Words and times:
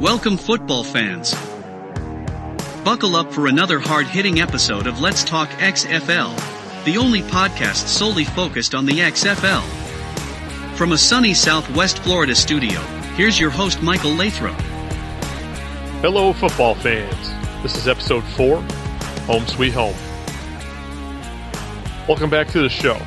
Welcome, 0.00 0.38
football 0.38 0.82
fans. 0.82 1.34
Buckle 2.82 3.16
up 3.16 3.30
for 3.30 3.48
another 3.48 3.78
hard 3.78 4.06
hitting 4.06 4.40
episode 4.40 4.86
of 4.86 4.98
Let's 4.98 5.22
Talk 5.22 5.50
XFL, 5.50 6.34
the 6.86 6.96
only 6.96 7.20
podcast 7.20 7.86
solely 7.86 8.24
focused 8.24 8.74
on 8.74 8.86
the 8.86 8.94
XFL. 8.94 9.62
From 10.74 10.92
a 10.92 10.96
sunny 10.96 11.34
southwest 11.34 11.98
Florida 11.98 12.34
studio, 12.34 12.80
here's 13.14 13.38
your 13.38 13.50
host, 13.50 13.82
Michael 13.82 14.12
Lathrop. 14.12 14.58
Hello, 16.00 16.32
football 16.32 16.76
fans. 16.76 17.62
This 17.62 17.76
is 17.76 17.86
episode 17.86 18.24
four 18.24 18.62
Home 19.26 19.46
Sweet 19.48 19.74
Home. 19.74 19.94
Welcome 22.08 22.30
back 22.30 22.48
to 22.52 22.62
the 22.62 22.70
show. 22.70 22.98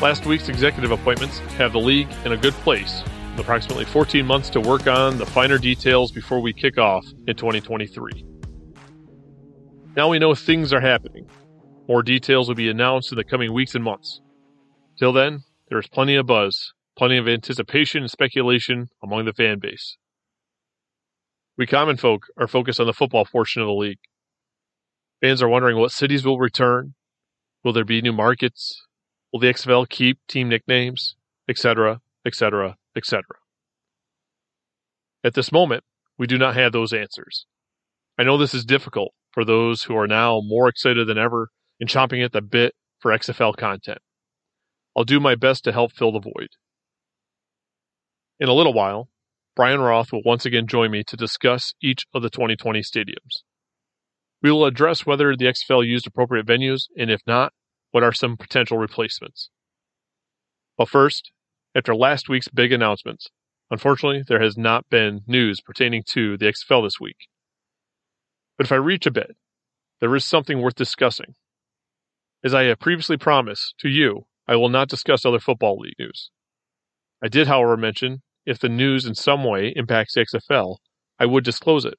Last 0.00 0.24
week's 0.24 0.48
executive 0.48 0.92
appointments 0.92 1.40
have 1.58 1.74
the 1.74 1.78
league 1.78 2.08
in 2.24 2.32
a 2.32 2.38
good 2.38 2.54
place 2.54 3.02
approximately 3.38 3.84
14 3.84 4.24
months 4.24 4.50
to 4.50 4.60
work 4.60 4.86
on 4.86 5.18
the 5.18 5.26
finer 5.26 5.58
details 5.58 6.12
before 6.12 6.40
we 6.40 6.52
kick 6.52 6.78
off 6.78 7.04
in 7.26 7.36
2023. 7.36 8.24
Now 9.96 10.08
we 10.08 10.18
know 10.18 10.34
things 10.34 10.72
are 10.72 10.80
happening. 10.80 11.28
More 11.88 12.02
details 12.02 12.48
will 12.48 12.54
be 12.54 12.68
announced 12.68 13.12
in 13.12 13.16
the 13.16 13.24
coming 13.24 13.52
weeks 13.52 13.74
and 13.74 13.84
months. 13.84 14.20
Till 14.98 15.12
then, 15.12 15.44
there 15.68 15.78
is 15.78 15.86
plenty 15.86 16.16
of 16.16 16.26
buzz, 16.26 16.72
plenty 16.96 17.18
of 17.18 17.28
anticipation 17.28 18.02
and 18.02 18.10
speculation 18.10 18.88
among 19.02 19.24
the 19.24 19.32
fan 19.32 19.58
base. 19.60 19.96
We 21.56 21.66
common 21.66 21.96
folk 21.96 22.26
are 22.36 22.48
focused 22.48 22.80
on 22.80 22.86
the 22.86 22.92
football 22.92 23.24
portion 23.24 23.62
of 23.62 23.66
the 23.66 23.74
league. 23.74 24.00
Fans 25.20 25.42
are 25.42 25.48
wondering 25.48 25.78
what 25.78 25.92
cities 25.92 26.24
will 26.24 26.38
return. 26.38 26.94
Will 27.62 27.72
there 27.72 27.84
be 27.84 28.02
new 28.02 28.12
markets? 28.12 28.82
Will 29.32 29.40
the 29.40 29.48
XFL 29.48 29.88
keep 29.88 30.18
team 30.28 30.48
nicknames? 30.48 31.16
Etc., 31.48 32.00
etc., 32.26 32.76
etc. 32.96 33.22
At 35.22 35.34
this 35.34 35.50
moment, 35.50 35.84
we 36.18 36.26
do 36.26 36.38
not 36.38 36.54
have 36.54 36.72
those 36.72 36.92
answers. 36.92 37.46
I 38.18 38.22
know 38.22 38.38
this 38.38 38.54
is 38.54 38.64
difficult 38.64 39.12
for 39.32 39.44
those 39.44 39.84
who 39.84 39.96
are 39.96 40.06
now 40.06 40.40
more 40.44 40.68
excited 40.68 41.08
than 41.08 41.18
ever 41.18 41.48
and 41.80 41.88
chomping 41.88 42.24
at 42.24 42.32
the 42.32 42.42
bit 42.42 42.74
for 43.00 43.10
XFL 43.10 43.56
content. 43.56 43.98
I'll 44.96 45.04
do 45.04 45.18
my 45.18 45.34
best 45.34 45.64
to 45.64 45.72
help 45.72 45.92
fill 45.92 46.12
the 46.12 46.20
void. 46.20 46.48
In 48.38 48.48
a 48.48 48.52
little 48.52 48.72
while, 48.72 49.08
Brian 49.56 49.80
Roth 49.80 50.12
will 50.12 50.22
once 50.24 50.44
again 50.44 50.66
join 50.66 50.90
me 50.90 51.02
to 51.04 51.16
discuss 51.16 51.74
each 51.82 52.06
of 52.12 52.22
the 52.22 52.30
2020 52.30 52.80
stadiums. 52.80 53.42
We 54.42 54.50
will 54.50 54.66
address 54.66 55.06
whether 55.06 55.34
the 55.36 55.46
XFL 55.46 55.86
used 55.86 56.06
appropriate 56.06 56.46
venues, 56.46 56.82
and 56.96 57.10
if 57.10 57.20
not, 57.26 57.52
what 57.92 58.02
are 58.02 58.12
some 58.12 58.36
potential 58.36 58.78
replacements. 58.78 59.50
But 60.76 60.88
first, 60.88 61.30
after 61.74 61.94
last 61.94 62.28
week's 62.28 62.48
big 62.48 62.72
announcements, 62.72 63.28
unfortunately, 63.70 64.22
there 64.26 64.40
has 64.40 64.56
not 64.56 64.88
been 64.90 65.22
news 65.26 65.60
pertaining 65.60 66.02
to 66.10 66.36
the 66.36 66.46
XFL 66.46 66.84
this 66.84 67.00
week. 67.00 67.28
But 68.56 68.66
if 68.66 68.72
I 68.72 68.76
reach 68.76 69.06
a 69.06 69.10
bit, 69.10 69.36
there 70.00 70.14
is 70.14 70.24
something 70.24 70.60
worth 70.60 70.74
discussing. 70.74 71.34
As 72.44 72.54
I 72.54 72.64
have 72.64 72.78
previously 72.78 73.16
promised 73.16 73.74
to 73.78 73.88
you, 73.88 74.26
I 74.46 74.56
will 74.56 74.68
not 74.68 74.88
discuss 74.88 75.24
other 75.24 75.40
football 75.40 75.78
league 75.78 75.98
news. 75.98 76.30
I 77.22 77.28
did, 77.28 77.48
however, 77.48 77.76
mention 77.76 78.22
if 78.44 78.58
the 78.58 78.68
news 78.68 79.06
in 79.06 79.14
some 79.14 79.42
way 79.44 79.72
impacts 79.74 80.14
the 80.14 80.26
XFL, 80.26 80.76
I 81.18 81.26
would 81.26 81.44
disclose 81.44 81.84
it. 81.84 81.94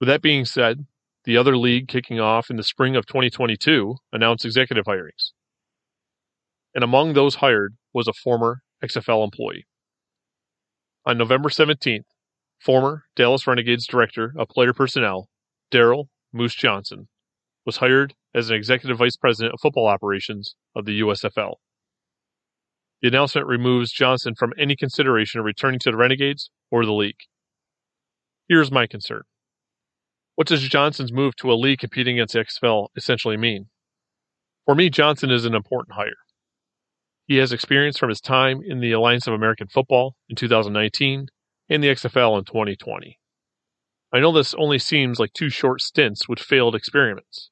With 0.00 0.08
that 0.08 0.22
being 0.22 0.44
said, 0.44 0.86
the 1.24 1.36
other 1.36 1.56
league 1.56 1.88
kicking 1.88 2.20
off 2.20 2.50
in 2.50 2.56
the 2.56 2.62
spring 2.62 2.96
of 2.96 3.06
2022 3.06 3.96
announced 4.12 4.44
executive 4.44 4.84
hirings. 4.86 5.32
And 6.74 6.84
among 6.84 7.12
those 7.12 7.36
hired 7.36 7.76
was 7.96 8.06
a 8.06 8.12
former 8.12 8.60
XFL 8.84 9.24
employee. 9.24 9.66
On 11.06 11.16
November 11.16 11.48
17th, 11.48 12.04
former 12.60 13.04
Dallas 13.16 13.46
Renegades 13.46 13.86
director 13.86 14.34
of 14.36 14.48
player 14.50 14.74
personnel, 14.74 15.30
Daryl 15.72 16.08
Moose 16.30 16.54
Johnston, 16.54 17.08
was 17.64 17.78
hired 17.78 18.12
as 18.34 18.50
an 18.50 18.56
executive 18.56 18.98
vice 18.98 19.16
president 19.16 19.54
of 19.54 19.60
football 19.62 19.86
operations 19.86 20.56
of 20.74 20.84
the 20.84 21.00
USFL. 21.00 21.54
The 23.00 23.08
announcement 23.08 23.46
removes 23.46 23.92
Johnston 23.92 24.34
from 24.34 24.52
any 24.58 24.76
consideration 24.76 25.40
of 25.40 25.46
returning 25.46 25.80
to 25.80 25.90
the 25.90 25.96
Renegades 25.96 26.50
or 26.70 26.84
the 26.84 26.92
league. 26.92 27.16
Here's 28.46 28.70
my 28.70 28.86
concern. 28.86 29.22
What 30.34 30.48
does 30.48 30.68
Johnston's 30.68 31.14
move 31.14 31.34
to 31.36 31.50
a 31.50 31.54
league 31.54 31.78
competing 31.78 32.18
against 32.18 32.34
the 32.34 32.40
XFL 32.40 32.88
essentially 32.94 33.38
mean? 33.38 33.70
For 34.66 34.74
me, 34.74 34.90
Johnston 34.90 35.30
is 35.30 35.46
an 35.46 35.54
important 35.54 35.96
hire. 35.96 36.25
He 37.26 37.36
has 37.38 37.52
experience 37.52 37.98
from 37.98 38.08
his 38.08 38.20
time 38.20 38.60
in 38.64 38.80
the 38.80 38.92
Alliance 38.92 39.26
of 39.26 39.34
American 39.34 39.66
Football 39.66 40.14
in 40.28 40.36
2019 40.36 41.26
and 41.68 41.82
the 41.82 41.88
XFL 41.88 42.38
in 42.38 42.44
2020. 42.44 43.18
I 44.12 44.20
know 44.20 44.30
this 44.30 44.54
only 44.54 44.78
seems 44.78 45.18
like 45.18 45.32
two 45.32 45.50
short 45.50 45.80
stints 45.80 46.28
with 46.28 46.38
failed 46.38 46.76
experiments, 46.76 47.50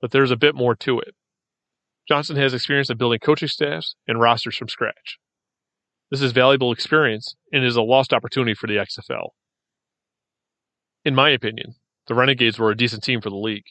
but 0.00 0.10
there's 0.10 0.30
a 0.30 0.36
bit 0.36 0.54
more 0.54 0.74
to 0.76 0.98
it. 0.98 1.14
Johnston 2.08 2.36
has 2.36 2.54
experience 2.54 2.88
in 2.88 2.96
building 2.96 3.18
coaching 3.18 3.48
staffs 3.48 3.96
and 4.08 4.18
rosters 4.18 4.56
from 4.56 4.68
scratch. 4.68 5.18
This 6.10 6.22
is 6.22 6.32
valuable 6.32 6.72
experience 6.72 7.34
and 7.52 7.64
is 7.64 7.76
a 7.76 7.82
lost 7.82 8.14
opportunity 8.14 8.54
for 8.54 8.66
the 8.66 8.76
XFL. 8.76 9.30
In 11.04 11.14
my 11.14 11.30
opinion, 11.30 11.74
the 12.06 12.14
Renegades 12.14 12.58
were 12.58 12.70
a 12.70 12.76
decent 12.76 13.02
team 13.02 13.20
for 13.20 13.28
the 13.28 13.36
league. 13.36 13.66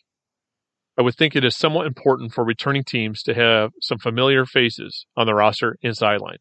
I 0.97 1.01
would 1.01 1.15
think 1.15 1.35
it 1.35 1.43
is 1.43 1.55
somewhat 1.55 1.87
important 1.87 2.33
for 2.33 2.45
returning 2.45 2.83
teams 2.83 3.21
to 3.23 3.33
have 3.33 3.71
some 3.81 3.97
familiar 3.97 4.45
faces 4.45 5.05
on 5.17 5.27
the 5.27 5.35
roster 5.35 5.77
and 5.83 5.95
sideline. 5.95 6.37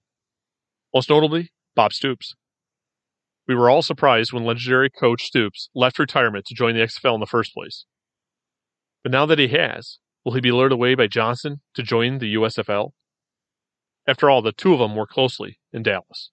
Most 0.94 1.10
notably, 1.10 1.50
Bob 1.74 1.92
Stoops. 1.92 2.34
We 3.48 3.54
were 3.54 3.68
all 3.68 3.82
surprised 3.82 4.32
when 4.32 4.44
legendary 4.44 4.90
coach 4.90 5.24
Stoops 5.24 5.68
left 5.74 5.98
retirement 5.98 6.46
to 6.46 6.54
join 6.54 6.76
the 6.76 6.82
XFL 6.82 7.14
in 7.14 7.20
the 7.20 7.26
first 7.26 7.52
place. 7.52 7.84
But 9.02 9.12
now 9.12 9.26
that 9.26 9.40
he 9.40 9.48
has, 9.48 9.98
will 10.24 10.34
he 10.34 10.40
be 10.40 10.52
lured 10.52 10.72
away 10.72 10.94
by 10.94 11.08
Johnston 11.08 11.60
to 11.74 11.82
join 11.82 12.18
the 12.18 12.34
USFL? 12.34 12.92
After 14.06 14.30
all, 14.30 14.40
the 14.40 14.52
two 14.52 14.72
of 14.72 14.78
them 14.78 14.94
work 14.94 15.10
closely 15.10 15.58
in 15.72 15.82
Dallas. 15.82 16.30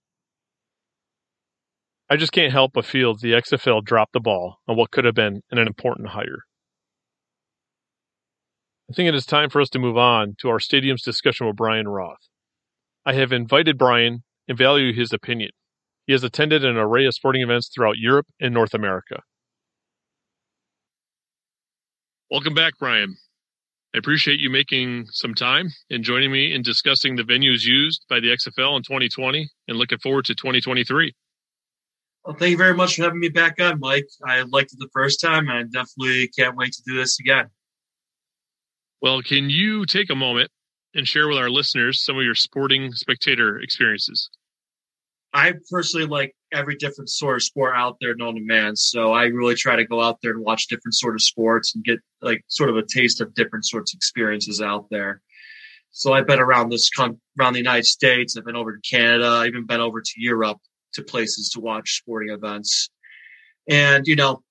I 2.09 2.18
just 2.18 2.34
can't 2.34 2.52
help 2.52 2.74
but 2.74 2.86
feel 2.86 3.16
the 3.16 3.32
XFL 3.32 3.84
dropped 3.84 4.14
the 4.14 4.20
ball 4.20 4.58
on 4.68 4.76
what 4.76 4.92
could 4.92 5.06
have 5.06 5.16
been 5.16 5.42
an 5.50 5.58
important 5.58 6.09
hire. 6.09 6.44
I 8.91 8.94
think 8.94 9.07
it 9.07 9.16
is 9.16 9.25
time 9.25 9.50
for 9.50 9.62
us 9.62 9.69
to 9.69 9.79
move 9.79 9.96
on 9.96 10.35
to 10.41 10.50
our 10.50 10.59
stadium's 10.59 11.02
discussion 11.02 11.47
with 11.47 11.56
Brian 11.56 11.88
Roth. 11.88 12.28
I 13.06 13.13
have 13.13 13.31
invited 13.31 13.78
Brian 13.78 14.22
and 14.50 14.57
value 14.57 14.91
his 14.91 15.13
opinion. 15.13 15.52
He 16.07 16.12
has 16.12 16.25
attended 16.25 16.66
an 16.66 16.75
array 16.75 17.06
of 17.06 17.13
sporting 17.13 17.41
events 17.41 17.72
throughout 17.74 17.97
Europe 17.97 18.28
and 18.41 18.53
North 18.53 18.74
America. 18.74 19.22
Welcome 22.29 22.53
back, 22.53 22.74
Brian. 22.79 23.16
I 23.96 24.00
appreciate 24.00 24.41
you 24.41 24.50
making 24.50 25.06
some 25.12 25.35
time 25.35 25.69
and 25.90 26.03
joining 26.03 26.29
me 26.29 26.53
in 26.53 26.62
discussing 26.62 27.16
the 27.16 27.23
venues 27.23 27.63
used 27.63 28.03
by 28.09 28.19
the 28.19 28.28
XFL 28.28 28.75
in 28.75 28.84
2020 28.84 29.47
and 29.69 29.78
looking 29.78 30.00
forward 30.00 30.25
to 30.25 30.35
2023. 30.35 31.13
Well, 32.25 32.35
thank 32.35 32.52
you 32.52 32.58
very 32.58 32.73
much 32.73 32.97
for 32.97 33.03
having 33.03 33.22
me 33.22 33.29
back 33.29 33.56
on, 33.62 33.79
Mike. 33.79 34.09
I 34.28 34.41
liked 34.41 34.73
it 34.73 34.79
the 34.79 34.90
first 34.91 35.22
time, 35.22 35.47
and 35.47 35.59
I 35.59 35.63
definitely 35.63 36.28
can't 36.38 36.58
wait 36.58 36.73
to 36.73 36.81
do 36.85 36.97
this 36.97 37.18
again. 37.22 37.47
Well, 39.01 39.22
can 39.22 39.50
you 39.50 39.85
take 39.85 40.09
a 40.09 40.16
moment 40.16 40.51
and 40.94 41.07
share 41.07 41.28
with 41.28 41.38
our 41.38 41.50
listeners 41.50 42.03
some 42.03 42.17
of 42.17 42.23
your 42.23 42.35
sporting 42.35 42.91
spectator 42.94 43.59
experiences? 43.59 44.29
I 45.34 45.53
personally 45.72 46.06
like 46.06 46.35
every 46.51 46.75
different 46.75 47.09
sort 47.09 47.38
of 47.38 47.44
sport 47.44 47.73
out 47.75 47.97
there 48.01 48.16
known 48.16 48.35
to 48.35 48.41
man. 48.41 48.75
So 48.75 49.13
I 49.13 49.25
really 49.25 49.56
try 49.56 49.78
to 49.78 49.85
go 49.85 50.01
out 50.01 50.17
there 50.22 50.31
and 50.31 50.43
watch 50.43 50.67
different 50.67 50.93
sort 50.93 51.16
of 51.16 51.22
sports 51.22 51.73
and 51.73 51.84
get 51.84 51.99
like 52.22 52.43
sort 52.47 52.70
of 52.70 52.76
a 52.76 52.84
taste 52.85 53.22
of 53.22 53.34
different 53.34 53.66
sorts 53.66 53.93
of 53.93 53.97
experiences 53.97 54.61
out 54.61 54.87
there. 54.91 55.22
So 55.91 56.14
I've 56.14 56.28
been 56.28 56.40
around 56.40 56.70
this 56.70 56.90
around 56.99 57.53
the 57.53 57.59
United 57.59 57.85
States. 57.85 58.35
I've 58.37 58.46
been 58.46 58.55
over 58.55 58.76
to 58.76 58.81
Canada. 58.90 59.28
I've 59.28 59.47
even 59.47 59.66
been 59.66 59.81
over 59.81 60.02
to 60.02 60.11
Europe 60.17 60.58
to 60.93 61.03
places 61.03 61.49
to 61.52 61.61
watch 61.61 61.97
sporting 61.97 62.34
events. 62.34 62.90
And, 63.70 64.05
you 64.08 64.16
know, 64.16 64.43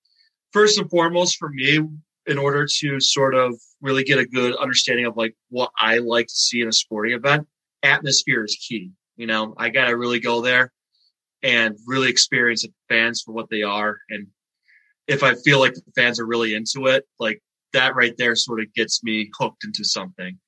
first 0.53 0.79
and 0.79 0.89
foremost 0.91 1.37
for 1.39 1.51
me, 1.51 1.81
in 2.31 2.39
order 2.39 2.65
to 2.79 3.01
sort 3.01 3.35
of 3.35 3.55
really 3.81 4.05
get 4.05 4.19
a 4.19 4.25
good 4.25 4.55
understanding 4.57 5.05
of 5.05 5.17
like 5.17 5.35
what 5.49 5.73
I 5.77 5.99
like 5.99 6.29
to 6.29 6.35
see 6.35 6.61
in 6.61 6.69
a 6.69 6.73
sporting 6.73 7.13
event, 7.13 7.49
atmosphere 7.83 8.45
is 8.45 8.57
key. 8.57 8.93
You 9.17 9.27
know, 9.27 9.55
I 9.59 9.69
got 9.69 9.87
to 9.87 9.97
really 9.97 10.21
go 10.21 10.41
there 10.41 10.73
and 11.43 11.77
really 11.87 12.09
experience 12.09 12.63
the 12.63 12.73
fans 12.89 13.23
for 13.27 13.33
what 13.33 13.51
they 13.51 13.63
are. 13.63 13.97
And 14.09 14.29
if 15.09 15.25
I 15.25 15.35
feel 15.35 15.59
like 15.59 15.75
the 15.75 15.83
fans 15.97 16.21
are 16.21 16.27
really 16.27 16.55
into 16.55 16.87
it, 16.87 17.05
like 17.19 17.43
that 17.73 17.97
right 17.97 18.15
there 18.17 18.37
sort 18.37 18.61
of 18.61 18.73
gets 18.75 19.03
me 19.03 19.29
hooked 19.39 19.65
into 19.65 19.85
something. 19.85 20.39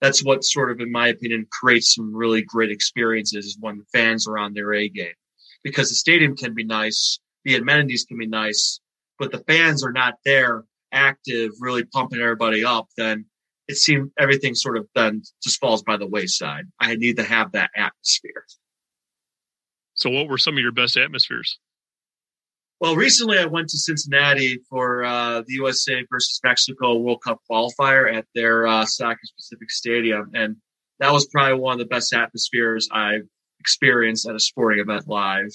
That's 0.00 0.24
what 0.24 0.44
sort 0.44 0.72
of, 0.72 0.80
in 0.80 0.90
my 0.90 1.08
opinion, 1.08 1.46
creates 1.50 1.94
some 1.94 2.14
really 2.14 2.42
great 2.42 2.70
experiences 2.70 3.56
when 3.60 3.78
the 3.78 3.84
fans 3.92 4.26
are 4.26 4.38
on 4.38 4.54
their 4.54 4.72
A 4.74 4.88
game 4.88 5.14
because 5.62 5.88
the 5.88 5.94
stadium 5.94 6.36
can 6.36 6.54
be 6.54 6.64
nice, 6.64 7.20
the 7.44 7.56
amenities 7.56 8.04
can 8.04 8.18
be 8.18 8.26
nice, 8.26 8.80
but 9.18 9.30
the 9.30 9.44
fans 9.44 9.84
are 9.84 9.92
not 9.92 10.14
there 10.24 10.64
active, 10.92 11.52
really 11.60 11.84
pumping 11.84 12.20
everybody 12.20 12.64
up, 12.64 12.86
then 12.96 13.26
it 13.68 13.76
seems 13.76 14.10
everything 14.18 14.54
sort 14.54 14.76
of 14.76 14.86
then 14.94 15.22
just 15.42 15.60
falls 15.60 15.82
by 15.82 15.96
the 15.96 16.06
wayside. 16.06 16.64
I 16.80 16.96
need 16.96 17.16
to 17.16 17.24
have 17.24 17.52
that 17.52 17.70
atmosphere. 17.76 18.44
So, 19.94 20.10
what 20.10 20.28
were 20.28 20.38
some 20.38 20.54
of 20.54 20.60
your 20.60 20.72
best 20.72 20.96
atmospheres? 20.96 21.58
Well, 22.80 22.94
recently 22.94 23.38
I 23.38 23.46
went 23.46 23.68
to 23.70 23.78
Cincinnati 23.78 24.60
for 24.70 25.04
uh, 25.04 25.40
the 25.40 25.54
USA 25.54 26.04
versus 26.08 26.38
Mexico 26.44 26.96
World 26.96 27.22
Cup 27.24 27.40
qualifier 27.50 28.14
at 28.14 28.24
their 28.36 28.68
uh, 28.68 28.84
Soccer 28.84 29.18
Pacific 29.36 29.70
Stadium, 29.70 30.30
and 30.32 30.56
that 31.00 31.12
was 31.12 31.26
probably 31.26 31.58
one 31.58 31.72
of 31.72 31.78
the 31.80 31.86
best 31.86 32.14
atmospheres 32.14 32.88
I've 32.92 33.26
experienced 33.58 34.28
at 34.28 34.36
a 34.36 34.40
sporting 34.40 34.80
event 34.80 35.08
live. 35.08 35.50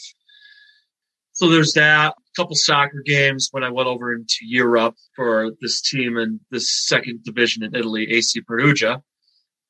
So 1.34 1.50
there's 1.50 1.74
that. 1.74 2.14
A 2.14 2.42
couple 2.42 2.56
soccer 2.56 3.02
games 3.06 3.50
when 3.52 3.64
I 3.64 3.70
went 3.70 3.88
over 3.88 4.14
into 4.14 4.40
Europe 4.42 4.96
for 5.16 5.52
this 5.62 5.82
team 5.82 6.18
in 6.18 6.40
the 6.52 6.60
second 6.60 7.24
division 7.24 7.64
in 7.64 7.76
Italy, 7.76 8.12
AC 8.12 8.42
Perugia. 8.42 9.02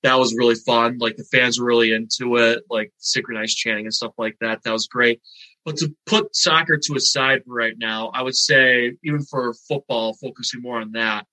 That 0.04 0.20
was 0.20 0.36
really 0.36 0.56
fun. 0.56 0.98
Like 1.00 1.16
the 1.16 1.24
fans 1.24 1.60
were 1.60 1.66
really 1.66 1.94
into 1.94 2.36
it, 2.36 2.64
like 2.70 2.92
synchronized 2.98 3.56
chanting 3.56 3.86
and 3.86 3.94
stuff 3.94 4.12
like 4.18 4.36
that. 4.42 4.64
That 4.64 4.74
was 4.74 4.88
great. 4.88 5.22
But 5.64 5.78
to 5.78 5.96
put 6.06 6.36
soccer 6.36 6.78
to 6.78 6.96
a 6.96 7.00
side 7.00 7.44
for 7.46 7.54
right 7.54 7.76
now, 7.78 8.12
I 8.14 8.22
would 8.22 8.36
say 8.36 8.98
even 9.04 9.24
for 9.24 9.54
football, 9.54 10.14
focusing 10.22 10.62
more 10.62 10.82
on 10.82 10.92
that, 10.92 11.26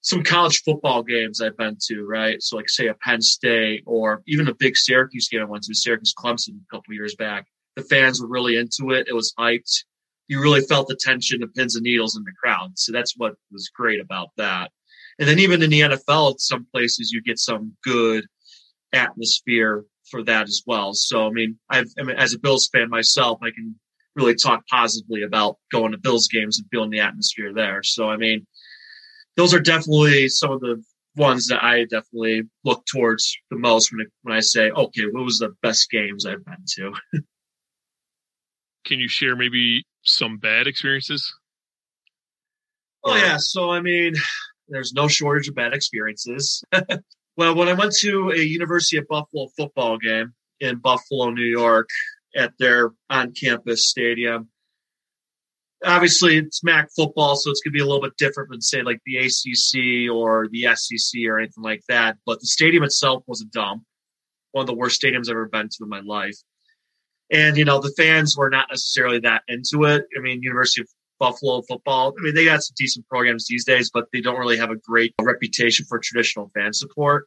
some 0.00 0.22
college 0.22 0.62
football 0.62 1.02
games 1.02 1.40
I've 1.40 1.56
been 1.56 1.76
to, 1.88 2.06
right? 2.06 2.40
So 2.40 2.56
like 2.56 2.68
say 2.68 2.86
a 2.86 2.94
Penn 2.94 3.20
State 3.20 3.82
or 3.84 4.22
even 4.28 4.46
a 4.46 4.54
big 4.54 4.76
Syracuse 4.76 5.28
game 5.28 5.40
I 5.40 5.46
went 5.46 5.64
to, 5.64 5.74
Syracuse 5.74 6.14
Clemson 6.16 6.60
a 6.60 6.76
couple 6.76 6.94
years 6.94 7.16
back. 7.16 7.46
The 7.78 7.84
fans 7.84 8.20
were 8.20 8.26
really 8.26 8.56
into 8.56 8.90
it. 8.90 9.06
It 9.08 9.14
was 9.14 9.32
hyped. 9.38 9.84
You 10.26 10.42
really 10.42 10.62
felt 10.62 10.88
the 10.88 10.98
tension 11.00 11.44
of 11.44 11.54
pins 11.54 11.76
and 11.76 11.84
needles 11.84 12.16
in 12.16 12.24
the 12.24 12.32
crowd. 12.42 12.76
So 12.76 12.90
that's 12.90 13.14
what 13.16 13.36
was 13.52 13.70
great 13.72 14.00
about 14.00 14.30
that. 14.36 14.72
And 15.20 15.28
then 15.28 15.38
even 15.38 15.62
in 15.62 15.70
the 15.70 15.82
NFL, 15.82 16.32
at 16.32 16.40
some 16.40 16.66
places 16.72 17.12
you 17.12 17.22
get 17.22 17.38
some 17.38 17.76
good 17.84 18.26
atmosphere 18.92 19.84
for 20.10 20.24
that 20.24 20.48
as 20.48 20.62
well. 20.66 20.92
So, 20.92 21.24
I 21.24 21.30
mean, 21.30 21.56
I've, 21.70 21.86
I 22.00 22.02
mean, 22.02 22.16
as 22.16 22.34
a 22.34 22.40
Bills 22.40 22.68
fan 22.72 22.90
myself, 22.90 23.38
I 23.42 23.52
can 23.52 23.78
really 24.16 24.34
talk 24.34 24.66
positively 24.66 25.22
about 25.22 25.58
going 25.70 25.92
to 25.92 25.98
Bills 25.98 26.26
games 26.26 26.58
and 26.58 26.66
feeling 26.72 26.90
the 26.90 26.98
atmosphere 26.98 27.54
there. 27.54 27.84
So, 27.84 28.10
I 28.10 28.16
mean, 28.16 28.44
those 29.36 29.54
are 29.54 29.60
definitely 29.60 30.28
some 30.28 30.50
of 30.50 30.60
the 30.60 30.82
ones 31.14 31.46
that 31.46 31.62
I 31.62 31.84
definitely 31.84 32.42
look 32.64 32.84
towards 32.86 33.36
the 33.52 33.58
most 33.58 33.92
when, 33.92 34.04
when 34.22 34.36
I 34.36 34.40
say, 34.40 34.70
okay, 34.70 35.04
what 35.12 35.24
was 35.24 35.38
the 35.38 35.54
best 35.62 35.90
games 35.90 36.26
I've 36.26 36.44
been 36.44 36.64
to? 36.76 36.92
Can 38.84 39.00
you 39.00 39.08
share 39.08 39.36
maybe 39.36 39.84
some 40.02 40.38
bad 40.38 40.66
experiences? 40.66 41.32
Oh, 43.04 43.16
yeah. 43.16 43.36
So, 43.38 43.70
I 43.70 43.80
mean, 43.80 44.14
there's 44.68 44.92
no 44.92 45.08
shortage 45.08 45.48
of 45.48 45.54
bad 45.54 45.74
experiences. 45.74 46.62
Well, 47.38 47.54
when 47.54 47.68
I 47.68 47.74
went 47.74 47.94
to 47.98 48.32
a 48.32 48.42
University 48.42 48.96
of 48.96 49.06
Buffalo 49.06 49.46
football 49.56 49.96
game 49.96 50.32
in 50.58 50.78
Buffalo, 50.78 51.30
New 51.30 51.44
York, 51.44 51.88
at 52.34 52.52
their 52.58 52.90
on 53.08 53.32
campus 53.32 53.88
stadium, 53.88 54.48
obviously 55.84 56.36
it's 56.38 56.64
MAC 56.64 56.88
football, 56.96 57.36
so 57.36 57.52
it's 57.52 57.60
going 57.60 57.70
to 57.70 57.76
be 57.76 57.80
a 57.80 57.86
little 57.86 58.02
bit 58.02 58.16
different 58.18 58.50
than, 58.50 58.60
say, 58.60 58.82
like 58.82 58.98
the 59.06 59.18
ACC 59.18 60.12
or 60.12 60.48
the 60.50 60.66
SEC 60.74 61.20
or 61.28 61.38
anything 61.38 61.62
like 61.62 61.82
that. 61.88 62.16
But 62.26 62.40
the 62.40 62.48
stadium 62.48 62.82
itself 62.82 63.22
was 63.28 63.40
a 63.40 63.46
dump, 63.46 63.84
one 64.50 64.62
of 64.62 64.66
the 64.66 64.74
worst 64.74 65.00
stadiums 65.00 65.28
I've 65.28 65.36
ever 65.36 65.46
been 65.46 65.68
to 65.68 65.84
in 65.84 65.88
my 65.88 66.00
life. 66.00 66.38
And, 67.30 67.56
you 67.56 67.64
know, 67.64 67.80
the 67.80 67.92
fans 67.96 68.36
were 68.36 68.50
not 68.50 68.68
necessarily 68.70 69.18
that 69.20 69.42
into 69.48 69.84
it. 69.84 70.06
I 70.16 70.20
mean, 70.20 70.42
University 70.42 70.80
of 70.80 70.88
Buffalo 71.18 71.62
football. 71.62 72.14
I 72.18 72.22
mean, 72.22 72.34
they 72.34 72.44
got 72.44 72.62
some 72.62 72.74
decent 72.78 73.06
programs 73.08 73.46
these 73.46 73.64
days, 73.64 73.90
but 73.92 74.06
they 74.12 74.20
don't 74.20 74.38
really 74.38 74.56
have 74.56 74.70
a 74.70 74.76
great 74.76 75.14
reputation 75.20 75.84
for 75.86 75.98
traditional 75.98 76.50
fan 76.54 76.72
support. 76.72 77.26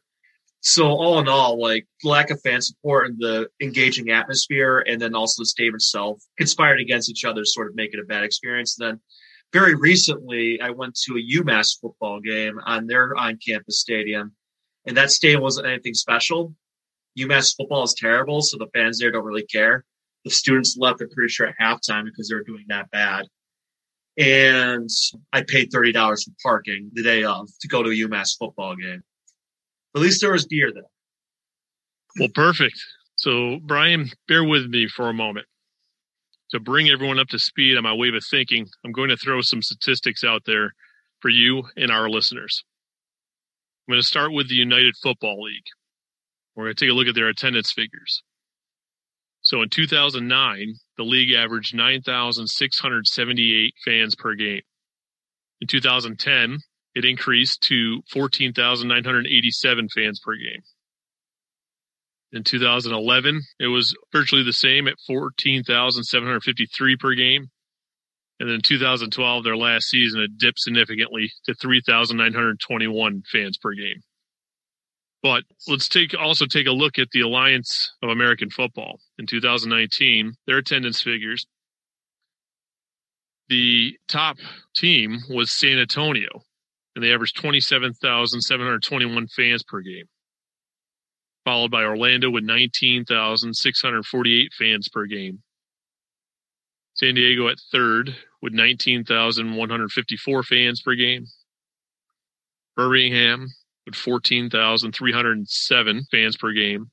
So 0.64 0.86
all 0.86 1.18
in 1.18 1.28
all, 1.28 1.60
like 1.60 1.86
lack 2.04 2.30
of 2.30 2.40
fan 2.40 2.62
support 2.62 3.06
and 3.06 3.18
the 3.18 3.48
engaging 3.60 4.10
atmosphere, 4.10 4.78
and 4.86 5.00
then 5.00 5.14
also 5.14 5.42
the 5.42 5.46
stadium 5.46 5.74
itself 5.74 6.22
conspired 6.38 6.80
against 6.80 7.10
each 7.10 7.24
other, 7.24 7.42
to 7.42 7.46
sort 7.46 7.68
of 7.68 7.74
make 7.74 7.92
it 7.92 8.00
a 8.00 8.04
bad 8.06 8.22
experience. 8.22 8.78
And 8.78 8.88
then 8.88 9.00
very 9.52 9.74
recently, 9.74 10.60
I 10.60 10.70
went 10.70 10.94
to 11.04 11.16
a 11.16 11.38
UMass 11.38 11.80
football 11.80 12.20
game 12.20 12.58
on 12.64 12.86
their 12.86 13.16
on-campus 13.16 13.80
stadium, 13.80 14.32
and 14.86 14.96
that 14.96 15.10
stadium 15.10 15.42
wasn't 15.42 15.66
anything 15.66 15.94
special. 15.94 16.54
UMass 17.18 17.56
football 17.56 17.82
is 17.82 17.94
terrible, 17.98 18.40
so 18.40 18.56
the 18.56 18.68
fans 18.72 18.98
there 18.98 19.10
don't 19.10 19.24
really 19.24 19.44
care. 19.44 19.84
The 20.24 20.30
students 20.30 20.76
left, 20.78 21.00
I'm 21.00 21.10
pretty 21.10 21.30
sure, 21.30 21.48
at 21.48 21.54
halftime 21.60 22.04
because 22.04 22.28
they 22.28 22.34
were 22.34 22.44
doing 22.44 22.64
that 22.68 22.90
bad 22.90 23.26
and 24.18 24.88
I 25.32 25.42
paid 25.42 25.70
thirty 25.72 25.92
dollars 25.92 26.24
for 26.24 26.32
parking 26.42 26.90
the 26.92 27.02
day 27.02 27.24
of 27.24 27.48
to 27.60 27.68
go 27.68 27.82
to 27.82 27.90
a 27.90 28.08
UMass 28.08 28.36
football 28.38 28.76
game. 28.76 29.02
At 29.94 30.02
least 30.02 30.20
there 30.20 30.32
was 30.32 30.46
beer 30.46 30.70
there. 30.72 30.84
Well, 32.18 32.28
perfect. 32.34 32.78
So, 33.16 33.58
Brian, 33.62 34.10
bear 34.28 34.44
with 34.44 34.66
me 34.66 34.88
for 34.88 35.08
a 35.08 35.14
moment. 35.14 35.46
To 36.50 36.60
bring 36.60 36.90
everyone 36.90 37.18
up 37.18 37.28
to 37.28 37.38
speed 37.38 37.78
on 37.78 37.82
my 37.82 37.94
way 37.94 38.08
of 38.08 38.22
thinking, 38.30 38.66
I'm 38.84 38.92
going 38.92 39.08
to 39.08 39.16
throw 39.16 39.40
some 39.40 39.62
statistics 39.62 40.22
out 40.22 40.42
there 40.44 40.74
for 41.20 41.30
you 41.30 41.64
and 41.76 41.90
our 41.90 42.10
listeners. 42.10 42.62
I'm 43.88 43.92
going 43.92 44.02
to 44.02 44.06
start 44.06 44.32
with 44.32 44.48
the 44.48 44.54
United 44.54 44.94
Football 45.02 45.42
League. 45.42 45.64
We're 46.54 46.64
going 46.64 46.76
to 46.76 46.84
take 46.84 46.90
a 46.90 46.94
look 46.94 47.06
at 47.06 47.14
their 47.14 47.28
attendance 47.28 47.72
figures. 47.72 48.22
So 49.42 49.60
in 49.60 49.68
2009, 49.68 50.74
the 50.96 51.02
league 51.02 51.34
averaged 51.34 51.74
9,678 51.74 53.74
fans 53.84 54.14
per 54.14 54.34
game. 54.34 54.62
In 55.60 55.66
2010, 55.66 56.58
it 56.94 57.04
increased 57.04 57.62
to 57.62 58.02
14,987 58.10 59.88
fans 59.88 60.20
per 60.20 60.36
game. 60.36 60.62
In 62.32 62.44
2011, 62.44 63.42
it 63.58 63.66
was 63.66 63.94
virtually 64.10 64.42
the 64.42 64.52
same 64.52 64.88
at 64.88 64.94
14,753 65.06 66.96
per 66.96 67.14
game. 67.14 67.48
And 68.40 68.48
then 68.48 68.56
in 68.56 68.62
2012, 68.62 69.44
their 69.44 69.56
last 69.56 69.84
season, 69.84 70.20
it 70.20 70.38
dipped 70.38 70.58
significantly 70.58 71.30
to 71.44 71.54
3,921 71.54 73.22
fans 73.30 73.58
per 73.58 73.74
game. 73.74 74.02
But 75.22 75.44
let's 75.68 75.88
take 75.88 76.18
also 76.18 76.46
take 76.46 76.66
a 76.66 76.72
look 76.72 76.98
at 76.98 77.10
the 77.12 77.20
Alliance 77.20 77.92
of 78.02 78.08
American 78.10 78.50
Football 78.50 78.98
in 79.18 79.26
2019. 79.26 80.34
Their 80.46 80.58
attendance 80.58 81.00
figures. 81.00 81.46
The 83.48 83.96
top 84.08 84.38
team 84.74 85.20
was 85.30 85.52
San 85.52 85.78
Antonio, 85.78 86.42
and 86.96 87.04
they 87.04 87.12
averaged 87.12 87.36
27,721 87.36 89.28
fans 89.28 89.62
per 89.62 89.80
game. 89.80 90.06
Followed 91.44 91.70
by 91.70 91.84
Orlando 91.84 92.30
with 92.30 92.42
19,648 92.44 94.52
fans 94.58 94.88
per 94.88 95.06
game. 95.06 95.42
San 96.94 97.14
Diego 97.14 97.48
at 97.48 97.58
third 97.70 98.16
with 98.40 98.52
19,154 98.52 100.42
fans 100.42 100.82
per 100.82 100.94
game. 100.94 101.26
Birmingham 102.76 103.48
with 103.86 103.94
14,307 103.94 106.02
fans 106.10 106.36
per 106.36 106.52
game. 106.52 106.90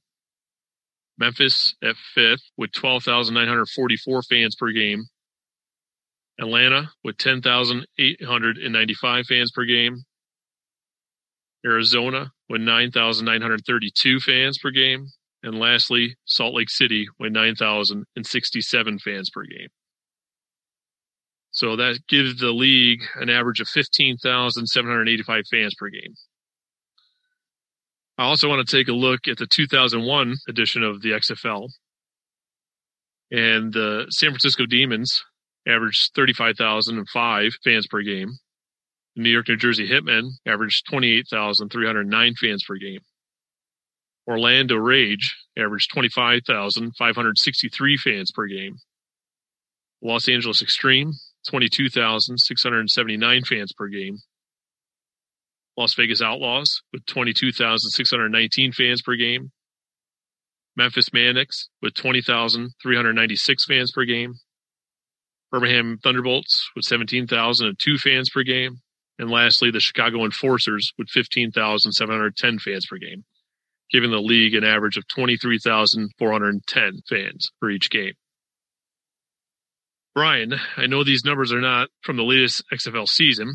Memphis 1.18 1.76
at 1.84 1.98
fifth 2.16 2.44
with 2.58 2.72
12,944 2.72 4.22
fans 4.24 4.56
per 4.56 4.72
game. 4.72 5.04
Atlanta 6.40 6.90
with 7.04 7.18
10,895 7.18 9.26
fans 9.26 9.52
per 9.52 9.66
game. 9.66 10.06
Arizona 11.66 12.32
with 12.48 12.62
9,932 12.62 14.22
fans 14.22 14.58
per 14.58 14.72
game. 14.72 15.08
And 15.44 15.60
lastly, 15.60 16.16
Salt 16.26 16.56
Lake 16.56 16.70
City 16.70 17.08
with 17.20 17.34
9,067 17.34 19.00
fans 19.00 19.30
per 19.30 19.44
game. 19.44 19.68
So 21.52 21.76
that 21.76 22.00
gives 22.08 22.40
the 22.40 22.52
league 22.52 23.02
an 23.16 23.30
average 23.30 23.60
of 23.60 23.68
15,785 23.68 25.44
fans 25.52 25.76
per 25.78 25.90
game. 25.90 26.14
I 28.20 28.26
also 28.26 28.48
want 28.50 28.68
to 28.68 28.78
take 28.78 28.90
a 28.90 28.94
look 28.94 29.30
at 29.30 29.38
the 29.38 29.48
2001 29.48 30.36
edition 30.50 30.84
of 30.84 31.02
the 31.02 31.12
XFL. 31.12 31.70
And 33.32 33.72
the 33.72 34.08
San 34.10 34.32
Francisco 34.32 34.66
Demons 34.66 35.24
averaged 35.66 36.12
35,005 36.16 37.54
fans 37.64 37.88
per 37.88 38.02
game. 38.02 38.28
The 39.16 39.22
New 39.22 39.30
York, 39.30 39.48
New 39.48 39.56
Jersey 39.56 39.88
Hitmen 39.88 40.32
averaged 40.46 40.86
28,309 40.90 42.34
fans 42.36 42.62
per 42.68 42.76
game. 42.76 43.00
Orlando 44.28 44.76
Rage 44.76 45.34
averaged 45.58 45.90
25,563 45.94 47.98
fans 47.98 48.34
per 48.36 48.48
game. 48.48 48.76
Los 50.02 50.28
Angeles 50.28 50.62
Extreme, 50.62 51.14
22,679 51.48 53.44
fans 53.46 53.72
per 53.78 53.88
game. 53.88 54.18
Las 55.80 55.94
Vegas 55.94 56.22
Outlaws 56.22 56.82
with 56.92 57.06
22,619 57.06 58.74
fans 58.74 59.02
per 59.02 59.16
game. 59.16 59.52
Memphis 60.76 61.14
Maniacs 61.14 61.70
with 61.82 61.94
20,396 61.94 63.66
fans 63.66 63.92
per 63.94 64.04
game. 64.04 64.34
Birmingham 65.52 65.98
Thunderbolts 66.04 66.70
with 66.76 66.84
17,002 66.84 67.98
fans 67.98 68.30
per 68.30 68.44
game. 68.44 68.82
And 69.18 69.32
lastly, 69.32 69.72
the 69.72 69.80
Chicago 69.80 70.26
Enforcers 70.26 70.92
with 70.98 71.08
15,710 71.10 72.60
fans 72.60 72.86
per 72.86 72.98
game, 72.98 73.24
giving 73.90 74.12
the 74.12 74.18
league 74.18 74.56
an 74.56 74.66
average 74.66 74.98
of 74.98 75.08
23,410 75.08 77.00
fans 77.10 77.52
for 77.60 77.70
each 77.70 77.90
game. 77.90 78.16
Brian, 80.14 80.56
I 80.76 80.88
know 80.88 81.06
these 81.06 81.24
numbers 81.24 81.54
are 81.54 81.62
not 81.62 81.88
from 82.02 82.18
the 82.18 82.24
latest 82.24 82.64
XFL 82.74 83.08
season. 83.08 83.54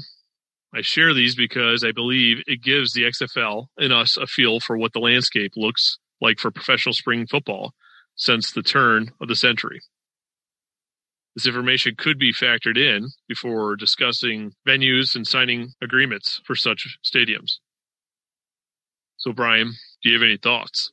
I 0.75 0.81
share 0.81 1.15
these 1.15 1.37
because 1.37 1.85
I 1.85 1.93
believe 1.93 2.43
it 2.47 2.63
gives 2.63 2.93
the 2.93 3.05
XFL 3.05 3.67
and 3.79 3.93
us 3.93 4.17
a 4.17 4.27
feel 4.27 4.59
for 4.59 4.77
what 4.77 4.93
the 4.93 4.99
landscape 4.99 5.53
looks 5.57 5.99
like 6.21 6.41
for 6.41 6.51
professional 6.51 6.95
spring 6.95 7.27
football 7.29 7.75
since 8.17 8.51
the 8.51 8.63
turn 8.63 9.13
of 9.21 9.29
the 9.29 9.37
century. 9.37 9.81
This 11.37 11.47
information 11.47 11.95
could 11.97 12.19
be 12.19 12.33
factored 12.33 12.77
in 12.77 13.09
before 13.29 13.77
discussing 13.77 14.53
venues 14.67 15.15
and 15.15 15.27
signing 15.27 15.73
agreements 15.81 16.41
for 16.45 16.57
such 16.57 16.99
stadiums. 17.05 17.59
So, 19.17 19.33
Brian, 19.33 19.75
do 20.03 20.11
you 20.11 20.15
have 20.15 20.25
any 20.25 20.37
thoughts? 20.37 20.93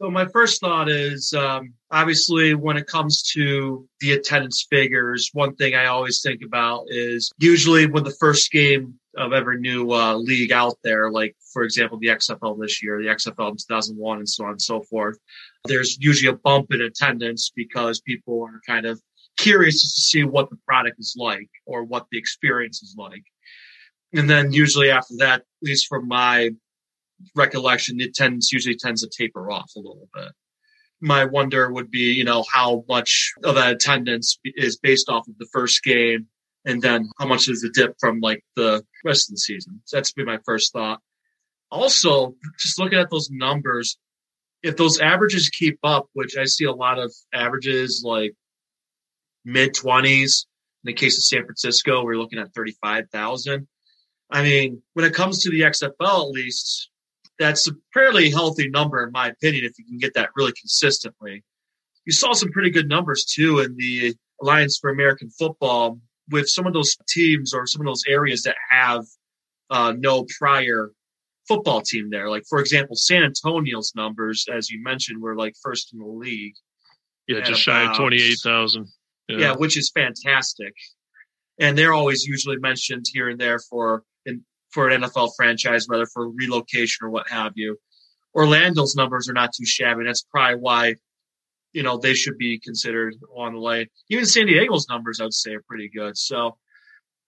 So 0.00 0.10
my 0.10 0.26
first 0.26 0.60
thought 0.60 0.88
is 0.88 1.32
um, 1.32 1.74
obviously 1.90 2.54
when 2.54 2.76
it 2.76 2.86
comes 2.86 3.22
to 3.34 3.88
the 4.00 4.12
attendance 4.12 4.64
figures, 4.70 5.30
one 5.32 5.56
thing 5.56 5.74
I 5.74 5.86
always 5.86 6.22
think 6.22 6.42
about 6.44 6.84
is 6.86 7.32
usually 7.38 7.86
when 7.86 8.04
the 8.04 8.14
first 8.20 8.52
game 8.52 8.94
of 9.16 9.32
every 9.32 9.58
new 9.60 9.90
uh, 9.90 10.14
league 10.14 10.52
out 10.52 10.76
there, 10.84 11.10
like 11.10 11.34
for 11.52 11.64
example 11.64 11.98
the 11.98 12.08
XFL 12.08 12.60
this 12.60 12.80
year, 12.80 13.02
the 13.02 13.08
XFL 13.08 13.50
in 13.50 13.56
2001, 13.56 14.18
and 14.18 14.28
so 14.28 14.44
on 14.44 14.50
and 14.50 14.62
so 14.62 14.82
forth. 14.82 15.18
There's 15.64 15.98
usually 15.98 16.32
a 16.32 16.36
bump 16.36 16.72
in 16.72 16.80
attendance 16.80 17.50
because 17.56 18.00
people 18.00 18.44
are 18.44 18.60
kind 18.64 18.86
of 18.86 19.02
curious 19.36 19.82
to 19.82 20.00
see 20.00 20.22
what 20.22 20.48
the 20.48 20.58
product 20.64 21.00
is 21.00 21.16
like 21.18 21.48
or 21.66 21.82
what 21.82 22.06
the 22.12 22.18
experience 22.18 22.82
is 22.84 22.94
like. 22.96 23.24
And 24.12 24.30
then 24.30 24.52
usually 24.52 24.90
after 24.90 25.14
that, 25.18 25.40
at 25.40 25.46
least 25.60 25.88
from 25.88 26.06
my 26.06 26.50
recollection, 27.34 28.00
it 28.00 28.14
tends 28.14 28.52
usually 28.52 28.76
tends 28.76 29.02
to 29.02 29.08
taper 29.08 29.50
off 29.50 29.70
a 29.76 29.80
little 29.80 30.08
bit. 30.14 30.32
My 31.00 31.24
wonder 31.24 31.72
would 31.72 31.90
be, 31.90 32.12
you 32.12 32.24
know, 32.24 32.44
how 32.52 32.84
much 32.88 33.32
of 33.44 33.54
that 33.54 33.72
attendance 33.72 34.38
is 34.44 34.78
based 34.78 35.08
off 35.08 35.28
of 35.28 35.38
the 35.38 35.48
first 35.52 35.82
game, 35.82 36.26
and 36.64 36.82
then 36.82 37.10
how 37.18 37.26
much 37.26 37.48
is 37.48 37.60
the 37.60 37.70
dip 37.70 37.94
from 38.00 38.20
like 38.20 38.44
the 38.56 38.84
rest 39.04 39.30
of 39.30 39.34
the 39.34 39.38
season. 39.38 39.80
So 39.84 39.96
that's 39.96 40.12
be 40.12 40.24
my 40.24 40.38
first 40.44 40.72
thought. 40.72 41.00
Also, 41.70 42.34
just 42.58 42.78
looking 42.78 42.98
at 42.98 43.10
those 43.10 43.30
numbers, 43.30 43.98
if 44.62 44.76
those 44.76 44.98
averages 44.98 45.50
keep 45.50 45.78
up, 45.84 46.06
which 46.14 46.36
I 46.36 46.44
see 46.44 46.64
a 46.64 46.72
lot 46.72 46.98
of 46.98 47.12
averages 47.32 48.02
like 48.04 48.34
mid 49.44 49.74
twenties. 49.74 50.46
In 50.84 50.88
the 50.88 50.94
case 50.94 51.18
of 51.18 51.24
San 51.24 51.44
Francisco, 51.44 52.04
we're 52.04 52.16
looking 52.16 52.38
at 52.38 52.54
thirty-five 52.54 53.10
thousand. 53.10 53.66
I 54.30 54.42
mean, 54.42 54.82
when 54.92 55.04
it 55.04 55.14
comes 55.14 55.42
to 55.42 55.50
the 55.50 55.62
XFL, 55.62 56.28
at 56.28 56.30
least 56.30 56.90
that's 57.38 57.68
a 57.68 57.72
fairly 57.94 58.30
healthy 58.30 58.68
number, 58.68 59.02
in 59.04 59.12
my 59.12 59.28
opinion, 59.28 59.64
if 59.64 59.78
you 59.78 59.84
can 59.84 59.98
get 59.98 60.14
that 60.14 60.30
really 60.36 60.52
consistently. 60.52 61.44
You 62.04 62.12
saw 62.12 62.32
some 62.32 62.50
pretty 62.50 62.70
good 62.70 62.88
numbers 62.88 63.24
too 63.24 63.60
in 63.60 63.76
the 63.76 64.14
Alliance 64.42 64.78
for 64.80 64.90
American 64.90 65.30
Football 65.30 66.00
with 66.30 66.48
some 66.48 66.66
of 66.66 66.72
those 66.72 66.96
teams 67.08 67.54
or 67.54 67.66
some 67.66 67.80
of 67.80 67.86
those 67.86 68.04
areas 68.08 68.42
that 68.42 68.56
have 68.70 69.04
uh, 69.70 69.94
no 69.96 70.26
prior 70.38 70.92
football 71.46 71.80
team 71.80 72.10
there. 72.10 72.28
Like, 72.28 72.44
for 72.48 72.60
example, 72.60 72.96
San 72.96 73.22
Antonio's 73.22 73.92
numbers, 73.94 74.46
as 74.52 74.70
you 74.70 74.82
mentioned, 74.82 75.20
were 75.20 75.36
like 75.36 75.54
first 75.62 75.92
in 75.92 75.98
the 75.98 76.06
league. 76.06 76.54
Yeah, 77.26 77.40
just 77.40 77.60
shy 77.60 77.90
of 77.90 77.96
28,000. 77.96 78.86
Yeah. 79.28 79.38
yeah, 79.38 79.54
which 79.54 79.76
is 79.76 79.90
fantastic. 79.90 80.74
And 81.60 81.76
they're 81.76 81.92
always 81.92 82.24
usually 82.24 82.56
mentioned 82.56 83.06
here 83.12 83.28
and 83.28 83.38
there 83.38 83.58
for 83.58 84.02
for 84.70 84.88
an 84.88 85.02
NFL 85.02 85.30
franchise, 85.36 85.86
whether 85.88 86.06
for 86.06 86.28
relocation 86.28 87.06
or 87.06 87.10
what 87.10 87.28
have 87.28 87.52
you. 87.56 87.78
Orlando's 88.34 88.94
numbers 88.94 89.28
are 89.28 89.34
not 89.34 89.52
too 89.52 89.64
shabby. 89.64 90.04
That's 90.04 90.26
probably 90.30 90.60
why, 90.60 90.96
you 91.72 91.82
know, 91.82 91.98
they 91.98 92.14
should 92.14 92.38
be 92.38 92.58
considered 92.58 93.16
on 93.34 93.54
the 93.54 93.60
lane. 93.60 93.86
Even 94.10 94.26
San 94.26 94.46
Diego's 94.46 94.88
numbers, 94.88 95.20
I 95.20 95.24
would 95.24 95.34
say, 95.34 95.54
are 95.54 95.64
pretty 95.66 95.88
good. 95.88 96.16
So, 96.16 96.56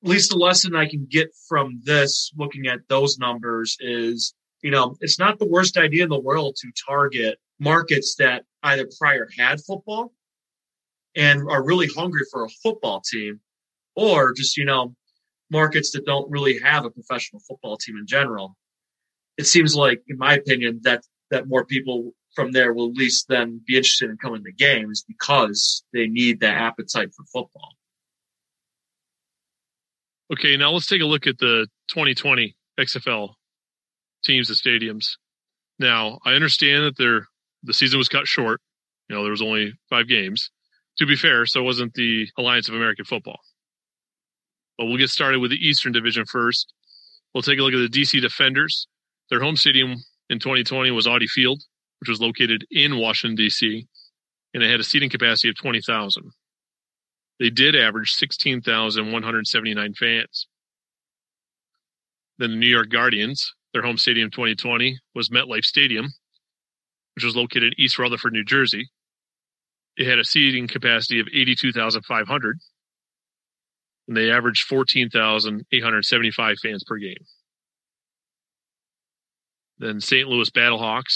at 0.03 0.09
least 0.09 0.31
the 0.31 0.37
lesson 0.37 0.75
I 0.75 0.89
can 0.89 1.07
get 1.11 1.31
from 1.49 1.81
this, 1.85 2.33
looking 2.37 2.67
at 2.67 2.81
those 2.89 3.19
numbers, 3.19 3.77
is, 3.81 4.35
you 4.63 4.71
know, 4.71 4.97
it's 5.01 5.19
not 5.19 5.39
the 5.39 5.47
worst 5.47 5.77
idea 5.77 6.05
in 6.05 6.09
the 6.09 6.19
world 6.19 6.57
to 6.57 6.71
target 6.87 7.39
markets 7.59 8.17
that 8.19 8.45
either 8.63 8.89
prior 8.99 9.29
had 9.39 9.61
football 9.61 10.13
and 11.15 11.43
are 11.51 11.65
really 11.65 11.89
hungry 11.89 12.23
for 12.31 12.45
a 12.45 12.49
football 12.63 13.03
team, 13.05 13.41
or 13.95 14.33
just, 14.33 14.57
you 14.57 14.65
know, 14.65 14.95
markets 15.51 15.91
that 15.93 16.07
don't 16.07 16.31
really 16.31 16.59
have 16.59 16.85
a 16.85 16.91
professional 16.91 17.41
football 17.47 17.77
team 17.77 17.97
in 17.97 18.07
general. 18.07 18.57
It 19.37 19.47
seems 19.47 19.75
like, 19.75 20.03
in 20.09 20.19
my 20.19 20.35
opinion, 20.35 20.81
that 20.83 21.03
that 21.31 21.49
more 21.49 21.65
people 21.65 22.13
from 22.35 22.53
there 22.53 22.73
will 22.73 22.89
at 22.91 22.97
least 22.97 23.27
then 23.29 23.61
be 23.67 23.77
interested 23.77 24.11
in 24.11 24.17
coming 24.17 24.45
to 24.45 24.53
games 24.53 25.05
because 25.07 25.85
they 25.93 26.07
need 26.07 26.41
that 26.41 26.57
appetite 26.57 27.11
for 27.15 27.25
football. 27.25 27.71
Okay, 30.33 30.57
now 30.57 30.71
let's 30.71 30.87
take 30.87 31.03
a 31.03 31.07
look 31.07 31.27
at 31.27 31.39
the 31.39 31.67
2020 31.89 32.55
XFL 32.79 33.35
teams 34.25 34.49
and 34.49 34.59
stadiums. 34.59 35.17
Now, 35.79 36.21
I 36.25 36.35
understand 36.35 36.85
that 36.85 36.97
there 36.97 37.27
the 37.63 37.75
season 37.75 37.99
was 37.99 38.09
cut 38.09 38.27
short. 38.27 38.61
You 39.09 39.17
know, 39.17 39.23
there 39.23 39.33
was 39.33 39.43
only 39.43 39.73
five 39.89 40.09
games. 40.09 40.51
To 40.99 41.07
be 41.07 41.17
fair, 41.17 41.47
so 41.47 41.63
wasn't 41.63 41.95
the 41.95 42.29
Alliance 42.37 42.69
of 42.69 42.75
American 42.75 43.05
Football. 43.05 43.41
But 44.81 44.87
we'll 44.87 44.97
get 44.97 45.11
started 45.11 45.41
with 45.41 45.51
the 45.51 45.59
Eastern 45.59 45.93
Division 45.93 46.25
first. 46.25 46.73
We'll 47.35 47.43
take 47.43 47.59
a 47.59 47.63
look 47.63 47.75
at 47.75 47.93
the 47.93 48.01
DC 48.01 48.19
Defenders. 48.19 48.89
Their 49.29 49.43
home 49.43 49.55
stadium 49.55 49.97
in 50.31 50.39
2020 50.39 50.91
was 50.91 51.07
Audi 51.07 51.27
Field, 51.27 51.63
which 51.99 52.09
was 52.09 52.19
located 52.19 52.65
in 52.71 52.97
Washington, 52.97 53.37
D.C., 53.37 53.87
and 54.55 54.63
it 54.63 54.71
had 54.71 54.81
a 54.81 54.85
seating 54.85 55.11
capacity 55.11 55.51
of 55.51 55.57
20,000. 55.57 56.31
They 57.39 57.51
did 57.51 57.77
average 57.77 58.13
16,179 58.13 59.95
fans. 59.95 60.47
Then 62.39 62.53
the 62.53 62.57
New 62.57 62.67
York 62.67 62.89
Guardians, 62.89 63.53
their 63.75 63.83
home 63.83 63.99
stadium 63.99 64.31
2020 64.31 64.99
was 65.15 65.29
MetLife 65.29 65.67
Stadium, 65.67 66.07
which 67.17 67.25
was 67.25 67.37
located 67.37 67.75
in 67.75 67.85
East 67.85 67.99
Rutherford, 67.99 68.33
New 68.33 68.45
Jersey. 68.45 68.89
It 69.99 70.07
had 70.07 70.19
a 70.19 70.25
seating 70.25 70.69
capacity 70.69 71.21
of 71.21 71.29
82,500 71.31 72.59
and 74.11 74.17
they 74.17 74.31
averaged 74.33 74.65
14,875 74.65 76.57
fans 76.61 76.83
per 76.85 76.97
game. 76.97 77.25
Then 79.79 80.01
St. 80.01 80.27
Louis 80.27 80.51
Battlehawks, 80.51 81.15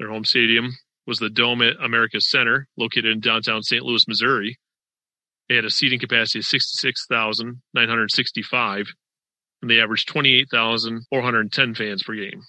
their 0.00 0.10
home 0.10 0.24
stadium 0.24 0.72
was 1.06 1.18
the 1.18 1.30
Dome 1.30 1.62
at 1.62 1.76
America's 1.80 2.28
Center, 2.28 2.66
located 2.76 3.12
in 3.12 3.20
downtown 3.20 3.62
St. 3.62 3.84
Louis, 3.84 4.08
Missouri. 4.08 4.58
They 5.48 5.54
had 5.54 5.64
a 5.64 5.70
seating 5.70 6.00
capacity 6.00 6.40
of 6.40 6.46
66,965, 6.46 8.86
and 9.62 9.70
they 9.70 9.80
averaged 9.80 10.08
28,410 10.08 11.74
fans 11.76 12.02
per 12.02 12.16
game. 12.16 12.42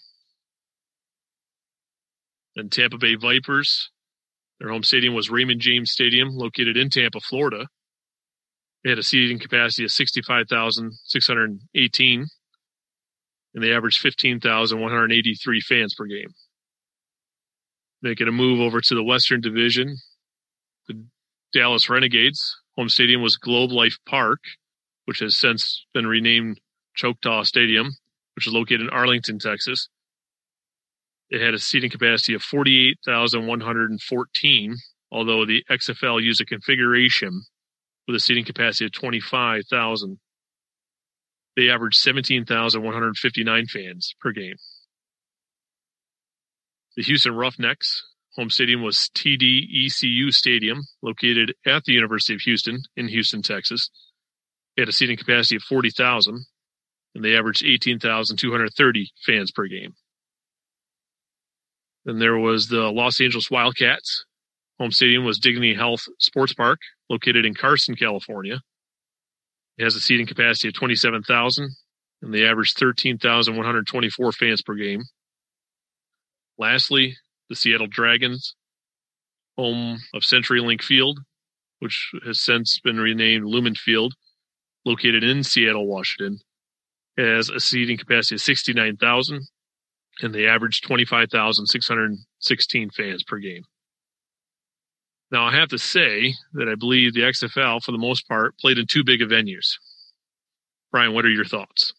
Then 2.56 2.70
Tampa 2.70 2.98
Bay 2.98 3.14
Vipers, 3.14 3.92
their 4.60 4.70
home 4.70 4.82
stadium 4.82 5.14
was 5.14 5.30
Raymond 5.30 5.62
James 5.62 5.92
Stadium, 5.92 6.30
located 6.32 6.78
in 6.78 6.90
Tampa, 6.90 7.20
Florida. 7.20 7.68
They 8.84 8.90
had 8.90 9.00
a 9.00 9.04
seating 9.04 9.40
capacity 9.40 9.84
of 9.84 9.92
65,618, 9.92 12.26
and 13.54 13.64
they 13.64 13.74
averaged 13.74 14.00
15,183 14.00 15.62
fans 15.62 15.94
per 15.94 16.06
game. 16.06 16.34
Making 18.02 18.28
a 18.28 18.32
move 18.32 18.60
over 18.60 18.82
to 18.82 18.96
the 18.96 19.04
Western 19.04 19.40
Division, 19.42 19.98
the 20.88 21.06
Dallas 21.54 21.88
Renegades 21.90 22.58
home 22.76 22.90
stadium 22.90 23.22
was 23.22 23.38
Globe 23.38 23.72
Life 23.72 24.00
Park, 24.08 24.40
which 25.06 25.20
has 25.20 25.36
since 25.36 25.86
been 25.94 26.08
renamed 26.08 26.60
Choctaw 26.96 27.44
Stadium, 27.44 27.92
which 28.36 28.48
is 28.48 28.54
located 28.54 28.82
in 28.82 28.90
Arlington, 28.90 29.38
Texas. 29.38 29.90
It 31.30 31.42
had 31.42 31.54
a 31.54 31.60
seating 31.60 31.92
capacity 31.92 32.34
of 32.34 32.42
48,114, 32.42 34.76
although 35.12 35.46
the 35.46 35.64
XFL 35.70 36.24
used 36.24 36.42
a 36.42 36.46
configuration 36.46 37.44
with 38.12 38.18
a 38.18 38.24
seating 38.24 38.46
capacity 38.46 38.86
of 38.86 38.92
25,000. 38.92 40.20
They 41.56 41.70
averaged 41.70 41.98
17,159 41.98 43.66
fans 43.68 44.14
per 44.20 44.32
game. 44.32 44.56
The 46.98 47.04
Houston 47.04 47.34
Roughnecks 47.34 48.04
home 48.36 48.50
stadium 48.50 48.82
was 48.82 49.10
TDECU 49.16 50.34
Stadium, 50.34 50.84
located 51.02 51.54
at 51.66 51.84
the 51.84 51.94
University 51.94 52.34
of 52.34 52.42
Houston 52.42 52.82
in 52.96 53.08
Houston, 53.08 53.42
Texas. 53.42 53.90
It 54.78 54.82
had 54.82 54.90
a 54.90 54.94
seating 54.94 55.18
capacity 55.18 55.58
of 55.58 55.64
40,000, 55.64 56.46
and 57.16 57.24
they 57.24 57.36
averaged 57.36 57.64
18,230 57.66 59.12
fans 59.26 59.52
per 59.52 59.68
game. 59.68 59.94
Then 62.06 62.20
there 62.20 62.38
was 62.38 62.68
the 62.68 62.90
Los 62.92 63.20
Angeles 63.20 63.52
Wildcats. 63.52 64.26
Home 64.82 64.92
stadium 64.92 65.26
was 65.26 65.38
Dignity 65.38 65.76
Health 65.76 66.02
Sports 66.18 66.56
Park, 66.56 66.80
located 67.08 67.46
in 67.46 67.54
Carson, 67.54 67.96
California. 67.96 68.62
It 69.78 69.84
has 69.84 69.94
a 69.94 70.00
seating 70.00 70.26
capacity 70.26 70.70
of 70.70 70.74
27,000 70.74 71.70
and 72.24 72.34
they 72.34 72.48
average 72.48 72.74
13,124 72.74 74.32
fans 74.32 74.64
per 74.64 74.74
game. 74.74 75.04
Lastly, 76.58 77.16
the 77.48 77.56
Seattle 77.56 77.86
Dragons, 77.86 78.56
home 79.56 80.00
of 80.16 80.24
CenturyLink 80.24 80.82
Field, 80.82 81.20
which 81.78 82.10
has 82.26 82.42
since 82.42 82.80
been 82.80 83.00
renamed 83.00 83.46
Lumen 83.46 83.76
Field, 83.76 84.16
located 84.84 85.24
in 85.24 85.44
Seattle, 85.44 85.86
Washington, 85.86 86.40
has 87.20 87.52
a 87.52 87.60
seating 87.60 88.00
capacity 88.00 88.34
of 88.34 88.42
69,000 88.42 89.44
and 90.24 90.34
they 90.34 90.48
average 90.48 90.82
25,616 90.82 92.90
fans 92.90 93.24
per 93.24 93.38
game. 93.38 93.62
Now, 95.32 95.46
I 95.46 95.56
have 95.56 95.70
to 95.70 95.78
say 95.78 96.34
that 96.54 96.68
I 96.68 96.76
believe 96.76 97.14
the 97.14 97.22
XFL, 97.22 97.82
for 97.82 97.94
the 97.94 97.98
most 97.98 98.28
part, 98.28 98.58
played 98.58 98.78
in 98.78 98.86
too 98.86 99.04
big 99.04 99.22
of 99.22 99.30
venues. 99.30 99.78
Brian, 100.92 101.14
what 101.14 101.26
are 101.26 101.30
your 101.30 101.46
thoughts? 101.46 101.94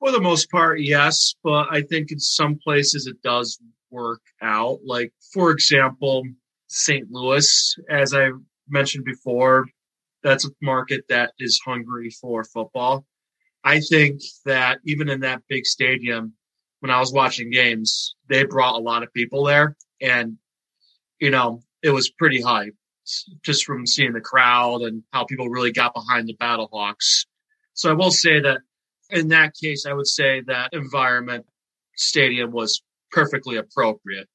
For 0.00 0.10
the 0.10 0.20
most 0.20 0.50
part, 0.50 0.80
yes, 0.80 1.34
but 1.44 1.68
I 1.70 1.82
think 1.82 2.10
in 2.10 2.18
some 2.18 2.58
places 2.64 3.06
it 3.06 3.22
does 3.22 3.60
work 3.90 4.22
out. 4.42 4.80
Like, 4.84 5.12
for 5.32 5.52
example, 5.52 6.24
St. 6.68 7.06
Louis, 7.10 7.76
as 7.88 8.12
I 8.12 8.30
mentioned 8.68 9.04
before, 9.04 9.66
that's 10.22 10.44
a 10.44 10.50
market 10.60 11.04
that 11.08 11.32
is 11.38 11.60
hungry 11.64 12.10
for 12.10 12.42
football. 12.44 13.04
I 13.62 13.80
think 13.80 14.20
that 14.44 14.80
even 14.86 15.08
in 15.08 15.20
that 15.20 15.42
big 15.48 15.66
stadium, 15.66 16.32
when 16.80 16.90
I 16.90 16.98
was 16.98 17.12
watching 17.12 17.50
games, 17.50 18.14
they 18.28 18.44
brought 18.44 18.74
a 18.74 18.82
lot 18.82 19.02
of 19.02 19.12
people 19.12 19.44
there, 19.44 19.76
and 20.00 20.38
you 21.20 21.30
know 21.30 21.62
it 21.82 21.90
was 21.90 22.10
pretty 22.10 22.40
hype 22.40 22.74
just 23.42 23.64
from 23.64 23.86
seeing 23.86 24.12
the 24.12 24.20
crowd 24.20 24.82
and 24.82 25.02
how 25.12 25.24
people 25.24 25.48
really 25.48 25.72
got 25.72 25.94
behind 25.94 26.28
the 26.28 26.36
Battlehawks. 26.36 27.26
So 27.74 27.90
I 27.90 27.94
will 27.94 28.10
say 28.10 28.40
that 28.40 28.58
in 29.08 29.28
that 29.28 29.54
case, 29.60 29.86
I 29.86 29.92
would 29.92 30.06
say 30.06 30.42
that 30.42 30.72
environment 30.72 31.46
stadium 31.96 32.52
was 32.52 32.82
perfectly 33.10 33.56
appropriate. 33.56 34.28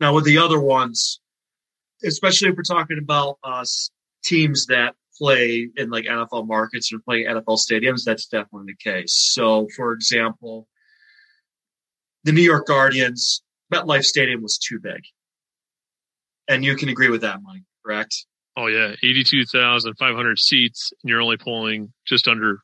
Now 0.00 0.14
with 0.14 0.24
the 0.24 0.38
other 0.38 0.60
ones, 0.60 1.20
especially 2.04 2.48
if 2.48 2.56
we're 2.56 2.62
talking 2.62 2.98
about 2.98 3.38
uh, 3.44 3.64
teams 4.24 4.66
that 4.66 4.94
play 5.16 5.68
in 5.76 5.90
like 5.90 6.04
NFL 6.04 6.46
markets 6.46 6.92
or 6.92 6.98
play 7.00 7.24
NFL 7.24 7.58
stadiums, 7.58 8.04
that's 8.04 8.26
definitely 8.26 8.72
the 8.72 8.90
case. 8.90 9.14
So, 9.14 9.66
for 9.76 9.92
example, 9.92 10.68
the 12.24 12.32
New 12.32 12.42
York 12.42 12.66
Guardians, 12.66 13.42
MetLife 13.72 14.04
Stadium 14.04 14.42
was 14.42 14.58
too 14.58 14.78
big. 14.80 15.02
And 16.48 16.64
you 16.64 16.76
can 16.76 16.88
agree 16.88 17.10
with 17.10 17.20
that, 17.20 17.42
Mike, 17.42 17.62
correct? 17.84 18.26
Oh, 18.56 18.66
yeah. 18.66 18.94
82,500 19.02 20.38
seats, 20.38 20.92
and 21.02 21.10
you're 21.10 21.20
only 21.20 21.36
pulling 21.36 21.92
just 22.06 22.26
under, 22.26 22.60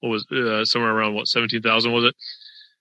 what 0.00 0.10
was 0.10 0.26
uh, 0.32 0.64
somewhere 0.64 0.92
around, 0.92 1.14
what, 1.14 1.28
17,000 1.28 1.92
was 1.92 2.04
it? 2.04 2.14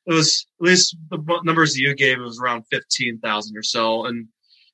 It 0.08 0.14
was, 0.14 0.46
at 0.60 0.66
least 0.66 0.98
the 1.12 1.40
numbers 1.44 1.74
that 1.74 1.80
you 1.80 1.94
gave, 1.94 2.18
it 2.18 2.22
was 2.22 2.40
around 2.40 2.64
15,000 2.72 3.56
or 3.56 3.64
so. 3.64 4.06
And 4.06 4.28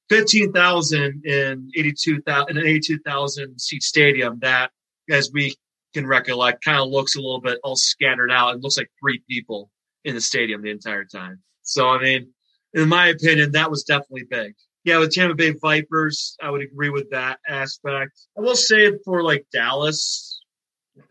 15,000 0.10 1.26
in 1.26 1.70
82,000 1.76 2.50
in 2.50 2.58
an 2.58 2.66
82,000 2.66 3.60
seat 3.60 3.84
stadium 3.84 4.40
that, 4.40 4.72
as 5.10 5.30
we 5.34 5.56
can 5.94 6.08
recollect, 6.08 6.64
kind 6.64 6.80
of 6.80 6.88
looks 6.88 7.16
a 7.16 7.22
little 7.22 7.42
bit 7.42 7.60
all 7.64 7.76
scattered 7.76 8.32
out. 8.32 8.56
It 8.56 8.62
looks 8.62 8.78
like 8.78 8.90
three 9.02 9.22
people 9.30 9.70
in 10.06 10.16
the 10.16 10.22
stadium 10.22 10.62
the 10.62 10.72
entire 10.72 11.04
time. 11.04 11.42
So, 11.64 11.90
I 11.90 12.02
mean, 12.02 12.32
in 12.74 12.88
my 12.88 13.08
opinion, 13.08 13.52
that 13.52 13.70
was 13.70 13.84
definitely 13.84 14.24
big. 14.30 14.56
Yeah, 14.88 15.00
with 15.00 15.14
Tampa 15.14 15.36
Bay 15.36 15.52
Vipers, 15.52 16.38
I 16.42 16.50
would 16.50 16.62
agree 16.62 16.90
with 16.90 17.10
that 17.12 17.40
aspect. 17.48 18.20
I 18.38 18.42
will 18.42 18.56
say 18.56 18.98
for 19.04 19.22
like 19.22 19.46
Dallas, 19.52 20.40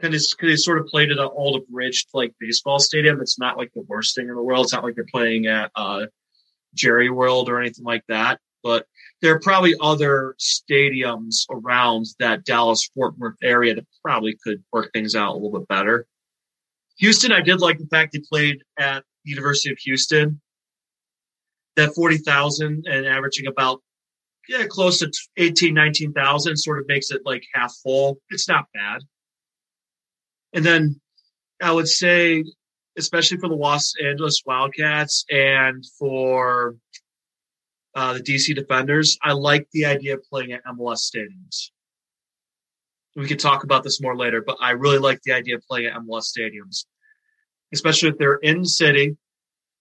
kind 0.00 0.14
of 0.14 0.22
they 0.40 0.56
sort 0.56 0.78
of 0.78 0.86
played 0.86 1.10
at 1.10 1.18
an 1.18 1.26
all 1.26 1.56
abridged 1.56 2.08
like 2.14 2.34
baseball 2.40 2.78
stadium. 2.78 3.20
It's 3.20 3.38
not 3.38 3.58
like 3.58 3.70
the 3.74 3.84
worst 3.86 4.14
thing 4.14 4.28
in 4.28 4.34
the 4.34 4.42
world. 4.42 4.64
It's 4.64 4.72
not 4.72 4.82
like 4.82 4.94
they're 4.94 5.04
playing 5.04 5.46
at 5.46 5.70
uh, 5.76 6.06
Jerry 6.74 7.10
World 7.10 7.48
or 7.48 7.60
anything 7.60 7.84
like 7.84 8.02
that 8.08 8.40
but 8.66 8.84
there 9.22 9.32
are 9.32 9.38
probably 9.38 9.76
other 9.80 10.34
stadiums 10.40 11.44
around 11.48 12.06
that 12.18 12.44
Dallas 12.44 12.90
Fort 12.92 13.16
Worth 13.16 13.36
area 13.40 13.76
that 13.76 13.86
probably 14.04 14.36
could 14.42 14.64
work 14.72 14.90
things 14.92 15.14
out 15.14 15.30
a 15.30 15.34
little 15.34 15.56
bit 15.56 15.68
better. 15.68 16.04
Houston, 16.98 17.30
I 17.30 17.42
did 17.42 17.60
like 17.60 17.78
the 17.78 17.86
fact 17.86 18.12
they 18.12 18.22
played 18.28 18.64
at 18.76 19.04
the 19.24 19.30
University 19.30 19.70
of 19.70 19.78
Houston. 19.78 20.40
That 21.76 21.94
40,000 21.94 22.86
and 22.86 23.06
averaging 23.06 23.46
about, 23.46 23.82
yeah, 24.48 24.66
close 24.66 24.98
to 25.00 25.12
18, 25.36 25.74
19,000 25.74 26.56
sort 26.56 26.78
of 26.78 26.88
makes 26.88 27.10
it 27.10 27.22
like 27.24 27.44
half 27.52 27.74
full. 27.82 28.18
It's 28.30 28.48
not 28.48 28.66
bad. 28.72 29.02
And 30.54 30.64
then 30.64 31.00
I 31.62 31.72
would 31.72 31.88
say, 31.88 32.44
especially 32.96 33.38
for 33.38 33.48
the 33.48 33.56
Los 33.56 33.92
Angeles 34.02 34.42
Wildcats 34.46 35.26
and 35.30 35.84
for 35.98 36.76
uh, 37.96 38.12
the 38.12 38.20
DC 38.20 38.54
Defenders. 38.54 39.18
I 39.22 39.32
like 39.32 39.66
the 39.72 39.86
idea 39.86 40.14
of 40.14 40.22
playing 40.30 40.52
at 40.52 40.64
MLS 40.66 41.10
stadiums. 41.10 41.70
We 43.16 43.26
could 43.26 43.38
talk 43.40 43.64
about 43.64 43.82
this 43.82 44.02
more 44.02 44.14
later, 44.14 44.42
but 44.46 44.58
I 44.60 44.72
really 44.72 44.98
like 44.98 45.22
the 45.22 45.32
idea 45.32 45.56
of 45.56 45.62
playing 45.62 45.86
at 45.86 45.94
MLS 45.94 46.30
stadiums, 46.30 46.84
especially 47.72 48.10
if 48.10 48.18
they're 48.18 48.36
in 48.36 48.66
city. 48.66 49.16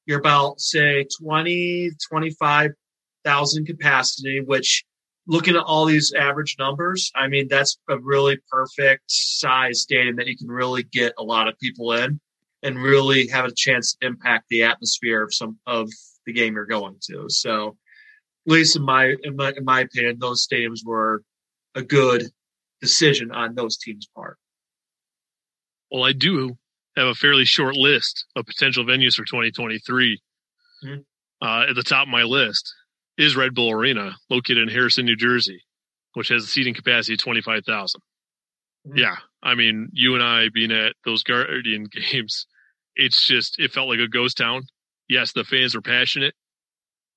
You're 0.05 0.19
about, 0.19 0.59
say, 0.59 1.05
20, 1.21 1.91
25,000 2.09 3.65
capacity, 3.65 4.41
which 4.41 4.85
looking 5.27 5.55
at 5.55 5.63
all 5.63 5.85
these 5.85 6.13
average 6.13 6.55
numbers, 6.59 7.11
I 7.15 7.27
mean, 7.27 7.47
that's 7.47 7.77
a 7.89 7.97
really 7.99 8.37
perfect 8.49 9.03
size 9.07 9.81
stadium 9.81 10.17
that 10.17 10.27
you 10.27 10.37
can 10.37 10.47
really 10.47 10.83
get 10.83 11.13
a 11.17 11.23
lot 11.23 11.47
of 11.47 11.57
people 11.59 11.93
in 11.93 12.19
and 12.61 12.81
really 12.81 13.27
have 13.27 13.45
a 13.45 13.53
chance 13.55 13.95
to 13.95 14.07
impact 14.07 14.45
the 14.49 14.63
atmosphere 14.63 15.23
of 15.23 15.33
some 15.33 15.57
of 15.65 15.89
the 16.25 16.33
game 16.33 16.55
you're 16.55 16.65
going 16.65 16.97
to. 17.09 17.25
So 17.29 17.77
at 18.47 18.53
least 18.53 18.75
in 18.75 18.83
my, 18.83 19.15
in 19.23 19.35
my 19.35 19.53
in 19.55 19.65
my 19.65 19.81
opinion, 19.81 20.17
those 20.19 20.47
stadiums 20.47 20.85
were 20.85 21.23
a 21.73 21.81
good 21.81 22.23
decision 22.81 23.31
on 23.31 23.55
those 23.55 23.77
teams' 23.77 24.07
part. 24.15 24.37
Well, 25.91 26.03
I 26.03 26.13
do 26.13 26.57
have 26.95 27.07
a 27.07 27.15
fairly 27.15 27.45
short 27.45 27.75
list 27.75 28.25
of 28.35 28.45
potential 28.45 28.85
venues 28.85 29.13
for 29.13 29.25
2023. 29.25 30.19
Mm-hmm. 30.83 31.01
Uh, 31.45 31.65
at 31.69 31.75
the 31.75 31.83
top 31.83 32.03
of 32.03 32.11
my 32.11 32.23
list 32.23 32.73
is 33.17 33.35
Red 33.35 33.53
Bull 33.53 33.71
Arena, 33.71 34.15
located 34.29 34.59
in 34.59 34.69
Harrison, 34.69 35.05
New 35.05 35.15
Jersey, 35.15 35.61
which 36.13 36.29
has 36.29 36.43
a 36.43 36.47
seating 36.47 36.73
capacity 36.73 37.13
of 37.13 37.19
25,000. 37.19 38.01
Mm-hmm. 38.87 38.97
Yeah. 38.97 39.15
I 39.43 39.55
mean, 39.55 39.89
you 39.91 40.15
and 40.15 40.23
I 40.23 40.49
being 40.53 40.71
at 40.71 40.93
those 41.05 41.23
Guardian 41.23 41.87
games, 42.11 42.47
it's 42.95 43.25
just, 43.25 43.59
it 43.59 43.71
felt 43.71 43.89
like 43.89 43.99
a 43.99 44.07
ghost 44.07 44.37
town. 44.37 44.63
Yes, 45.07 45.33
the 45.33 45.43
fans 45.43 45.75
were 45.75 45.81
passionate 45.81 46.33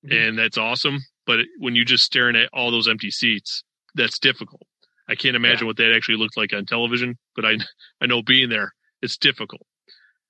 mm-hmm. 0.04 0.16
and 0.16 0.38
that's 0.38 0.58
awesome. 0.58 1.00
But 1.26 1.40
when 1.58 1.74
you're 1.74 1.84
just 1.84 2.04
staring 2.04 2.36
at 2.36 2.48
all 2.52 2.70
those 2.70 2.88
empty 2.88 3.10
seats, 3.10 3.62
that's 3.94 4.18
difficult. 4.18 4.66
I 5.08 5.14
can't 5.14 5.36
imagine 5.36 5.64
yeah. 5.64 5.68
what 5.68 5.76
that 5.78 5.94
actually 5.94 6.18
looked 6.18 6.36
like 6.36 6.52
on 6.52 6.66
television, 6.66 7.16
but 7.34 7.44
I 7.44 7.56
I 8.00 8.06
know 8.06 8.22
being 8.22 8.48
there, 8.48 8.72
it's 9.02 9.16
difficult, 9.16 9.62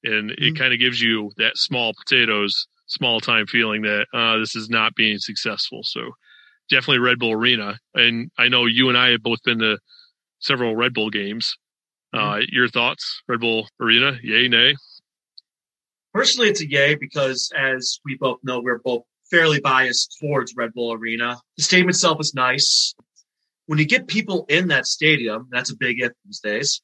and 0.05 0.31
mm-hmm. 0.31 0.45
it 0.45 0.59
kind 0.59 0.73
of 0.73 0.79
gives 0.79 1.01
you 1.01 1.31
that 1.37 1.57
small 1.57 1.93
potatoes, 1.95 2.67
small 2.87 3.21
time 3.21 3.47
feeling 3.47 3.83
that 3.83 4.07
uh, 4.13 4.39
this 4.39 4.57
is 4.57 4.69
not 4.69 4.95
being 4.95 5.19
successful. 5.19 5.81
So 5.83 6.11
definitely 6.71 6.99
Red 6.99 7.19
Bull 7.19 7.33
Arena, 7.33 7.79
and 7.95 8.31
I 8.39 8.49
know 8.49 8.67
you 8.67 8.89
and 8.89 8.99
I 8.99 9.11
have 9.11 9.23
both 9.23 9.43
been 9.45 9.59
to 9.61 9.79
several 10.41 10.77
Red 10.77 10.95
Bull 10.95 11.11
games. 11.11 11.57
Mm-hmm. 12.15 12.29
Uh, 12.29 12.41
your 12.49 12.69
thoughts, 12.69 13.23
Red 13.29 13.41
Bull 13.41 13.69
Arena? 13.81 14.19
Yay, 14.23 14.49
nay? 14.49 14.75
Personally, 16.15 16.49
it's 16.49 16.63
a 16.63 16.69
yay 16.69 16.95
because, 16.95 17.53
as 17.57 18.01
we 18.05 18.17
both 18.17 18.39
know, 18.43 18.61
we're 18.61 18.79
both 18.79 19.03
fairly 19.31 19.61
biased 19.61 20.17
towards 20.21 20.55
Red 20.57 20.73
Bull 20.73 20.93
Arena. 20.93 21.39
The 21.57 21.63
stadium 21.63 21.91
itself 21.91 22.19
is 22.21 22.35
nice. 22.35 22.95
When 23.67 23.79
you 23.79 23.87
get 23.87 24.09
people 24.09 24.47
in 24.49 24.69
that 24.69 24.87
stadium, 24.87 25.49
that's 25.51 25.71
a 25.71 25.77
big 25.77 26.01
if 26.01 26.13
these 26.25 26.41
days. 26.41 26.81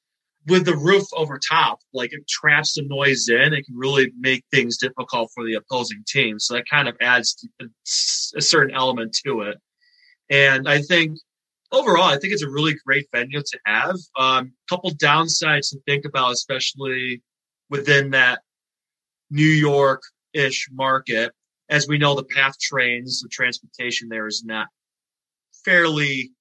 With 0.47 0.67
the 0.67 0.77
roof 0.77 1.05
over 1.15 1.39
top, 1.39 1.79
like 1.95 2.13
it 2.13 2.29
traps 2.29 2.75
the 2.75 2.83
noise 2.83 3.29
in, 3.29 3.55
it 3.55 3.65
can 3.65 3.77
really 3.77 4.13
make 4.19 4.45
things 4.51 4.77
difficult 4.77 5.31
for 5.35 5.45
the 5.45 5.55
opposing 5.55 6.05
team. 6.07 6.39
So 6.39 6.55
that 6.55 6.69
kind 6.69 6.87
of 6.87 6.97
adds 7.01 7.47
a 8.37 8.41
certain 8.43 8.75
element 8.75 9.17
to 9.25 9.43
it. 9.43 9.59
And 10.29 10.69
I 10.69 10.83
think 10.83 11.19
overall, 11.73 12.05
I 12.05 12.19
think 12.19 12.35
it's 12.35 12.43
a 12.43 12.51
really 12.51 12.75
great 12.87 13.07
venue 13.15 13.41
to 13.41 13.59
have. 13.65 13.97
A 14.19 14.23
um, 14.23 14.53
couple 14.69 14.91
downsides 14.91 15.71
to 15.71 15.79
think 15.87 16.05
about, 16.05 16.33
especially 16.33 17.23
within 17.71 18.11
that 18.11 18.41
New 19.31 19.45
York 19.45 20.03
ish 20.35 20.69
market 20.71 21.33
as 21.69 21.89
we 21.89 21.99
know, 21.99 22.15
the 22.15 22.25
PATH 22.25 22.59
trains, 22.59 23.21
the 23.23 23.29
transportation 23.29 24.09
there 24.09 24.27
is 24.27 24.45
not 24.45 24.69
fairly 25.65 26.33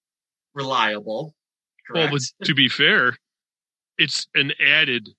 reliable. 0.54 1.34
Correct? 1.88 2.12
Well, 2.12 2.20
but 2.40 2.46
to 2.46 2.54
be 2.54 2.70
fair, 2.70 3.18
it's 3.98 4.28
an 4.36 4.52
added 4.66 5.10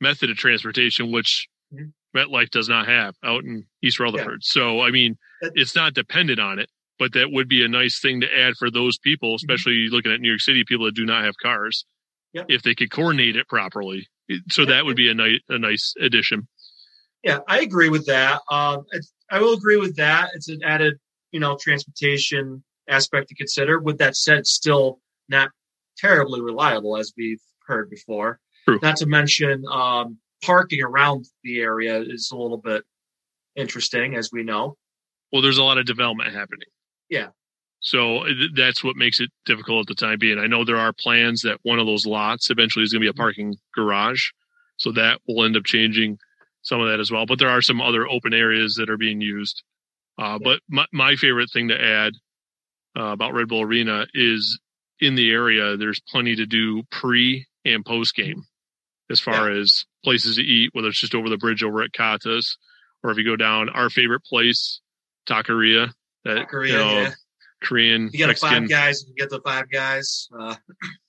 method 0.00 0.30
of 0.30 0.36
transportation, 0.36 1.12
which 1.12 1.48
mm-hmm. 1.72 1.86
MetLife 2.16 2.50
does 2.50 2.68
not 2.68 2.86
have 2.86 3.14
out 3.24 3.44
in 3.44 3.66
East 3.82 3.98
Rutherford. 3.98 4.40
Yeah. 4.42 4.52
So, 4.52 4.80
I 4.80 4.90
mean, 4.90 5.16
it's 5.40 5.74
not 5.74 5.94
dependent 5.94 6.40
on 6.40 6.58
it, 6.58 6.68
but 6.98 7.12
that 7.14 7.30
would 7.30 7.48
be 7.48 7.64
a 7.64 7.68
nice 7.68 8.00
thing 8.00 8.20
to 8.20 8.26
add 8.38 8.54
for 8.56 8.70
those 8.70 8.98
people, 8.98 9.30
mm-hmm. 9.30 9.36
especially 9.36 9.86
mm-hmm. 9.86 9.94
looking 9.94 10.12
at 10.12 10.20
New 10.20 10.28
York 10.28 10.40
City, 10.40 10.64
people 10.66 10.86
that 10.86 10.94
do 10.94 11.04
not 11.04 11.24
have 11.24 11.34
cars, 11.42 11.84
yep. 12.32 12.46
if 12.48 12.62
they 12.62 12.74
could 12.74 12.90
coordinate 12.90 13.36
it 13.36 13.48
properly. 13.48 14.06
So 14.50 14.62
yep. 14.62 14.68
that 14.68 14.84
would 14.84 14.96
be 14.96 15.10
a 15.10 15.14
nice, 15.14 15.40
a 15.48 15.58
nice 15.58 15.94
addition. 16.00 16.48
Yeah, 17.22 17.38
I 17.48 17.60
agree 17.60 17.88
with 17.88 18.06
that. 18.06 18.40
Um, 18.50 18.84
I 19.30 19.40
will 19.40 19.54
agree 19.54 19.78
with 19.78 19.96
that. 19.96 20.30
It's 20.34 20.48
an 20.48 20.60
added, 20.62 20.98
you 21.32 21.40
know, 21.40 21.56
transportation 21.60 22.62
aspect 22.88 23.28
to 23.30 23.34
consider. 23.34 23.80
With 23.80 23.98
that 23.98 24.14
said, 24.14 24.46
still 24.46 25.00
not 25.28 25.50
terribly 25.96 26.42
reliable 26.42 26.96
as 26.96 27.12
we've 27.16 27.40
heard 27.66 27.90
before. 27.90 28.40
True. 28.66 28.78
Not 28.82 28.96
to 28.96 29.06
mention 29.06 29.64
um, 29.70 30.18
parking 30.42 30.82
around 30.82 31.26
the 31.42 31.60
area 31.60 32.00
is 32.00 32.30
a 32.32 32.36
little 32.36 32.58
bit 32.58 32.84
interesting, 33.56 34.14
as 34.16 34.30
we 34.32 34.42
know. 34.42 34.76
Well, 35.32 35.42
there's 35.42 35.58
a 35.58 35.64
lot 35.64 35.78
of 35.78 35.86
development 35.86 36.32
happening. 36.34 36.68
Yeah. 37.08 37.28
So 37.80 38.24
that's 38.54 38.82
what 38.82 38.96
makes 38.96 39.20
it 39.20 39.30
difficult 39.44 39.90
at 39.90 39.96
the 39.96 40.06
time 40.06 40.18
being. 40.18 40.38
I 40.38 40.46
know 40.46 40.64
there 40.64 40.76
are 40.78 40.92
plans 40.92 41.42
that 41.42 41.58
one 41.64 41.78
of 41.78 41.86
those 41.86 42.06
lots 42.06 42.50
eventually 42.50 42.82
is 42.82 42.92
going 42.92 43.02
to 43.02 43.04
be 43.04 43.08
a 43.08 43.12
Mm-hmm. 43.12 43.20
parking 43.20 43.56
garage. 43.74 44.22
So 44.78 44.90
that 44.92 45.20
will 45.28 45.44
end 45.44 45.56
up 45.56 45.64
changing 45.64 46.18
some 46.62 46.80
of 46.80 46.88
that 46.88 46.98
as 46.98 47.10
well. 47.10 47.26
But 47.26 47.38
there 47.38 47.50
are 47.50 47.60
some 47.60 47.80
other 47.82 48.08
open 48.08 48.32
areas 48.32 48.74
that 48.76 48.88
are 48.88 48.96
being 48.96 49.20
used. 49.20 49.62
Uh, 50.18 50.38
But 50.42 50.60
my, 50.68 50.86
my 50.92 51.14
favorite 51.16 51.50
thing 51.52 51.68
to 51.68 51.80
add 51.80 52.14
uh, 52.98 53.12
about 53.12 53.34
Red 53.34 53.48
Bull 53.48 53.62
Arena 53.62 54.06
is 54.14 54.58
in 55.00 55.14
the 55.14 55.30
area, 55.30 55.76
there's 55.76 56.00
plenty 56.08 56.34
to 56.36 56.46
do 56.46 56.82
pre 56.90 57.46
and 57.64 57.84
post 57.84 58.14
game 58.14 58.42
as 59.10 59.20
far 59.20 59.50
as 59.50 59.84
places 60.02 60.36
to 60.36 60.42
eat, 60.42 60.70
whether 60.72 60.88
it's 60.88 61.00
just 61.00 61.14
over 61.14 61.28
the 61.28 61.36
bridge 61.36 61.62
over 61.62 61.82
at 61.82 61.92
Kata's 61.92 62.56
or 63.02 63.10
if 63.10 63.18
you 63.18 63.24
go 63.24 63.36
down 63.36 63.68
our 63.68 63.90
favorite 63.90 64.24
place, 64.24 64.80
Taqueria. 65.28 65.90
That, 66.24 66.48
Taqueria, 66.48 66.68
you 66.68 66.72
know, 66.74 67.00
yeah. 67.02 67.10
Korean 67.62 68.10
You 68.12 68.18
got 68.18 68.24
a 68.24 68.28
Mexican 68.28 68.62
five 68.64 68.68
guys, 68.70 69.00
you 69.02 69.06
can 69.06 69.14
get 69.16 69.30
the 69.30 69.40
five 69.40 69.70
guys. 69.70 70.28
Uh, 70.38 70.54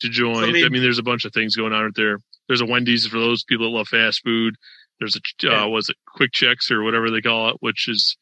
to 0.00 0.08
join. 0.08 0.34
So, 0.34 0.40
I 0.40 0.44
I 0.48 0.52
mean- 0.52 0.72
mean, 0.72 0.82
there's 0.82 0.98
a 0.98 1.02
bunch 1.02 1.24
of 1.24 1.32
things 1.32 1.56
going 1.56 1.72
on 1.72 1.84
out 1.86 1.94
there. 1.94 2.18
There's 2.48 2.60
a 2.62 2.66
Wendy's 2.66 3.06
for 3.06 3.18
those 3.18 3.44
people 3.44 3.70
that 3.70 3.76
love 3.76 3.88
fast 3.88 4.22
food. 4.24 4.54
There's 4.98 5.16
a 5.16 5.20
Yeah. 5.42 5.64
uh, 5.64 5.68
was 5.68 5.88
it 5.88 5.96
Quick 6.06 6.32
Checks 6.32 6.70
or 6.70 6.82
whatever 6.82 7.10
they 7.10 7.20
call 7.20 7.50
it, 7.50 7.56
which 7.60 7.88
is 7.88 8.16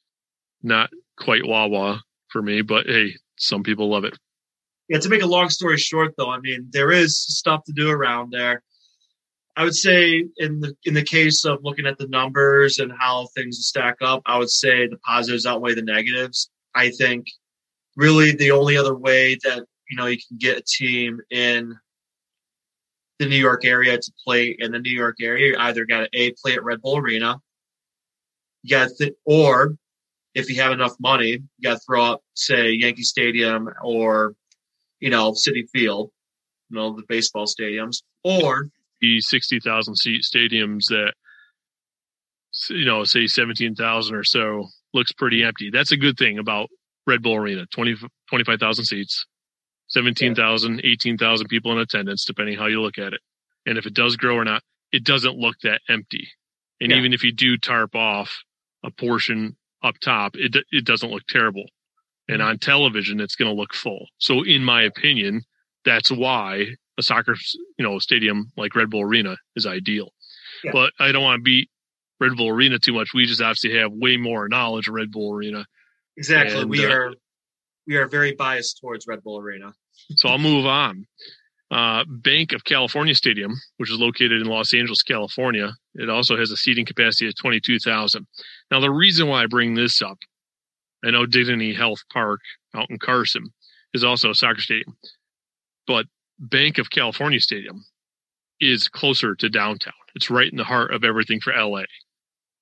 not 0.62 0.90
quite 1.16 1.46
Wawa 1.46 2.02
for 2.28 2.42
me, 2.42 2.62
but 2.62 2.86
hey, 2.86 3.14
some 3.36 3.62
people 3.62 3.88
love 3.90 4.04
it. 4.04 4.16
Yeah, 4.88 4.98
to 4.98 5.08
make 5.08 5.22
a 5.22 5.26
long 5.26 5.50
story 5.50 5.76
short, 5.76 6.14
though, 6.16 6.30
I 6.30 6.40
mean 6.40 6.68
there 6.70 6.90
is 6.90 7.18
stuff 7.18 7.64
to 7.64 7.72
do 7.72 7.90
around 7.90 8.32
there. 8.32 8.62
I 9.56 9.64
would 9.64 9.74
say 9.74 10.24
in 10.36 10.60
the 10.60 10.74
in 10.84 10.94
the 10.94 11.02
case 11.02 11.44
of 11.44 11.58
looking 11.62 11.86
at 11.86 11.98
the 11.98 12.06
numbers 12.08 12.78
and 12.78 12.92
how 12.98 13.26
things 13.34 13.58
stack 13.66 13.96
up, 14.00 14.22
I 14.24 14.38
would 14.38 14.50
say 14.50 14.86
the 14.86 14.98
positives 14.98 15.46
outweigh 15.46 15.74
the 15.74 15.82
negatives. 15.82 16.50
I 16.74 16.90
think 16.90 17.26
really 17.96 18.32
the 18.32 18.52
only 18.52 18.76
other 18.76 18.94
way 18.96 19.36
that 19.44 19.66
you 19.90 19.96
know 19.96 20.06
you 20.06 20.16
can 20.16 20.38
get 20.38 20.58
a 20.58 20.62
team 20.62 21.20
in 21.30 21.74
the 23.18 23.26
New 23.26 23.36
York 23.36 23.64
area 23.64 23.98
to 23.98 24.12
play 24.24 24.56
in 24.58 24.70
the 24.72 24.78
New 24.78 24.92
York 24.92 25.16
area, 25.20 25.48
you 25.48 25.56
either 25.58 25.84
got 25.84 26.00
to 26.00 26.08
a 26.12 26.32
play 26.40 26.54
at 26.54 26.62
Red 26.64 26.80
Bull 26.80 26.98
Arena, 26.98 27.40
you 28.62 28.70
got 28.70 28.90
th- 28.96 29.14
or 29.24 29.76
if 30.34 30.48
you 30.48 30.62
have 30.62 30.72
enough 30.72 30.94
money, 31.00 31.30
you 31.30 31.62
got 31.62 31.74
to 31.74 31.80
throw 31.80 32.04
up 32.04 32.22
say 32.34 32.70
Yankee 32.70 33.02
Stadium 33.02 33.68
or 33.82 34.34
you 35.00 35.10
know, 35.10 35.32
Citi 35.32 35.68
Field, 35.72 36.10
you 36.70 36.76
know, 36.76 36.94
the 36.96 37.04
baseball 37.08 37.46
stadiums, 37.46 38.02
or 38.24 38.68
The 39.00 39.20
60,000 39.20 39.94
seat 39.96 40.22
stadiums 40.22 40.86
that, 40.88 41.14
you 42.70 42.84
know, 42.84 43.04
say 43.04 43.26
17,000 43.26 44.14
or 44.14 44.24
so 44.24 44.66
looks 44.94 45.12
pretty 45.12 45.44
empty. 45.44 45.70
That's 45.70 45.92
a 45.92 45.96
good 45.96 46.16
thing 46.16 46.38
about 46.38 46.68
Red 47.06 47.22
Bull 47.22 47.36
Arena 47.36 47.66
20, 47.72 47.96
25,000 48.28 48.84
seats, 48.84 49.24
17,000, 49.88 50.80
18,000 50.84 51.48
people 51.48 51.72
in 51.72 51.78
attendance, 51.78 52.24
depending 52.24 52.58
how 52.58 52.66
you 52.66 52.80
look 52.82 52.98
at 52.98 53.12
it. 53.12 53.20
And 53.66 53.78
if 53.78 53.86
it 53.86 53.94
does 53.94 54.16
grow 54.16 54.36
or 54.36 54.44
not, 54.44 54.62
it 54.92 55.04
doesn't 55.04 55.36
look 55.36 55.56
that 55.62 55.80
empty. 55.88 56.28
And 56.80 56.90
Yeah. 56.90 56.98
even 56.98 57.12
if 57.12 57.22
you 57.22 57.32
do 57.32 57.56
tarp 57.56 57.94
off 57.94 58.42
a 58.84 58.90
portion 58.90 59.56
up 59.82 59.98
top, 60.00 60.34
it, 60.36 60.56
it 60.70 60.84
doesn't 60.84 61.10
look 61.10 61.24
terrible. 61.28 61.64
And 62.28 62.42
on 62.42 62.58
television, 62.58 63.20
it's 63.20 63.36
going 63.36 63.50
to 63.50 63.58
look 63.58 63.74
full. 63.74 64.06
So 64.18 64.44
in 64.44 64.62
my 64.62 64.82
opinion, 64.82 65.42
that's 65.84 66.10
why 66.10 66.66
a 66.98 67.02
soccer, 67.02 67.36
you 67.78 67.84
know, 67.84 67.98
stadium 67.98 68.52
like 68.56 68.74
Red 68.74 68.90
Bull 68.90 69.02
Arena 69.02 69.36
is 69.56 69.66
ideal. 69.66 70.12
Yeah. 70.62 70.72
But 70.72 70.92
I 71.00 71.12
don't 71.12 71.22
want 71.22 71.38
to 71.38 71.42
beat 71.42 71.70
Red 72.20 72.36
Bull 72.36 72.48
Arena 72.48 72.78
too 72.78 72.92
much. 72.92 73.14
We 73.14 73.24
just 73.24 73.40
obviously 73.40 73.78
have 73.78 73.92
way 73.92 74.16
more 74.16 74.48
knowledge 74.48 74.88
of 74.88 74.94
Red 74.94 75.10
Bull 75.10 75.32
Arena. 75.32 75.64
exactly, 76.16 76.60
And, 76.60 76.70
we 76.70 76.84
uh, 76.84 76.90
are 76.90 77.14
we 77.86 77.96
are 77.96 78.06
very 78.06 78.34
biased 78.34 78.80
towards 78.80 79.06
Red 79.06 79.22
Bull 79.22 79.40
Arena. 79.40 79.72
So 80.16 80.28
I'll 80.28 80.38
move 80.38 80.66
on. 80.66 81.06
Uh, 81.70 82.04
Bank 82.06 82.52
of 82.52 82.64
California 82.64 83.14
Stadium, 83.14 83.52
which 83.76 83.90
is 83.90 83.98
located 83.98 84.40
in 84.40 84.46
Los 84.46 84.72
Angeles, 84.72 85.02
California, 85.02 85.72
it 85.94 86.08
also 86.08 86.36
has 86.36 86.50
a 86.50 86.56
seating 86.56 86.86
capacity 86.86 87.28
of 87.28 87.36
22,000. 87.36 88.26
Now, 88.70 88.80
the 88.80 88.90
reason 88.90 89.28
why 89.28 89.42
I 89.42 89.46
bring 89.46 89.74
this 89.74 90.00
up, 90.00 90.16
I 91.04 91.10
know 91.10 91.26
Dignity 91.26 91.74
Health 91.74 92.00
Park 92.12 92.40
out 92.74 92.90
in 92.90 92.98
Carson 92.98 93.44
is 93.94 94.04
also 94.04 94.30
a 94.30 94.34
soccer 94.34 94.60
stadium, 94.60 94.96
but 95.86 96.06
Bank 96.38 96.78
of 96.78 96.90
California 96.90 97.40
Stadium 97.40 97.84
is 98.60 98.88
closer 98.88 99.34
to 99.36 99.48
downtown. 99.48 99.94
It's 100.14 100.30
right 100.30 100.50
in 100.50 100.56
the 100.56 100.64
heart 100.64 100.92
of 100.92 101.04
everything 101.04 101.40
for 101.40 101.52
LA. 101.52 101.84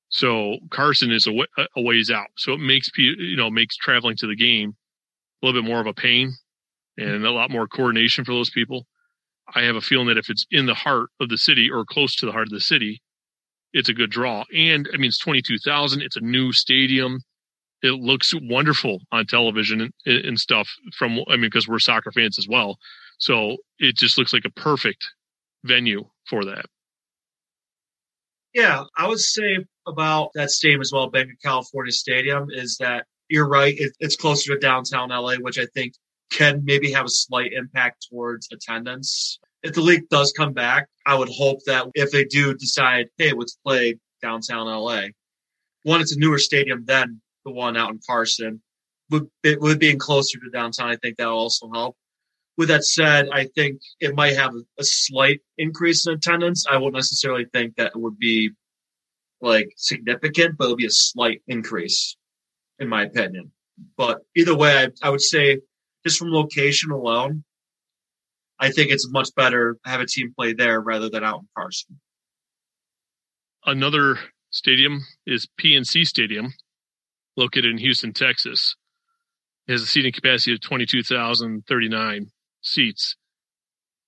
So 0.09 0.59
Carson 0.71 1.11
is 1.11 1.27
a, 1.27 1.33
ways 1.77 2.11
out. 2.11 2.29
So 2.37 2.53
it 2.53 2.61
makes 2.61 2.91
you 2.97 3.37
know 3.37 3.51
makes 3.51 3.77
traveling 3.77 4.17
to 4.19 4.27
the 4.27 4.37
game 4.37 4.77
a 5.43 5.47
little 5.47 5.61
bit 5.61 5.69
more 5.69 5.81
of 5.81 5.87
a 5.87 5.95
pain 5.95 6.33
and 6.97 7.25
a 7.25 7.31
lot 7.31 7.51
more 7.51 7.67
coordination 7.67 8.25
for 8.25 8.33
those 8.33 8.51
people. 8.51 8.87
I 9.55 9.63
have 9.63 9.77
a 9.77 9.81
feeling 9.81 10.09
that 10.09 10.19
if 10.19 10.31
it's 10.31 10.47
in 10.51 10.67
the 10.67 10.75
heart 10.75 11.11
of 11.21 11.29
the 11.29 11.39
city 11.39 11.71
or 11.71 11.85
close 11.85 12.17
to 12.17 12.27
the 12.27 12.33
heart 12.33 12.47
of 12.47 12.53
the 12.53 12.61
city, 12.61 13.01
it's 13.73 13.89
a 13.89 13.95
good 13.95 14.11
draw. 14.11 14.45
And 14.55 14.89
I 14.93 14.97
mean, 14.97 15.09
it's 15.09 15.19
22,000. 15.19 16.03
It's 16.03 16.17
a 16.17 16.21
new 16.21 16.53
stadium. 16.53 17.21
It 17.83 18.01
looks 18.01 18.33
wonderful 18.35 19.01
on 19.13 19.27
television 19.27 19.93
and, 20.07 20.25
and 20.25 20.41
stuff 20.41 20.69
from, 20.97 21.21
I 21.29 21.33
mean, 21.33 21.43
because 21.43 21.69
we're 21.69 21.79
soccer 21.79 22.13
fans 22.13 22.39
as 22.39 22.49
well. 22.49 22.79
So 23.19 23.57
it 23.79 23.97
just 23.97 24.19
looks 24.19 24.33
like 24.33 24.45
a 24.45 24.51
perfect 24.51 25.07
venue 25.65 26.05
for 26.29 26.45
that. 26.45 26.67
Yeah, 28.55 28.85
I 28.97 29.07
would 29.07 29.21
say 29.21 29.59
about 29.87 30.31
that 30.35 30.51
stadium 30.51 30.81
as 30.81 30.91
well, 30.93 31.11
Bank 31.11 31.31
of 31.31 31.37
California 31.43 31.93
Stadium, 31.93 32.49
is 32.51 32.79
that 32.79 33.05
you're 33.29 33.49
right. 33.49 33.75
It, 33.79 33.93
it's 34.01 34.17
closer 34.17 34.55
to 34.55 34.59
downtown 34.59 35.11
LA, 35.11 35.35
which 35.35 35.59
I 35.59 35.67
think 35.75 35.93
can 36.31 36.63
maybe 36.65 36.91
have 36.93 37.07
a 37.07 37.11
slight 37.11 37.53
impact 37.53 38.07
towards 38.09 38.49
attendance. 38.53 39.39
If 39.63 39.75
the 39.75 39.81
league 39.81 40.09
does 40.09 40.33
come 40.33 40.53
back, 40.53 40.89
I 41.05 41.15
would 41.15 41.29
hope 41.29 41.59
that 41.67 41.87
if 41.95 42.11
they 42.11 42.25
do 42.25 42.55
decide, 42.55 43.09
hey, 43.19 43.33
let's 43.33 43.59
play 43.65 43.99
downtown 44.23 44.67
LA, 44.67 45.09
one, 45.83 46.01
it's 46.01 46.17
a 46.17 46.19
newer 46.19 46.39
stadium 46.39 46.85
than 46.87 47.21
the 47.47 47.53
one 47.53 47.77
out 47.77 47.91
in 47.91 48.01
Carson. 48.07 48.61
With, 49.09 49.29
it, 49.45 49.61
with 49.61 49.79
being 49.79 49.99
closer 49.99 50.39
to 50.39 50.51
downtown, 50.51 50.89
I 50.89 50.97
think 50.97 51.17
that 51.17 51.27
will 51.27 51.39
also 51.39 51.71
help. 51.73 51.97
With 52.59 52.69
that 52.69 52.85
said, 52.85 53.29
I 53.33 53.47
think 53.55 53.81
it 54.01 54.17
might 54.17 54.37
have 54.37 54.53
a, 54.79 54.83
slight 54.83 55.41
increase 55.57 56.07
in 56.07 56.15
attendance. 56.15 56.67
I 56.69 56.79
won't 56.79 56.95
necessarily 56.95 57.47
think 57.53 57.77
that 57.77 57.93
would 57.95 58.19
be 58.19 58.51
like 59.41 59.69
significant, 59.77 60.57
but 60.59 60.65
it'll 60.65 60.77
be 60.77 60.87
a 60.87 60.91
slight 60.91 61.43
increase, 61.47 62.17
in 62.79 62.89
my 62.89 63.05
opinion. 63.05 63.53
But 63.97 64.23
either 64.35 64.57
way, 64.57 64.73
I, 64.77 64.89
I 65.07 65.11
would 65.11 65.23
say 65.23 65.61
just 66.05 66.19
from 66.19 66.33
location 66.33 66.91
alone, 66.91 67.45
I 68.59 68.71
think 68.71 68.91
it's 68.91 69.09
much 69.11 69.29
better 69.37 69.77
have 69.85 70.01
a 70.01 70.07
team 70.07 70.33
play 70.37 70.55
there 70.55 70.81
rather 70.81 71.11
than 71.11 71.23
out 71.23 71.41
in 71.41 71.49
Carson. 71.57 72.01
Another 73.67 74.19
stadium 74.51 75.05
is 75.27 75.47
PNC 75.61 76.07
Stadium, 76.07 76.55
located 77.37 77.67
in 77.67 77.79
Houston, 77.79 78.13
Texas. 78.13 78.77
It 79.67 79.73
has 79.73 79.83
a 79.83 79.87
seating 79.87 80.13
capacity 80.13 80.53
of 80.55 80.61
22,039 80.61 82.27
seats. 82.63 83.17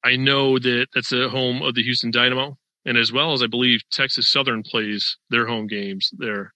I 0.04 0.16
know 0.16 0.58
that 0.58 0.86
that's 0.94 1.10
the 1.10 1.28
home 1.28 1.62
of 1.62 1.74
the 1.74 1.82
Houston 1.82 2.10
Dynamo, 2.10 2.56
and 2.84 2.96
as 2.96 3.12
well 3.12 3.32
as 3.32 3.42
I 3.42 3.46
believe 3.46 3.80
Texas 3.90 4.30
Southern 4.30 4.62
plays 4.62 5.16
their 5.30 5.46
home 5.46 5.66
games 5.66 6.10
there. 6.16 6.54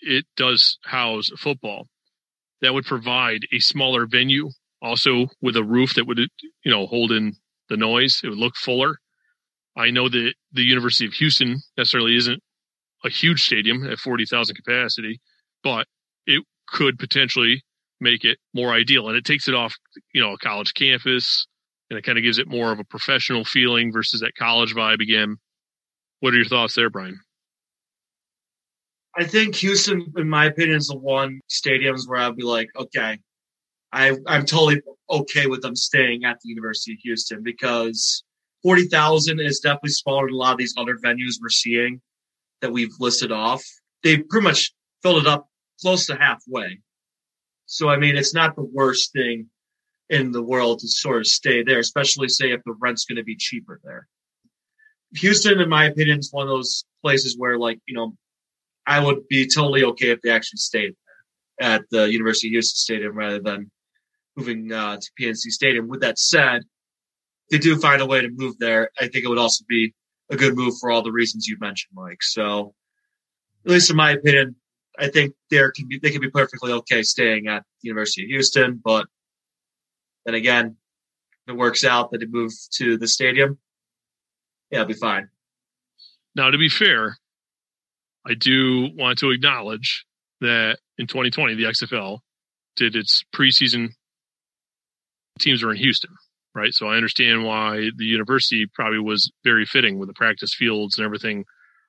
It 0.00 0.24
does 0.36 0.78
house 0.84 1.30
football. 1.38 1.86
That 2.60 2.74
would 2.74 2.86
provide 2.86 3.42
a 3.52 3.60
smaller 3.60 4.06
venue, 4.06 4.50
also 4.80 5.28
with 5.40 5.56
a 5.56 5.64
roof 5.64 5.94
that 5.94 6.06
would, 6.06 6.18
you 6.18 6.70
know, 6.70 6.86
hold 6.86 7.12
in 7.12 7.34
the 7.68 7.76
noise. 7.76 8.20
It 8.24 8.30
would 8.30 8.38
look 8.38 8.56
fuller. 8.56 8.96
I 9.76 9.90
know 9.90 10.08
that 10.08 10.34
the 10.52 10.62
University 10.62 11.06
of 11.06 11.12
Houston 11.14 11.60
necessarily 11.76 12.16
isn't 12.16 12.42
a 13.04 13.10
huge 13.10 13.42
stadium 13.42 13.88
at 13.88 13.98
40,000 13.98 14.56
capacity, 14.56 15.20
but 15.62 15.86
it 16.26 16.44
could 16.66 16.98
potentially 16.98 17.62
make 18.00 18.24
it 18.24 18.38
more 18.54 18.72
ideal. 18.72 19.08
And 19.08 19.16
it 19.16 19.24
takes 19.24 19.48
it 19.48 19.54
off, 19.54 19.74
you 20.12 20.20
know, 20.20 20.32
a 20.32 20.38
college 20.38 20.74
campus 20.74 21.46
and 21.90 21.98
it 21.98 22.02
kind 22.02 22.18
of 22.18 22.24
gives 22.24 22.38
it 22.38 22.48
more 22.48 22.72
of 22.72 22.78
a 22.78 22.84
professional 22.84 23.44
feeling 23.44 23.92
versus 23.92 24.20
that 24.20 24.34
college 24.36 24.74
vibe 24.74 25.00
again. 25.00 25.36
What 26.20 26.34
are 26.34 26.36
your 26.36 26.46
thoughts 26.46 26.74
there, 26.74 26.90
Brian? 26.90 27.20
I 29.16 29.24
think 29.24 29.54
Houston, 29.56 30.12
in 30.16 30.28
my 30.28 30.46
opinion, 30.46 30.76
is 30.76 30.88
the 30.88 30.98
one 30.98 31.40
stadiums 31.50 32.06
where 32.06 32.20
I'd 32.20 32.36
be 32.36 32.44
like, 32.44 32.68
okay, 32.76 33.18
I, 33.92 34.16
I'm 34.26 34.44
totally 34.44 34.80
okay 35.10 35.46
with 35.46 35.62
them 35.62 35.74
staying 35.74 36.24
at 36.24 36.38
the 36.40 36.50
University 36.50 36.92
of 36.92 36.98
Houston 37.02 37.42
because 37.42 38.22
40,000 38.62 39.40
is 39.40 39.60
definitely 39.60 39.90
smaller 39.90 40.26
than 40.26 40.34
a 40.34 40.36
lot 40.36 40.52
of 40.52 40.58
these 40.58 40.74
other 40.76 40.96
venues 40.96 41.40
we're 41.40 41.48
seeing 41.48 42.00
that 42.60 42.72
we've 42.72 42.92
listed 43.00 43.32
off. 43.32 43.64
They 44.02 44.18
pretty 44.18 44.44
much 44.44 44.72
filled 45.02 45.22
it 45.22 45.26
up 45.26 45.47
close 45.80 46.06
to 46.06 46.16
halfway. 46.16 46.80
So, 47.66 47.88
I 47.88 47.96
mean, 47.98 48.16
it's 48.16 48.34
not 48.34 48.56
the 48.56 48.64
worst 48.64 49.12
thing 49.12 49.48
in 50.08 50.32
the 50.32 50.42
world 50.42 50.78
to 50.80 50.88
sort 50.88 51.18
of 51.18 51.26
stay 51.26 51.62
there, 51.62 51.78
especially 51.78 52.28
say 52.28 52.52
if 52.52 52.62
the 52.64 52.74
rent's 52.80 53.04
going 53.04 53.16
to 53.16 53.24
be 53.24 53.36
cheaper 53.36 53.80
there. 53.84 54.08
Houston, 55.16 55.60
in 55.60 55.68
my 55.68 55.84
opinion, 55.86 56.18
is 56.18 56.32
one 56.32 56.46
of 56.46 56.48
those 56.48 56.84
places 57.02 57.36
where, 57.36 57.58
like, 57.58 57.78
you 57.86 57.94
know, 57.94 58.14
I 58.86 59.00
would 59.00 59.28
be 59.28 59.46
totally 59.46 59.84
okay 59.84 60.10
if 60.10 60.20
they 60.22 60.30
actually 60.30 60.58
stayed 60.58 60.94
there 61.58 61.74
at 61.74 61.82
the 61.90 62.10
University 62.10 62.48
of 62.48 62.52
Houston 62.52 62.76
Stadium 62.76 63.16
rather 63.16 63.40
than 63.40 63.70
moving 64.36 64.72
uh, 64.72 64.96
to 64.96 65.10
PNC 65.20 65.50
Stadium. 65.50 65.88
With 65.88 66.00
that 66.00 66.18
said, 66.18 66.62
they 67.50 67.58
do 67.58 67.76
find 67.76 68.00
a 68.00 68.06
way 68.06 68.20
to 68.22 68.30
move 68.30 68.58
there. 68.58 68.90
I 68.98 69.08
think 69.08 69.24
it 69.24 69.28
would 69.28 69.38
also 69.38 69.64
be 69.68 69.94
a 70.30 70.36
good 70.36 70.56
move 70.56 70.74
for 70.80 70.90
all 70.90 71.02
the 71.02 71.12
reasons 71.12 71.46
you 71.46 71.56
mentioned, 71.60 71.92
Mike. 71.94 72.22
So, 72.22 72.74
at 73.64 73.72
least 73.72 73.90
in 73.90 73.96
my 73.96 74.12
opinion, 74.12 74.56
I 74.98 75.08
think 75.08 75.34
can 75.50 75.72
be 75.88 75.98
they 76.02 76.10
can 76.10 76.20
be 76.20 76.30
perfectly 76.30 76.72
okay 76.72 77.02
staying 77.02 77.46
at 77.46 77.62
the 77.82 77.88
University 77.88 78.24
of 78.24 78.28
Houston. 78.28 78.80
But 78.82 79.06
then 80.24 80.34
again, 80.34 80.76
it 81.46 81.52
works 81.56 81.84
out 81.84 82.10
that 82.10 82.18
they 82.18 82.26
move 82.26 82.52
to 82.74 82.98
the 82.98 83.08
stadium, 83.08 83.58
yeah, 84.70 84.80
it'll 84.80 84.88
be 84.88 84.94
fine. 84.94 85.28
Now, 86.34 86.50
to 86.50 86.58
be 86.58 86.68
fair, 86.68 87.16
I 88.26 88.34
do 88.34 88.88
want 88.94 89.18
to 89.18 89.30
acknowledge 89.30 90.04
that 90.40 90.78
in 90.98 91.06
2020, 91.06 91.54
the 91.54 91.64
XFL 91.64 92.18
did 92.76 92.94
its 92.94 93.24
preseason 93.34 93.88
teams 95.38 95.62
were 95.62 95.72
in 95.72 95.78
Houston, 95.78 96.10
right? 96.54 96.72
So 96.72 96.88
I 96.88 96.96
understand 96.96 97.44
why 97.44 97.90
the 97.96 98.04
university 98.04 98.66
probably 98.72 98.98
was 98.98 99.32
very 99.44 99.64
fitting 99.64 99.98
with 99.98 100.08
the 100.08 100.14
practice 100.14 100.54
fields 100.54 100.98
and 100.98 101.04
everything 101.04 101.44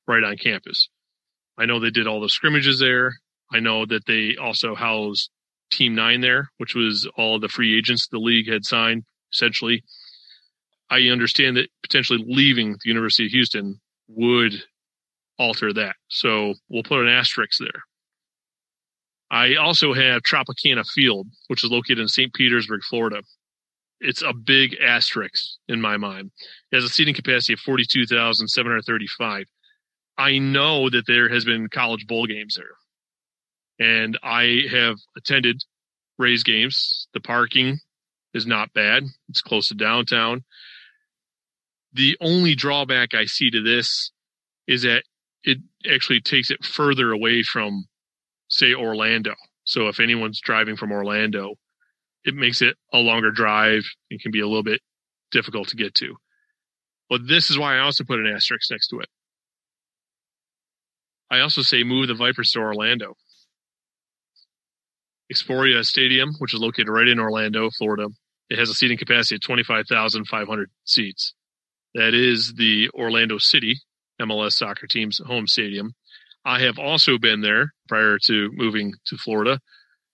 right 0.07 0.23
on 0.23 0.37
campus. 0.37 0.89
I 1.59 1.65
know 1.65 1.79
they 1.79 1.89
did 1.89 2.07
all 2.07 2.21
the 2.21 2.29
scrimmages 2.29 2.79
there. 2.79 3.13
I 3.51 3.59
know 3.59 3.85
that 3.85 4.05
they 4.05 4.35
also 4.37 4.75
housed 4.75 5.29
Team 5.71 5.93
Nine 5.93 6.21
there, 6.21 6.49
which 6.57 6.73
was 6.73 7.07
all 7.17 7.39
the 7.39 7.49
free 7.49 7.77
agents 7.77 8.07
the 8.07 8.17
league 8.17 8.49
had 8.49 8.65
signed, 8.65 9.03
essentially. 9.33 9.83
I 10.89 11.01
understand 11.09 11.57
that 11.57 11.69
potentially 11.83 12.23
leaving 12.25 12.71
the 12.71 12.79
University 12.85 13.25
of 13.25 13.31
Houston 13.31 13.79
would 14.07 14.63
alter 15.37 15.73
that. 15.73 15.95
So 16.07 16.53
we'll 16.69 16.83
put 16.83 17.01
an 17.01 17.09
asterisk 17.09 17.59
there. 17.59 17.83
I 19.31 19.55
also 19.55 19.93
have 19.93 20.23
Tropicana 20.23 20.85
Field, 20.87 21.27
which 21.47 21.63
is 21.63 21.69
located 21.69 21.99
in 21.99 22.07
St. 22.07 22.33
Petersburg, 22.33 22.81
Florida. 22.83 23.21
It's 23.99 24.23
a 24.23 24.33
big 24.33 24.75
asterisk 24.81 25.43
in 25.67 25.81
my 25.81 25.97
mind. 25.97 26.31
It 26.71 26.77
has 26.77 26.85
a 26.85 26.89
seating 26.89 27.13
capacity 27.13 27.53
of 27.53 27.59
42,735. 27.59 29.45
I 30.19 30.37
know 30.37 30.89
that 30.89 31.07
there 31.07 31.29
has 31.29 31.45
been 31.45 31.69
college 31.69 32.05
bowl 32.05 32.27
games 32.27 32.57
there. 32.57 32.75
And 33.79 34.19
I 34.21 34.63
have 34.69 34.97
attended 35.17 35.61
Rays 36.17 36.43
games. 36.43 37.07
The 37.13 37.21
parking 37.21 37.79
is 38.33 38.45
not 38.45 38.73
bad. 38.73 39.03
It's 39.29 39.41
close 39.41 39.69
to 39.69 39.75
downtown. 39.75 40.43
The 41.93 42.17
only 42.19 42.53
drawback 42.53 43.13
I 43.13 43.25
see 43.25 43.49
to 43.51 43.63
this 43.63 44.11
is 44.67 44.83
that 44.83 45.03
it 45.43 45.59
actually 45.89 46.19
takes 46.19 46.51
it 46.51 46.65
further 46.65 47.13
away 47.13 47.41
from, 47.41 47.85
say, 48.49 48.73
Orlando. 48.73 49.35
So 49.63 49.87
if 49.87 50.01
anyone's 50.01 50.41
driving 50.41 50.75
from 50.75 50.91
Orlando, 50.91 51.55
it 52.25 52.35
makes 52.35 52.61
it 52.61 52.75
a 52.91 52.97
longer 52.97 53.31
drive 53.31 53.85
and 54.11 54.19
can 54.19 54.31
be 54.31 54.41
a 54.41 54.47
little 54.47 54.63
bit 54.63 54.81
difficult 55.31 55.69
to 55.69 55.77
get 55.77 55.95
to. 55.95 56.15
But 57.09 57.25
this 57.25 57.49
is 57.49 57.57
why 57.57 57.77
I 57.77 57.79
also 57.79 58.03
put 58.03 58.19
an 58.19 58.27
asterisk 58.27 58.69
next 58.69 58.89
to 58.89 58.99
it. 58.99 59.07
I 61.31 61.39
also 61.39 61.61
say 61.61 61.83
move 61.83 62.07
the 62.07 62.15
Vipers 62.15 62.51
to 62.51 62.59
Orlando. 62.59 63.15
Exploria 65.31 65.85
Stadium, 65.85 66.33
which 66.39 66.53
is 66.53 66.59
located 66.59 66.89
right 66.89 67.07
in 67.07 67.19
Orlando, 67.19 67.69
Florida, 67.77 68.07
it 68.49 68.57
has 68.57 68.69
a 68.69 68.73
seating 68.73 68.97
capacity 68.97 69.35
of 69.35 69.41
25,500 69.41 70.71
seats. 70.83 71.33
That 71.93 72.13
is 72.13 72.53
the 72.53 72.89
Orlando 72.93 73.37
City 73.37 73.79
MLS 74.19 74.53
soccer 74.53 74.87
team's 74.87 75.19
home 75.25 75.47
stadium. 75.47 75.93
I 76.45 76.59
have 76.61 76.79
also 76.79 77.17
been 77.17 77.41
there 77.41 77.73
prior 77.87 78.17
to 78.25 78.49
moving 78.53 78.93
to 79.07 79.17
Florida. 79.17 79.59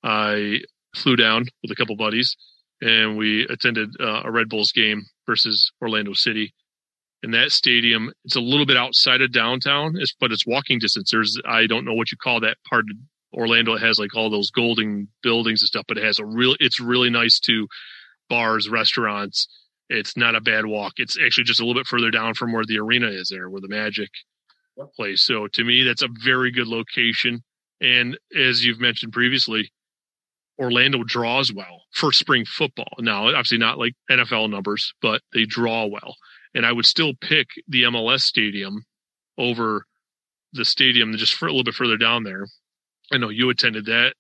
I 0.04 0.60
flew 0.96 1.16
down 1.16 1.46
with 1.62 1.72
a 1.72 1.76
couple 1.76 1.96
buddies 1.96 2.36
and 2.82 3.18
we 3.18 3.48
attended 3.48 3.90
uh, 4.00 4.24
a 4.26 4.32
Red 4.32 4.50
Bulls 4.50 4.72
game 4.72 5.04
versus 5.26 5.72
Orlando 5.82 6.14
City. 6.14 6.54
And 7.26 7.34
that 7.34 7.52
stadium, 7.52 8.12
it's 8.24 8.36
a 8.36 8.40
little 8.40 8.68
bit 8.68 8.78
outside 8.78 9.20
of 9.20 9.32
downtown, 9.32 9.96
but 10.20 10.32
it's 10.32 10.46
walking 10.46 10.78
distance. 10.78 11.10
There's, 11.10 11.36
I 11.44 11.66
don't 11.66 11.84
know 11.84 11.96
what 11.96 12.12
you 12.12 12.18
call 12.18 12.40
that 12.42 12.58
part 12.70 12.86
of 12.88 12.98
Orlando. 13.34 13.74
It 13.74 13.82
has 13.82 13.98
like 13.98 14.16
all 14.16 14.30
those 14.30 14.52
golden 14.52 15.08
buildings 15.24 15.64
and 15.64 15.68
stuff, 15.68 15.86
but 15.88 15.98
it 15.98 16.04
has 16.04 16.20
a 16.20 16.26
real, 16.26 16.56
it's 16.60 16.80
really 16.80 17.10
nice 17.10 17.40
to 17.40 17.68
bars, 18.30 18.70
restaurants, 18.70 19.48
it's 19.90 20.16
not 20.16 20.36
a 20.36 20.40
bad 20.40 20.68
walk. 20.68 20.94
It's 20.98 21.18
actually 21.20 21.46
just 21.46 21.60
a 21.60 21.66
little 21.66 21.80
bit 21.80 21.88
further 21.88 22.12
down 22.12 22.36
from 22.36 22.54
where 22.54 22.64
the 22.64 22.78
arena 22.78 23.08
is 23.08 23.30
there, 23.30 23.50
where 23.50 23.62
the 23.62 23.70
Magic 23.70 24.12
yep. 24.78 24.94
plays. 24.96 25.24
So 25.24 25.48
to 25.48 25.64
me, 25.64 25.82
that's 25.82 26.04
a 26.04 26.10
very 26.24 26.52
good 26.52 26.68
location. 26.68 27.42
And 27.82 28.20
as 28.38 28.64
you've 28.64 28.80
mentioned 28.80 29.14
previously, 29.14 29.72
Orlando 30.60 31.04
draws 31.04 31.52
well 31.52 31.86
for 31.92 32.12
spring 32.12 32.46
football. 32.46 32.94
Now, 33.00 33.30
obviously 33.30 33.58
not 33.58 33.80
like 33.80 33.94
NFL 34.12 34.52
numbers, 34.52 34.94
but 35.02 35.22
they 35.34 35.46
draw 35.46 35.88
well. 35.88 36.16
And 36.56 36.66
I 36.66 36.72
would 36.72 36.86
still 36.86 37.14
pick 37.14 37.48
the 37.68 37.84
MLS 37.84 38.22
stadium 38.22 38.86
over 39.38 39.86
the 40.54 40.66
stadium 40.66 41.16
just 41.18 41.34
for 41.34 41.48
a 41.48 41.50
little 41.50 41.66
bit 41.66 41.76
further 41.76 41.98
down 41.98 42.24
there. 42.24 42.48
I 43.12 43.18
know 43.18 43.30
you 43.30 43.50
attended 43.50 43.86
that 43.86 44.16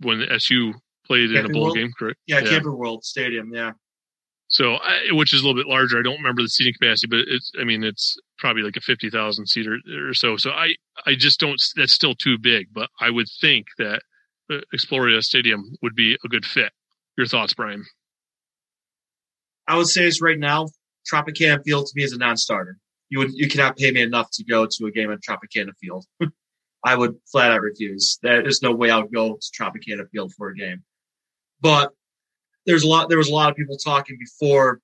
when 0.00 0.22
SU 0.22 0.74
played 1.06 1.30
Camping 1.30 1.36
in 1.38 1.46
a 1.46 1.48
bowl 1.52 1.62
World? 1.64 1.76
game, 1.76 1.92
correct? 1.98 2.18
Yeah, 2.26 2.40
yeah, 2.40 2.50
Camping 2.50 2.76
World 2.76 3.04
Stadium. 3.04 3.52
Yeah. 3.54 3.72
So, 4.48 4.74
I, 4.74 5.12
which 5.12 5.34
is 5.34 5.42
a 5.42 5.46
little 5.46 5.60
bit 5.60 5.68
larger. 5.68 5.98
I 5.98 6.02
don't 6.02 6.16
remember 6.16 6.42
the 6.42 6.48
seating 6.48 6.72
capacity, 6.72 7.06
but 7.08 7.20
it's, 7.28 7.52
I 7.60 7.64
mean, 7.64 7.84
it's 7.84 8.16
probably 8.38 8.62
like 8.62 8.76
a 8.76 8.80
50,000 8.80 9.46
seater 9.46 9.76
or 10.08 10.14
so. 10.14 10.36
So 10.38 10.50
I, 10.50 10.74
I 11.06 11.14
just 11.16 11.38
don't, 11.38 11.60
that's 11.76 11.92
still 11.92 12.14
too 12.14 12.38
big, 12.38 12.68
but 12.72 12.88
I 13.00 13.10
would 13.10 13.26
think 13.40 13.66
that 13.76 14.00
uh, 14.50 14.60
Exploria 14.74 15.22
Stadium 15.22 15.76
would 15.82 15.94
be 15.94 16.16
a 16.24 16.28
good 16.28 16.46
fit. 16.46 16.72
Your 17.18 17.26
thoughts, 17.26 17.52
Brian? 17.52 17.84
I 19.66 19.76
would 19.76 19.88
say 19.88 20.06
it's 20.06 20.22
right 20.22 20.38
now, 20.38 20.68
Tropicana 21.12 21.62
Field 21.64 21.86
to 21.86 21.92
me 21.94 22.04
is 22.04 22.12
a 22.12 22.18
non-starter. 22.18 22.78
You 23.10 23.20
would, 23.20 23.32
you 23.32 23.48
cannot 23.48 23.76
pay 23.76 23.90
me 23.90 24.02
enough 24.02 24.30
to 24.32 24.44
go 24.44 24.66
to 24.66 24.86
a 24.86 24.90
game 24.90 25.10
at 25.10 25.20
Tropicana 25.20 25.72
Field. 25.80 26.04
I 26.84 26.94
would 26.94 27.16
flat 27.30 27.50
out 27.50 27.62
refuse. 27.62 28.18
There 28.22 28.46
is 28.46 28.62
no 28.62 28.72
way 28.72 28.90
I 28.90 28.98
would 28.98 29.12
go 29.12 29.38
to 29.40 29.62
Tropicana 29.62 30.08
Field 30.10 30.32
for 30.36 30.48
a 30.50 30.54
game. 30.54 30.84
But 31.60 31.92
there's 32.66 32.84
a 32.84 32.88
lot 32.88 33.08
there 33.08 33.18
was 33.18 33.28
a 33.28 33.34
lot 33.34 33.50
of 33.50 33.56
people 33.56 33.76
talking 33.76 34.16
before 34.18 34.80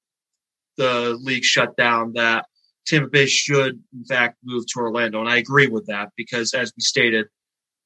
the 0.77 1.17
league 1.21 1.45
shut 1.45 1.77
down 1.77 2.15
that 2.15 2.47
Tampa 2.87 3.09
Bay 3.09 3.27
should 3.27 3.81
in 3.93 4.05
fact 4.05 4.39
move 4.45 4.65
to 4.67 4.81
Orlando, 4.81 5.21
and 5.21 5.29
I 5.29 5.37
agree 5.37 5.69
with 5.69 5.87
that 5.87 6.11
because 6.17 6.53
as 6.53 6.73
we 6.77 6.81
stated, 6.81 7.27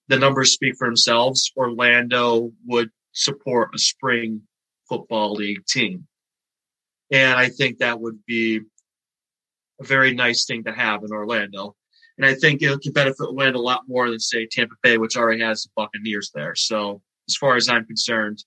the 0.09 0.19
numbers 0.19 0.53
speak 0.53 0.77
for 0.79 0.89
themselves. 0.89 1.53
Orlando 1.57 2.51
would 2.67 2.91
support 3.13 3.75
a 3.75 3.79
spring 3.79 4.43
football 4.89 5.35
league 5.35 5.65
team, 5.67 6.08
and 7.11 7.39
I 7.39 7.49
think 7.49 7.79
that 7.79 8.01
would 8.01 8.25
be 8.27 8.61
a 9.81 9.85
very 9.85 10.15
nice 10.15 10.45
thing 10.45 10.65
to 10.65 10.73
have 10.73 11.03
in 11.05 11.13
Orlando. 11.13 11.75
And 12.17 12.27
I 12.27 12.35
think 12.35 12.63
it 12.63 12.81
could 12.83 12.95
benefit 12.95 13.21
Orlando 13.21 13.61
a 13.61 13.61
lot 13.61 13.83
more 13.87 14.11
than 14.11 14.19
say 14.19 14.47
Tampa 14.47 14.75
Bay, 14.83 14.99
which 14.99 15.17
already 15.17 15.43
has 15.43 15.63
the 15.63 15.71
Buccaneers 15.77 16.31
there. 16.35 16.55
So 16.55 17.01
as 17.29 17.37
far 17.37 17.57
as 17.57 17.69
I'm 17.69 17.87
concerned, 17.87 18.45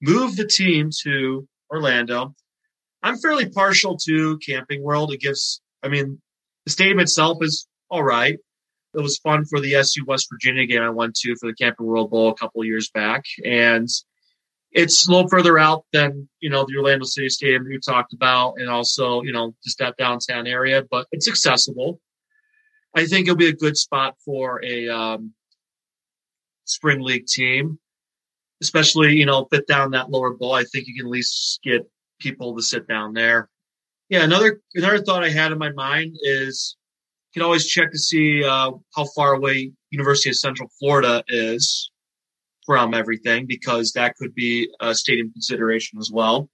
move 0.00 0.36
the 0.36 0.46
team 0.46 0.90
to 1.02 1.46
Orlando. 1.70 2.34
I'm 3.02 3.18
fairly 3.18 3.50
partial 3.50 3.98
to 4.06 4.38
Camping 4.38 4.82
World. 4.82 5.12
It 5.12 5.20
gives, 5.20 5.60
I 5.82 5.88
mean, 5.88 6.20
the 6.64 6.72
stadium 6.72 7.00
itself 7.00 7.38
is 7.42 7.66
all 7.90 8.02
right. 8.02 8.38
It 8.94 9.02
was 9.02 9.18
fun 9.18 9.44
for 9.44 9.60
the 9.60 9.74
SU 9.74 10.04
West 10.06 10.28
Virginia 10.32 10.66
game 10.66 10.82
I 10.82 10.88
went 10.88 11.14
to 11.16 11.36
for 11.36 11.46
the 11.46 11.54
Camping 11.54 11.86
World 11.86 12.10
Bowl 12.10 12.30
a 12.30 12.34
couple 12.34 12.64
years 12.64 12.90
back. 12.90 13.24
And 13.44 13.88
it's 14.72 15.08
a 15.08 15.10
little 15.10 15.28
further 15.28 15.58
out 15.58 15.84
than, 15.92 16.28
you 16.40 16.50
know, 16.50 16.66
the 16.68 16.76
Orlando 16.76 17.04
City 17.04 17.28
Stadium 17.28 17.66
you 17.70 17.80
talked 17.80 18.12
about 18.12 18.54
and 18.58 18.68
also, 18.68 19.22
you 19.22 19.32
know, 19.32 19.54
just 19.64 19.78
that 19.78 19.96
downtown 19.96 20.46
area, 20.46 20.84
but 20.90 21.06
it's 21.12 21.28
accessible. 21.28 22.00
I 22.94 23.06
think 23.06 23.26
it'll 23.26 23.36
be 23.36 23.48
a 23.48 23.52
good 23.52 23.76
spot 23.76 24.16
for 24.24 24.62
a 24.64 24.88
um, 24.88 25.32
spring 26.64 27.00
league 27.00 27.26
team 27.26 27.78
especially, 28.62 29.14
you 29.14 29.26
know, 29.26 29.46
fit 29.50 29.66
down 29.66 29.90
that 29.90 30.10
lower 30.10 30.32
bowl. 30.32 30.54
I 30.54 30.64
think 30.64 30.86
you 30.86 30.94
can 30.94 31.06
at 31.06 31.10
least 31.10 31.60
get 31.62 31.88
people 32.20 32.56
to 32.56 32.62
sit 32.62 32.88
down 32.88 33.12
there. 33.12 33.48
Yeah, 34.08 34.22
another 34.22 34.60
another 34.74 35.02
thought 35.02 35.24
I 35.24 35.30
had 35.30 35.52
in 35.52 35.58
my 35.58 35.72
mind 35.72 36.16
is 36.22 36.76
you 37.32 37.40
can 37.40 37.44
always 37.44 37.66
check 37.66 37.90
to 37.90 37.98
see 37.98 38.44
uh, 38.44 38.70
how 38.94 39.04
far 39.16 39.34
away 39.34 39.72
University 39.90 40.30
of 40.30 40.36
Central 40.36 40.70
Florida 40.78 41.24
is 41.28 41.90
from 42.66 42.92
everything 42.92 43.46
because 43.46 43.92
that 43.92 44.16
could 44.16 44.34
be 44.34 44.68
a 44.80 44.94
stadium 44.94 45.32
consideration 45.32 45.98
as 45.98 46.10
well. 46.12 46.50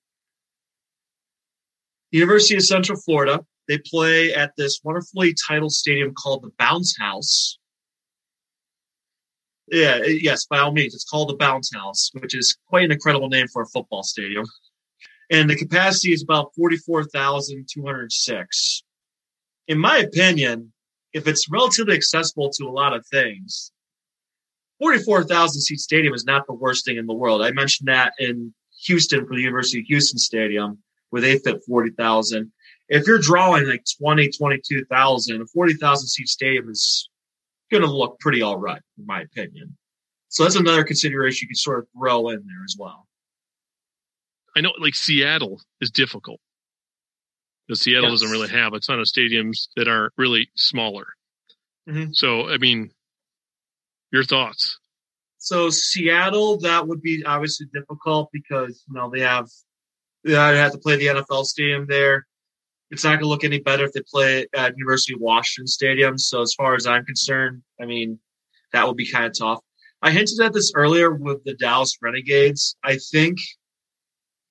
The 2.12 2.18
University 2.18 2.56
of 2.56 2.62
Central 2.62 3.00
Florida, 3.00 3.44
they 3.68 3.78
play 3.78 4.34
at 4.34 4.52
this 4.56 4.80
wonderfully 4.84 5.34
titled 5.48 5.72
stadium 5.72 6.12
called 6.14 6.42
the 6.42 6.50
Bounce 6.58 6.96
House 6.98 7.58
Yeah, 9.68 10.00
eh, 10.04 10.18
yes, 10.20 10.46
by 10.46 10.58
all 10.58 10.72
means. 10.72 10.92
It's 10.94 11.08
called 11.08 11.30
the 11.30 11.36
Bounce 11.36 11.72
House, 11.74 12.10
which 12.20 12.34
is 12.34 12.58
quite 12.68 12.84
an 12.84 12.92
incredible 12.92 13.28
name 13.28 13.48
for 13.48 13.62
a 13.62 13.66
football 13.66 14.02
stadium. 14.02 14.44
And 15.30 15.48
the 15.48 15.56
capacity 15.56 16.12
is 16.12 16.22
about 16.22 16.52
44,206. 16.54 18.82
In 19.68 19.78
my 19.78 19.96
opinion, 19.98 20.72
if 21.14 21.26
it's 21.26 21.50
relatively 21.50 21.94
accessible 21.94 22.50
to 22.50 22.66
a 22.66 22.70
lot 22.70 22.94
of 22.94 23.06
things, 23.06 23.72
44,000 24.82 25.60
seat 25.60 25.78
stadium 25.78 26.12
is 26.12 26.24
not 26.24 26.44
the 26.48 26.52
worst 26.52 26.84
thing 26.84 26.96
in 26.96 27.06
the 27.06 27.14
world. 27.14 27.40
I 27.40 27.52
mentioned 27.52 27.88
that 27.88 28.14
in 28.18 28.52
Houston 28.84 29.24
for 29.24 29.36
the 29.36 29.40
University 29.40 29.78
of 29.78 29.86
Houston 29.86 30.18
Stadium, 30.18 30.78
where 31.10 31.22
they 31.22 31.38
fit 31.38 31.62
40,000. 31.68 32.50
If 32.88 33.06
you're 33.06 33.20
drawing 33.20 33.68
like 33.68 33.84
20, 33.98 34.30
22,000, 34.30 35.40
a 35.40 35.46
40,000 35.46 36.08
seat 36.08 36.26
stadium 36.26 36.68
is 36.68 37.08
going 37.70 37.84
to 37.84 37.88
look 37.88 38.18
pretty 38.18 38.42
all 38.42 38.56
right, 38.56 38.82
in 38.98 39.06
my 39.06 39.20
opinion. 39.20 39.76
So 40.30 40.42
that's 40.42 40.56
another 40.56 40.82
consideration 40.82 41.44
you 41.44 41.50
can 41.50 41.54
sort 41.54 41.78
of 41.78 41.86
throw 41.96 42.30
in 42.30 42.42
there 42.44 42.64
as 42.64 42.74
well. 42.76 43.06
I 44.56 44.62
know, 44.62 44.72
like 44.80 44.96
Seattle 44.96 45.60
is 45.80 45.92
difficult. 45.92 46.40
Because 47.68 47.82
Seattle 47.82 48.10
yes. 48.10 48.20
doesn't 48.20 48.32
really 48.32 48.48
have 48.48 48.72
a 48.72 48.80
ton 48.80 48.98
of 48.98 49.06
stadiums 49.06 49.68
that 49.76 49.86
are 49.86 50.10
really 50.16 50.50
smaller. 50.56 51.06
Mm-hmm. 51.88 52.14
So, 52.14 52.48
I 52.48 52.58
mean, 52.58 52.90
your 54.12 54.24
thoughts? 54.24 54.78
So 55.38 55.70
Seattle, 55.70 56.58
that 56.60 56.86
would 56.86 57.02
be 57.02 57.24
obviously 57.24 57.66
difficult 57.72 58.28
because 58.32 58.84
you 58.88 58.94
know 58.94 59.10
they 59.10 59.20
have 59.20 59.48
they 60.24 60.34
have 60.34 60.72
to 60.72 60.78
play 60.78 60.96
the 60.96 61.06
NFL 61.06 61.44
stadium 61.44 61.86
there. 61.88 62.26
It's 62.90 63.04
not 63.04 63.12
going 63.12 63.20
to 63.20 63.28
look 63.28 63.42
any 63.42 63.58
better 63.58 63.84
if 63.84 63.92
they 63.92 64.02
play 64.08 64.46
at 64.54 64.76
University 64.76 65.14
of 65.14 65.20
Washington 65.20 65.66
Stadium. 65.66 66.18
So 66.18 66.42
as 66.42 66.54
far 66.54 66.74
as 66.74 66.86
I'm 66.86 67.04
concerned, 67.04 67.62
I 67.80 67.86
mean 67.86 68.18
that 68.72 68.86
would 68.86 68.96
be 68.96 69.10
kind 69.10 69.24
of 69.24 69.36
tough. 69.36 69.60
I 70.00 70.10
hinted 70.10 70.40
at 70.40 70.52
this 70.52 70.72
earlier 70.74 71.12
with 71.12 71.42
the 71.44 71.54
Dallas 71.54 71.96
Renegades. 72.00 72.76
I 72.84 72.98
think 72.98 73.38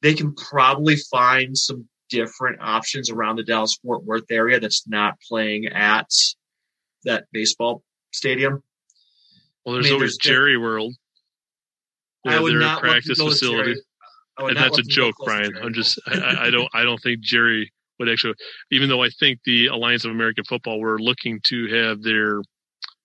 they 0.01 0.13
can 0.13 0.33
probably 0.33 0.95
find 0.95 1.57
some 1.57 1.87
different 2.09 2.59
options 2.61 3.09
around 3.09 3.37
the 3.37 3.43
Dallas 3.43 3.77
Fort 3.81 4.03
Worth 4.03 4.29
area 4.29 4.59
that's 4.59 4.87
not 4.87 5.15
playing 5.27 5.67
at 5.67 6.09
that 7.05 7.25
baseball 7.31 7.83
stadium. 8.11 8.63
Well, 9.65 9.73
there's 9.73 9.87
I 9.87 9.89
mean, 9.89 9.95
always 9.95 10.17
there's 10.17 10.17
Jerry 10.17 10.57
World. 10.57 10.93
I 12.25 12.39
would 12.39 12.55
not 12.55 12.81
practice 12.81 13.19
facility. 13.19 13.75
And 14.37 14.57
that's 14.57 14.77
a 14.77 14.83
joke, 14.83 15.15
Brian. 15.23 15.53
I'm 15.61 15.73
just 15.73 15.99
I, 16.07 16.47
I, 16.47 16.49
don't 16.51 16.69
I 16.73 16.83
don't 16.83 16.99
think 17.01 17.21
Jerry 17.21 17.71
would 17.99 18.09
actually 18.09 18.33
even 18.71 18.89
though 18.89 19.03
I 19.03 19.09
think 19.09 19.39
the 19.45 19.67
Alliance 19.67 20.05
of 20.05 20.11
American 20.11 20.43
Football 20.45 20.79
were 20.79 20.99
looking 20.99 21.39
to 21.45 21.67
have 21.67 22.01
their 22.01 22.41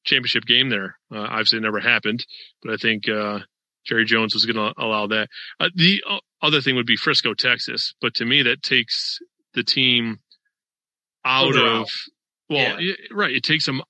championship 0.04 0.44
game 0.44 0.68
there. 0.68 0.96
Uh, 1.12 1.18
obviously 1.18 1.58
it 1.58 1.62
never 1.62 1.80
happened, 1.80 2.24
but 2.62 2.72
I 2.72 2.76
think 2.76 3.08
uh, 3.08 3.40
Jerry 3.84 4.04
Jones 4.04 4.34
was 4.34 4.46
going 4.46 4.56
to 4.56 4.80
allow 4.80 5.08
that. 5.08 5.28
Uh, 5.58 5.68
the 5.74 6.02
other 6.40 6.60
thing 6.60 6.76
would 6.76 6.86
be 6.86 6.96
Frisco, 6.96 7.34
Texas, 7.34 7.94
but 8.00 8.14
to 8.14 8.24
me 8.24 8.42
that 8.42 8.62
takes 8.62 9.18
the 9.54 9.64
team 9.64 10.20
out 11.24 11.56
of 11.56 11.88
well, 12.48 12.80
yeah. 12.80 12.94
right, 13.10 13.34
it 13.34 13.42
takes 13.42 13.66
them 13.66 13.82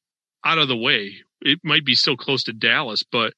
out 0.44 0.58
of 0.58 0.68
the 0.68 0.76
way 0.76 1.16
it 1.46 1.60
might 1.62 1.84
be 1.84 1.94
still 1.94 2.16
close 2.16 2.42
to 2.44 2.52
Dallas, 2.52 3.02
but 3.10 3.32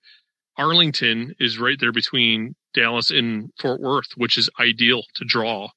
Arlington 0.56 1.34
is 1.38 1.58
right 1.58 1.78
there 1.78 1.92
between 1.92 2.54
Dallas 2.74 3.10
and 3.10 3.50
Fort 3.60 3.80
Worth, 3.80 4.08
which 4.16 4.36
is 4.36 4.50
ideal 4.58 5.02
to 5.14 5.24
draw. 5.24 5.68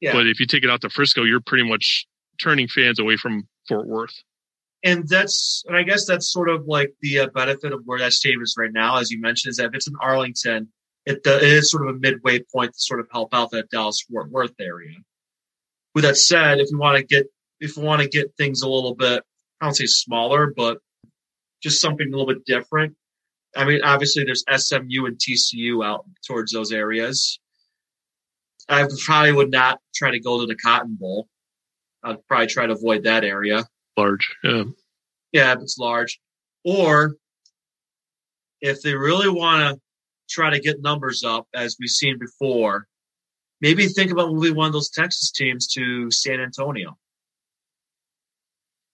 Yeah. 0.00 0.12
But 0.12 0.26
if 0.26 0.40
you 0.40 0.46
take 0.46 0.64
it 0.64 0.70
out 0.70 0.80
to 0.82 0.88
Frisco, 0.88 1.24
you're 1.24 1.40
pretty 1.40 1.68
much 1.68 2.06
turning 2.40 2.68
fans 2.68 2.98
away 2.98 3.16
from 3.16 3.48
Fort 3.68 3.86
Worth. 3.86 4.14
And 4.82 5.08
that's, 5.08 5.64
and 5.66 5.76
I 5.76 5.82
guess 5.82 6.06
that's 6.06 6.30
sort 6.30 6.48
of 6.48 6.66
like 6.66 6.92
the 7.00 7.20
uh, 7.20 7.26
benefit 7.34 7.72
of 7.72 7.82
where 7.84 7.98
that 7.98 8.12
stadium 8.12 8.42
is 8.42 8.54
right 8.58 8.72
now, 8.72 8.98
as 8.98 9.10
you 9.10 9.20
mentioned, 9.20 9.50
is 9.50 9.56
that 9.56 9.66
if 9.66 9.74
it's 9.74 9.88
in 9.88 9.94
Arlington, 10.00 10.68
it, 11.06 11.20
uh, 11.26 11.36
it 11.36 11.42
is 11.42 11.70
sort 11.70 11.88
of 11.88 11.96
a 11.96 11.98
midway 11.98 12.40
point 12.52 12.72
to 12.72 12.78
sort 12.78 13.00
of 13.00 13.06
help 13.10 13.34
out 13.34 13.50
that 13.50 13.70
Dallas 13.70 14.04
Fort 14.10 14.30
Worth 14.30 14.54
area. 14.60 14.96
With 15.94 16.04
that 16.04 16.16
said, 16.16 16.60
if 16.60 16.68
you 16.70 16.78
want 16.78 16.98
to 16.98 17.04
get, 17.04 17.26
if 17.60 17.76
you 17.76 17.82
want 17.82 18.02
to 18.02 18.08
get 18.08 18.34
things 18.36 18.62
a 18.62 18.68
little 18.68 18.94
bit, 18.94 19.22
I 19.60 19.66
don't 19.66 19.74
say 19.74 19.86
smaller, 19.86 20.52
but 20.54 20.78
just 21.64 21.80
something 21.80 22.06
a 22.06 22.10
little 22.10 22.26
bit 22.26 22.44
different. 22.44 22.94
I 23.56 23.64
mean, 23.64 23.80
obviously 23.82 24.22
there's 24.22 24.44
SMU 24.54 25.06
and 25.06 25.18
TCU 25.18 25.84
out 25.84 26.04
towards 26.26 26.52
those 26.52 26.72
areas. 26.72 27.40
I 28.68 28.86
probably 29.04 29.32
would 29.32 29.50
not 29.50 29.80
try 29.94 30.10
to 30.10 30.20
go 30.20 30.40
to 30.40 30.46
the 30.46 30.56
Cotton 30.56 30.96
Bowl. 31.00 31.26
I'd 32.02 32.24
probably 32.28 32.48
try 32.48 32.66
to 32.66 32.74
avoid 32.74 33.04
that 33.04 33.24
area. 33.24 33.64
Large, 33.96 34.36
yeah. 34.44 34.64
Yeah, 35.32 35.52
if 35.52 35.60
it's 35.60 35.78
large. 35.78 36.20
Or 36.64 37.14
if 38.60 38.82
they 38.82 38.94
really 38.94 39.28
want 39.28 39.74
to 39.74 39.80
try 40.28 40.50
to 40.50 40.60
get 40.60 40.82
numbers 40.82 41.24
up, 41.24 41.46
as 41.54 41.76
we've 41.80 41.88
seen 41.88 42.18
before, 42.18 42.86
maybe 43.62 43.86
think 43.86 44.10
about 44.10 44.32
moving 44.32 44.54
one 44.54 44.66
of 44.66 44.72
those 44.74 44.90
Texas 44.90 45.30
teams 45.30 45.66
to 45.68 46.10
San 46.10 46.40
Antonio 46.40 46.98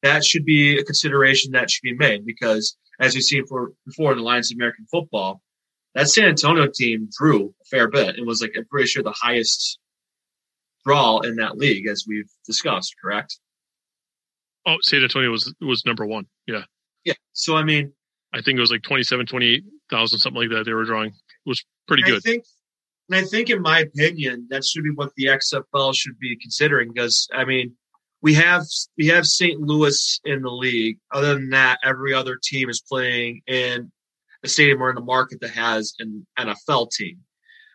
that 0.02 0.24
should 0.24 0.44
be 0.44 0.78
a 0.78 0.84
consideration 0.84 1.52
that 1.52 1.70
should 1.70 1.82
be 1.82 1.94
made 1.94 2.24
because, 2.24 2.76
as 2.98 3.14
we've 3.14 3.22
seen 3.24 3.46
for, 3.46 3.72
before 3.86 4.12
in 4.12 4.18
the 4.18 4.24
Alliance 4.24 4.50
of 4.50 4.56
American 4.56 4.86
Football, 4.90 5.42
that 5.94 6.08
San 6.08 6.26
Antonio 6.26 6.68
team 6.72 7.08
drew 7.18 7.54
a 7.60 7.64
fair 7.70 7.88
bit. 7.88 8.16
and 8.16 8.26
was 8.26 8.40
like, 8.40 8.52
I'm 8.56 8.66
pretty 8.66 8.86
sure 8.86 9.02
the 9.02 9.12
highest 9.12 9.78
draw 10.84 11.20
in 11.20 11.36
that 11.36 11.56
league, 11.56 11.86
as 11.86 12.04
we've 12.06 12.30
discussed, 12.46 12.94
correct? 13.02 13.38
Oh, 14.66 14.76
San 14.82 15.02
Antonio 15.02 15.30
was 15.30 15.52
was 15.60 15.84
number 15.86 16.06
one. 16.06 16.26
Yeah. 16.46 16.64
Yeah. 17.04 17.14
So, 17.32 17.56
I 17.56 17.64
mean, 17.64 17.92
I 18.32 18.42
think 18.42 18.58
it 18.58 18.60
was 18.60 18.70
like 18.70 18.82
27, 18.82 19.26
28,000, 19.26 20.18
something 20.18 20.40
like 20.40 20.50
that. 20.50 20.64
They 20.64 20.72
were 20.72 20.84
drawing. 20.84 21.10
It 21.10 21.48
was 21.48 21.64
pretty 21.88 22.02
good. 22.02 22.16
I 22.16 22.20
think, 22.20 22.44
and 23.08 23.18
I 23.18 23.22
think, 23.22 23.50
in 23.50 23.62
my 23.62 23.80
opinion, 23.80 24.46
that 24.50 24.64
should 24.64 24.84
be 24.84 24.90
what 24.94 25.12
the 25.16 25.26
XFL 25.26 25.94
should 25.94 26.18
be 26.18 26.36
considering 26.36 26.92
because, 26.92 27.26
I 27.32 27.44
mean, 27.44 27.74
we 28.22 28.34
have 28.34 28.64
we 28.98 29.06
have 29.06 29.26
St. 29.26 29.60
Louis 29.60 30.20
in 30.24 30.42
the 30.42 30.50
league. 30.50 30.98
Other 31.12 31.34
than 31.34 31.50
that, 31.50 31.78
every 31.84 32.12
other 32.12 32.38
team 32.42 32.68
is 32.68 32.80
playing 32.80 33.42
in 33.46 33.90
a 34.44 34.48
stadium 34.48 34.82
or 34.82 34.90
in 34.90 34.96
a 34.96 35.02
market 35.02 35.40
that 35.40 35.50
has 35.50 35.94
an 35.98 36.26
NFL 36.38 36.90
team. 36.90 37.18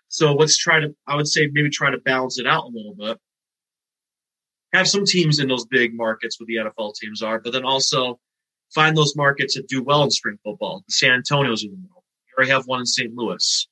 So 0.08 0.34
let's 0.34 0.58
try 0.58 0.80
to 0.80 0.96
I 1.08 1.16
would 1.16 1.28
say 1.28 1.50
maybe 1.52 1.70
try 1.70 1.92
to 1.92 1.98
balance 1.98 2.40
it 2.40 2.48
out 2.48 2.66
a 2.66 2.68
little 2.68 2.96
bit. 2.96 3.18
Have 4.74 4.88
some 4.88 5.06
teams 5.06 5.40
in 5.40 5.48
those 5.48 5.66
big 5.66 5.96
markets 5.96 6.40
where 6.40 6.48
the 6.48 6.70
NFL 6.70 6.96
teams 6.96 7.22
are, 7.22 7.40
but 7.40 7.54
then 7.54 7.64
also 7.64 8.20
find 8.74 8.96
those 8.96 9.16
markets 9.16 9.56
that 9.56 9.68
do 9.68 9.82
well 9.82 10.04
in 10.04 10.12
spring 10.12 10.38
football. 10.44 10.84
The 10.88 10.92
San 10.92 11.12
Antonio's 11.12 11.64
in 11.64 11.72
the 11.72 11.78
world. 11.78 12.04
You 12.28 12.34
already 12.38 12.52
have 12.52 12.68
one 12.68 12.82
in 12.82 12.86
St. 12.86 13.14
Louis, 13.16 13.68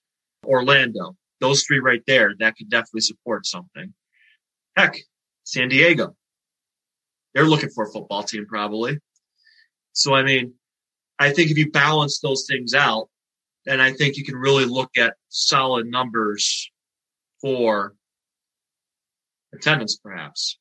Orlando. 0.45 1.17
Those 1.41 1.63
three 1.63 1.79
right 1.79 2.01
there, 2.07 2.33
that 2.39 2.55
could 2.55 2.69
definitely 2.69 3.01
support 3.01 3.45
something. 3.45 3.93
Heck, 4.77 4.97
San 5.43 5.67
Diego 5.67 6.15
they're 7.33 7.45
looking 7.45 7.69
for 7.69 7.85
a 7.85 7.91
football 7.91 8.23
team 8.23 8.45
probably. 8.47 8.99
So, 9.93 10.13
I 10.13 10.23
mean, 10.23 10.53
I 11.19 11.31
think 11.31 11.51
if 11.51 11.57
you 11.57 11.71
balance 11.71 12.19
those 12.19 12.45
things 12.47 12.73
out, 12.73 13.09
then 13.65 13.79
I 13.79 13.93
think 13.93 14.17
you 14.17 14.25
can 14.25 14.35
really 14.35 14.65
look 14.65 14.97
at 14.97 15.15
solid 15.29 15.87
numbers 15.87 16.69
for 17.41 17.95
attendance, 19.53 19.97
perhaps. 19.97 20.57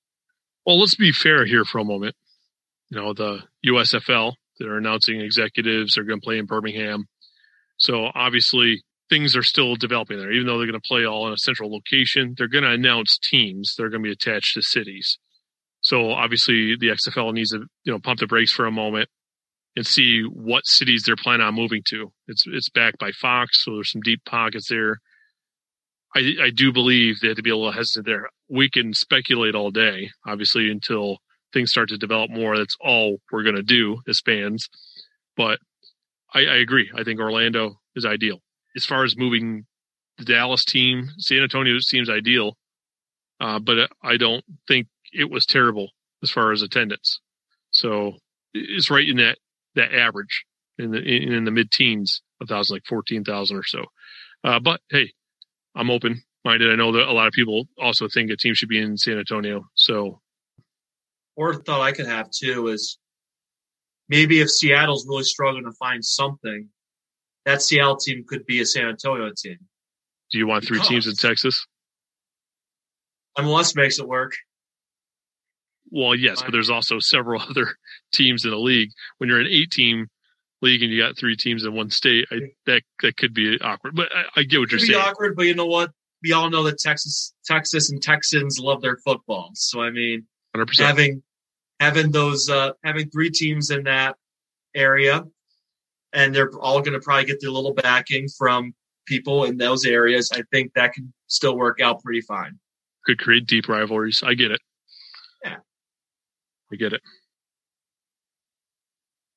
Well, 0.67 0.79
let's 0.79 0.95
be 0.95 1.13
fair 1.13 1.45
here 1.45 1.65
for 1.65 1.79
a 1.79 1.85
moment. 1.85 2.15
You 2.91 3.01
know, 3.01 3.15
the 3.15 3.41
USFL, 3.67 4.35
they're 4.59 4.77
announcing 4.77 5.21
executives 5.21 5.97
are 5.97 6.05
going 6.05 6.21
to 6.21 6.25
play 6.25 6.39
in 6.39 6.47
Birmingham. 6.47 7.07
So 7.79 8.11
obviously 8.15 8.85
things 9.09 9.35
are 9.35 9.43
still 9.43 9.75
developing 9.75 10.19
there. 10.19 10.31
Even 10.31 10.47
though 10.47 10.59
they're 10.59 10.67
going 10.67 10.81
to 10.81 10.87
play 10.87 11.05
all 11.05 11.27
in 11.27 11.33
a 11.33 11.39
central 11.39 11.73
location, 11.73 12.35
they're 12.37 12.49
going 12.49 12.65
to 12.65 12.71
announce 12.71 13.19
teams. 13.19 13.75
They're 13.77 13.89
going 13.89 14.03
to 14.03 14.09
be 14.09 14.13
attached 14.13 14.55
to 14.55 14.63
cities. 14.63 15.19
So 15.83 16.13
obviously 16.13 16.77
the 16.77 16.89
XFL 16.89 17.35
needs 17.35 17.51
to, 17.51 17.65
you 17.85 17.93
know, 17.93 17.99
pump 17.99 18.21
the 18.21 18.27
brakes 18.27 18.53
for 18.53 18.67
a 18.67 18.73
moment 18.73 19.09
and 19.77 19.87
see 19.87 20.23
what 20.23 20.67
cities 20.67 21.03
they're 21.05 21.17
planning 21.17 21.47
on 21.47 21.55
moving 21.55 21.83
to. 21.89 22.13
It's 22.29 22.45
it's 22.47 22.69
backed 22.71 22.99
by 22.99 23.11
Fox, 23.13 23.65
so 23.65 23.75
there's 23.75 23.91
some 23.91 24.03
deep 24.03 24.25
pockets 24.25 24.69
there. 24.69 24.99
I 26.15 26.35
I 26.43 26.51
do 26.51 26.73
believe 26.73 27.21
they 27.21 27.29
have 27.29 27.37
to 27.37 27.43
be 27.43 27.51
a 27.51 27.57
little 27.57 27.73
hesitant 27.73 28.07
there. 28.07 28.29
We 28.49 28.71
can 28.71 28.95
speculate 28.95 29.55
all 29.55 29.71
day, 29.71 30.11
obviously, 30.27 30.71
until 30.71 31.19
things 31.53 31.71
start 31.71 31.89
to 31.89 31.99
develop 31.99 32.31
more. 32.31 32.57
That's 32.57 32.77
all 32.81 33.19
we're 33.31 33.43
to 33.43 33.63
do 33.63 34.01
as 34.09 34.21
fans. 34.21 34.69
But 35.37 35.59
I, 36.35 36.41
I 36.41 36.57
agree. 36.57 36.91
I 36.97 37.03
think 37.03 37.21
Orlando 37.21 37.81
is 37.97 38.07
ideal 38.07 38.41
as 38.77 38.85
far 38.85 39.05
as 39.05 39.17
moving 39.17 39.67
the 40.19 40.25
Dallas 40.25 40.65
team. 40.65 41.09
San 41.19 41.43
Antonio 41.43 41.79
seems 41.81 42.09
ideal, 42.09 42.57
uh, 43.41 43.59
but 43.59 43.91
I 44.03 44.17
don't 44.17 44.45
think 44.69 44.87
it 45.13 45.31
was 45.31 45.47
terrible 45.47 45.91
as 46.23 46.31
far 46.31 46.53
as 46.53 46.63
attendance. 46.63 47.21
So 47.71 48.15
it's 48.55 48.91
right 48.91 49.09
in 49.09 49.17
that 49.17 49.39
that 49.75 49.95
average 49.95 50.45
in 50.79 50.91
the 50.91 50.99
in, 50.99 51.33
in 51.33 51.45
the 51.45 51.51
mid 51.51 51.71
teens, 51.71 52.23
a 52.41 52.47
thousand, 52.47 52.77
like 52.77 52.85
fourteen 52.87 53.25
thousand 53.25 53.57
or 53.57 53.65
so. 53.65 53.85
Uh, 54.45 54.59
but 54.59 54.81
hey, 54.91 55.13
I'm 55.75 55.91
open 55.91 56.23
minded. 56.45 56.73
I 56.73 56.77
know 56.77 56.93
that 56.93 57.09
a 57.09 57.13
lot 57.13 57.27
of 57.27 57.33
people 57.33 57.69
also 57.79 58.09
think 58.09 58.31
a 58.31 58.37
team 58.37 58.55
should 58.55 58.69
be 58.69 58.81
in 58.81 58.97
San 58.97 59.19
Antonio. 59.19 59.65
So, 59.75 60.21
or 61.37 61.55
thought 61.55 61.81
I 61.81 61.93
could 61.93 62.07
have 62.07 62.31
too 62.31 62.69
is 62.69 62.99
maybe 64.09 64.41
if 64.41 64.51
Seattle's 64.51 65.07
really 65.07 65.25
struggling 65.25 65.65
to 65.65 65.73
find 65.73 66.05
something, 66.05 66.69
that 67.45 67.63
Seattle 67.63 67.97
team 67.97 68.25
could 68.27 68.45
be 68.47 68.61
a 68.61 68.67
San 68.67 68.87
Antonio 68.87 69.31
team. 69.37 69.59
Do 70.31 70.39
you 70.39 70.47
want 70.47 70.65
three 70.65 70.81
teams 70.81 71.07
in 71.07 71.15
Texas? 71.15 71.67
MLS 73.39 73.77
makes 73.77 73.99
it 73.99 74.07
work. 74.07 74.33
Well, 75.93 76.15
yes, 76.15 76.43
but 76.43 76.53
there's 76.53 76.71
also 76.71 76.99
several 76.99 77.41
other 77.49 77.77
teams 78.13 78.45
in 78.45 78.51
the 78.51 78.57
league. 78.57 78.91
When 79.19 79.29
you're 79.29 79.41
an 79.41 79.47
eight 79.49 79.71
team 79.71 80.09
league 80.63 80.83
and 80.83 80.91
you 80.91 81.01
got 81.01 81.19
three 81.19 81.37
teams 81.37 81.65
in 81.65 81.75
one 81.75 81.91
state, 81.91 82.27
I, 82.33 82.37
that 82.67 82.83
that 83.03 83.17
could 83.17 83.35
be 83.35 83.59
awkward. 83.61 83.95
But 83.95 84.09
I, 84.15 84.41
I 84.41 84.43
get 84.45 84.59
what 84.61 84.71
you're 84.71 84.81
saying. 84.81 84.99
awkward, 84.99 85.37
but 85.37 85.47
you 85.47 85.55
know 85.55 85.67
what? 85.67 85.91
We 86.23 86.33
all 86.33 86.49
know 86.51 86.63
that 86.65 86.79
Texas, 86.79 87.35
Texas, 87.45 87.91
and 87.91 88.01
Texans 88.01 88.59
love 88.59 88.81
their 88.81 88.97
football. 89.05 89.51
So 89.55 89.83
I 89.83 89.91
mean, 89.91 90.27
100%. 90.57 90.81
having 90.81 91.23
having 91.79 92.11
those 92.11 92.49
uh, 92.49 92.73
having 92.83 93.11
three 93.11 93.31
teams 93.31 93.71
in 93.71 93.85
that 93.85 94.17
area, 94.75 95.25
and 96.15 96.35
they're 96.35 96.51
all 96.61 96.81
going 96.81 96.95
to 96.95 97.01
probably 97.01 97.27
get 97.27 97.39
their 97.41 97.51
little 97.51 97.75
backing 97.75 98.29
from 98.39 98.73
people 99.07 99.45
in 99.45 99.59
those 99.59 99.85
areas. 99.85 100.31
I 100.33 100.43
think 100.53 100.73
that 100.75 100.95
can 100.95 101.13
still 101.27 101.57
work 101.57 101.81
out 101.81 102.03
pretty 102.03 102.23
fine. 102.23 102.59
Could 103.05 103.19
create 103.19 103.47
deep 103.47 103.69
rivalries. 103.69 104.23
I 104.25 104.35
get 104.35 104.53
it. 104.53 104.61
Get 106.79 106.93
it. 106.93 107.03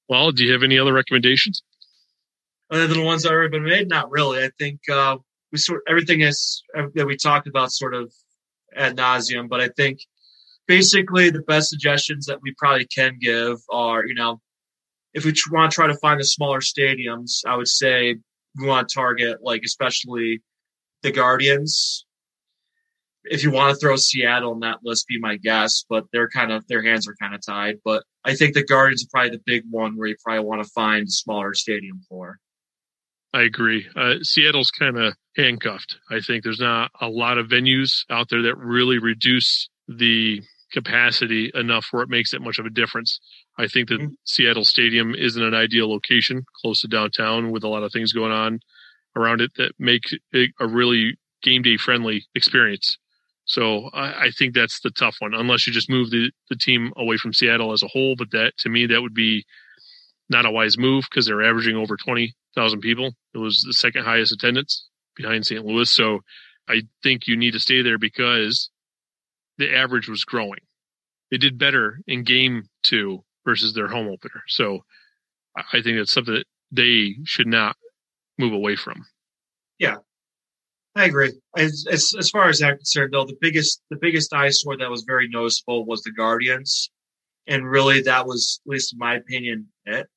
Well, 0.07 0.31
do 0.31 0.43
you 0.45 0.53
have 0.53 0.63
any 0.63 0.79
other 0.79 0.93
recommendations? 0.93 1.61
Other 2.71 2.87
than 2.87 2.99
the 2.99 3.03
ones 3.03 3.23
that 3.23 3.29
have 3.29 3.35
already 3.35 3.51
been 3.51 3.63
made, 3.63 3.89
not 3.89 4.09
really. 4.09 4.43
I 4.43 4.49
think 4.57 4.79
uh, 4.91 5.17
we 5.51 5.57
sort 5.57 5.81
everything 5.87 6.21
is 6.21 6.63
that 6.73 7.05
we 7.05 7.17
talked 7.17 7.47
about 7.47 7.71
sort 7.71 7.93
of 7.93 8.13
ad 8.75 8.97
nauseum, 8.97 9.49
but 9.49 9.61
I 9.61 9.69
think 9.69 9.99
basically 10.67 11.29
the 11.29 11.41
best 11.41 11.69
suggestions 11.69 12.25
that 12.25 12.39
we 12.41 12.53
probably 12.57 12.87
can 12.87 13.17
give 13.19 13.57
are, 13.69 14.05
you 14.05 14.15
know, 14.15 14.41
if 15.13 15.25
we 15.25 15.33
want 15.51 15.71
to 15.71 15.75
try 15.75 15.87
to 15.87 15.97
find 15.97 16.19
the 16.19 16.25
smaller 16.25 16.59
stadiums, 16.59 17.41
I 17.45 17.55
would 17.55 17.67
say 17.67 18.15
we 18.57 18.67
want 18.67 18.89
to 18.89 18.93
target 18.95 19.39
like 19.41 19.61
especially 19.63 20.41
the 21.03 21.11
Guardians. 21.11 22.04
If 23.29 23.43
you 23.43 23.51
want 23.51 23.73
to 23.73 23.79
throw 23.79 23.95
Seattle 23.95 24.53
in 24.53 24.59
that 24.59 24.79
list, 24.83 25.07
be 25.07 25.19
my 25.19 25.37
guess, 25.37 25.85
but 25.89 26.05
they're 26.11 26.29
kind 26.29 26.51
of 26.51 26.67
their 26.67 26.83
hands 26.83 27.07
are 27.07 27.15
kind 27.19 27.35
of 27.35 27.45
tied. 27.45 27.77
But 27.83 28.03
I 28.23 28.35
think 28.35 28.53
the 28.53 28.63
Guardians 28.63 29.03
are 29.03 29.09
probably 29.11 29.37
the 29.37 29.43
big 29.45 29.63
one 29.69 29.97
where 29.97 30.07
you 30.07 30.15
probably 30.23 30.43
want 30.43 30.63
to 30.63 30.69
find 30.69 31.07
a 31.07 31.11
smaller 31.11 31.53
stadium 31.53 32.01
for. 32.09 32.39
I 33.33 33.41
agree. 33.41 33.85
Uh, 33.95 34.15
Seattle's 34.21 34.71
kind 34.71 34.97
of 34.97 35.13
handcuffed. 35.35 35.97
I 36.09 36.21
think 36.21 36.43
there's 36.43 36.59
not 36.59 36.91
a 37.01 37.09
lot 37.09 37.37
of 37.37 37.47
venues 37.47 38.05
out 38.09 38.29
there 38.29 38.41
that 38.43 38.57
really 38.57 38.97
reduce 38.97 39.69
the 39.89 40.41
capacity 40.71 41.51
enough 41.53 41.87
where 41.91 42.03
it 42.03 42.09
makes 42.09 42.31
that 42.31 42.41
much 42.41 42.59
of 42.59 42.65
a 42.65 42.69
difference. 42.69 43.19
I 43.57 43.67
think 43.67 43.89
that 43.89 43.99
mm-hmm. 43.99 44.13
Seattle 44.23 44.65
Stadium 44.65 45.13
isn't 45.15 45.43
an 45.43 45.53
ideal 45.53 45.89
location 45.89 46.43
close 46.61 46.81
to 46.81 46.87
downtown 46.87 47.51
with 47.51 47.63
a 47.63 47.67
lot 47.67 47.83
of 47.83 47.91
things 47.91 48.13
going 48.13 48.31
on 48.31 48.59
around 49.15 49.41
it 49.41 49.51
that 49.57 49.73
make 49.79 50.03
it 50.31 50.51
a 50.59 50.67
really 50.67 51.17
game 51.41 51.61
day 51.61 51.77
friendly 51.77 52.25
experience. 52.35 52.97
So 53.45 53.89
I, 53.93 54.25
I, 54.25 54.29
think 54.31 54.53
that's 54.53 54.79
the 54.81 54.89
tough 54.89 55.17
one, 55.19 55.33
unless 55.33 55.67
you 55.67 55.73
just 55.73 55.89
move 55.89 56.09
the, 56.09 56.31
the 56.49 56.55
team 56.55 56.91
away 56.97 57.17
from 57.17 57.33
Seattle 57.33 57.71
as 57.71 57.83
a 57.83 57.87
whole. 57.87 58.15
But 58.17 58.31
that 58.31 58.53
to 58.59 58.69
me, 58.69 58.87
that 58.87 59.01
would 59.01 59.13
be 59.13 59.45
not 60.29 60.45
a 60.45 60.51
wise 60.51 60.77
move 60.77 61.05
because 61.09 61.27
they're 61.27 61.43
averaging 61.43 61.75
over 61.75 61.95
20,000 61.95 62.79
people. 62.79 63.13
It 63.33 63.37
was 63.37 63.63
the 63.65 63.73
second 63.73 64.03
highest 64.03 64.31
attendance 64.31 64.89
behind 65.15 65.45
St. 65.45 65.63
Louis. 65.63 65.89
So 65.89 66.21
I 66.67 66.83
think 67.03 67.27
you 67.27 67.37
need 67.37 67.51
to 67.51 67.59
stay 67.59 67.81
there 67.81 67.99
because 67.99 68.69
the 69.57 69.75
average 69.75 70.09
was 70.09 70.23
growing. 70.23 70.59
They 71.31 71.37
did 71.37 71.57
better 71.57 71.99
in 72.07 72.23
game 72.23 72.63
two 72.83 73.23
versus 73.45 73.73
their 73.73 73.87
home 73.87 74.07
opener. 74.07 74.41
So 74.47 74.79
I 75.55 75.81
think 75.81 75.97
that's 75.97 76.11
something 76.11 76.33
that 76.33 76.47
they 76.71 77.15
should 77.23 77.47
not 77.47 77.75
move 78.37 78.53
away 78.53 78.75
from. 78.75 79.05
Yeah, 79.79 79.97
I 80.95 81.05
agree. 81.05 81.33
As, 81.57 81.85
as, 81.91 82.13
as 82.17 82.29
far 82.29 82.47
as 82.47 82.61
I'm 82.61 82.77
concerned, 82.77 83.13
though, 83.13 83.25
the 83.25 83.37
biggest 83.41 83.81
the 83.89 83.97
biggest 83.97 84.33
eyesore 84.33 84.77
that 84.77 84.89
was 84.89 85.03
very 85.05 85.27
noticeable 85.27 85.85
was 85.85 86.01
the 86.03 86.11
Guardians, 86.11 86.89
and 87.47 87.69
really 87.69 88.01
that 88.03 88.25
was, 88.25 88.61
at 88.65 88.71
least 88.71 88.93
in 88.93 88.99
my 88.99 89.15
opinion, 89.15 89.67
it. 89.85 90.07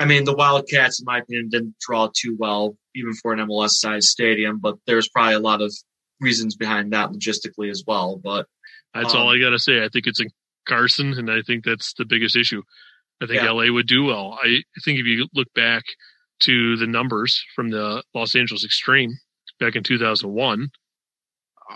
I 0.00 0.06
mean, 0.06 0.24
the 0.24 0.34
Wildcats, 0.34 0.98
in 1.00 1.04
my 1.04 1.18
opinion, 1.18 1.50
didn't 1.50 1.76
draw 1.78 2.08
too 2.12 2.34
well, 2.38 2.76
even 2.94 3.12
for 3.14 3.32
an 3.32 3.38
MLS 3.40 3.72
sized 3.72 4.08
stadium. 4.08 4.58
But 4.58 4.76
there's 4.86 5.08
probably 5.08 5.34
a 5.34 5.40
lot 5.40 5.62
of 5.62 5.72
reasons 6.20 6.56
behind 6.56 6.92
that 6.92 7.10
logistically 7.10 7.70
as 7.70 7.84
well. 7.86 8.16
But 8.16 8.46
that's 8.94 9.14
um, 9.14 9.20
all 9.20 9.34
I 9.34 9.38
got 9.38 9.50
to 9.50 9.58
say. 9.58 9.84
I 9.84 9.88
think 9.88 10.06
it's 10.06 10.20
in 10.20 10.30
Carson, 10.66 11.12
and 11.12 11.30
I 11.30 11.42
think 11.42 11.64
that's 11.64 11.94
the 11.94 12.04
biggest 12.04 12.34
issue. 12.34 12.62
I 13.22 13.26
think 13.26 13.42
yeah. 13.42 13.50
LA 13.50 13.70
would 13.70 13.86
do 13.86 14.04
well. 14.04 14.38
I 14.42 14.62
think 14.84 14.98
if 14.98 15.06
you 15.06 15.28
look 15.34 15.52
back 15.54 15.84
to 16.40 16.76
the 16.78 16.86
numbers 16.86 17.44
from 17.54 17.70
the 17.70 18.02
Los 18.14 18.34
Angeles 18.34 18.66
Xtreme 18.66 19.12
back 19.60 19.76
in 19.76 19.82
2001, 19.82 20.70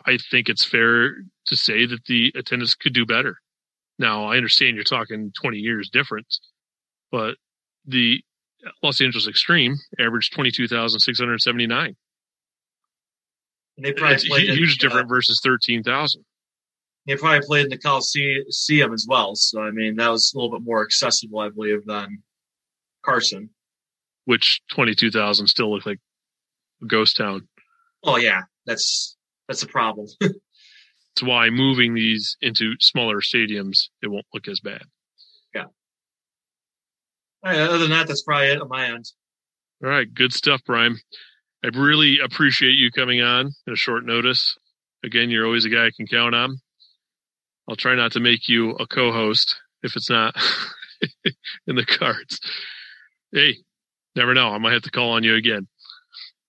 I 0.06 0.18
think 0.30 0.48
it's 0.48 0.64
fair 0.64 1.14
to 1.46 1.56
say 1.56 1.86
that 1.86 2.04
the 2.06 2.32
attendance 2.34 2.74
could 2.74 2.94
do 2.94 3.06
better. 3.06 3.38
Now, 3.98 4.24
I 4.24 4.36
understand 4.36 4.74
you're 4.74 4.84
talking 4.84 5.32
20 5.40 5.58
years 5.58 5.88
difference, 5.90 6.40
but 7.12 7.36
the 7.86 8.22
Los 8.82 9.00
Angeles 9.00 9.28
Xtreme 9.28 9.74
averaged 10.00 10.32
22,679. 10.32 11.96
And 13.76 13.84
they 13.84 13.92
probably 13.92 14.14
it's 14.14 14.24
huge 14.26 14.78
different 14.78 15.06
uh, 15.06 15.14
versus 15.14 15.40
13,000. 15.42 16.24
They 17.06 17.16
probably 17.16 17.46
played 17.46 17.64
in 17.64 17.70
the 17.70 17.78
Coliseum 17.78 18.92
as 18.92 19.06
well. 19.08 19.34
So, 19.34 19.60
I 19.60 19.70
mean, 19.70 19.96
that 19.96 20.08
was 20.08 20.32
a 20.32 20.38
little 20.38 20.56
bit 20.56 20.64
more 20.64 20.82
accessible, 20.82 21.40
I 21.40 21.50
believe, 21.50 21.84
than 21.84 22.22
Carson. 23.04 23.50
Which 24.24 24.62
22,000 24.70 25.46
still 25.46 25.70
looked 25.72 25.86
like 25.86 26.00
a 26.82 26.86
ghost 26.86 27.16
town. 27.16 27.46
Oh, 28.04 28.16
yeah. 28.16 28.42
That's, 28.66 29.16
that's 29.48 29.62
a 29.62 29.66
problem. 29.66 30.06
That's 30.20 31.28
why 31.28 31.48
moving 31.50 31.94
these 31.94 32.36
into 32.40 32.72
smaller 32.80 33.20
stadiums, 33.20 33.88
it 34.02 34.10
won't 34.10 34.26
look 34.34 34.48
as 34.48 34.58
bad. 34.58 34.82
Yeah. 35.54 35.66
Right, 37.44 37.60
other 37.60 37.78
than 37.78 37.90
that, 37.90 38.08
that's 38.08 38.22
probably 38.22 38.48
it 38.48 38.60
on 38.60 38.68
my 38.68 38.86
end. 38.86 39.04
All 39.82 39.90
right. 39.90 40.12
Good 40.12 40.32
stuff, 40.32 40.62
Brian. 40.66 40.96
I 41.64 41.68
really 41.68 42.18
appreciate 42.18 42.72
you 42.72 42.90
coming 42.90 43.20
on 43.20 43.52
at 43.66 43.72
a 43.72 43.76
short 43.76 44.04
notice. 44.04 44.56
Again, 45.04 45.30
you're 45.30 45.46
always 45.46 45.64
a 45.64 45.68
guy 45.68 45.86
I 45.86 45.90
can 45.96 46.06
count 46.06 46.34
on. 46.34 46.56
I'll 47.68 47.76
try 47.76 47.94
not 47.94 48.12
to 48.12 48.20
make 48.20 48.48
you 48.48 48.70
a 48.70 48.86
co-host 48.86 49.56
if 49.82 49.94
it's 49.94 50.10
not 50.10 50.34
in 51.66 51.76
the 51.76 51.86
cards. 51.86 52.40
Hey, 53.32 53.58
never 54.16 54.34
know. 54.34 54.48
I 54.48 54.58
might 54.58 54.72
have 54.72 54.82
to 54.82 54.90
call 54.90 55.12
on 55.12 55.22
you 55.22 55.36
again. 55.36 55.68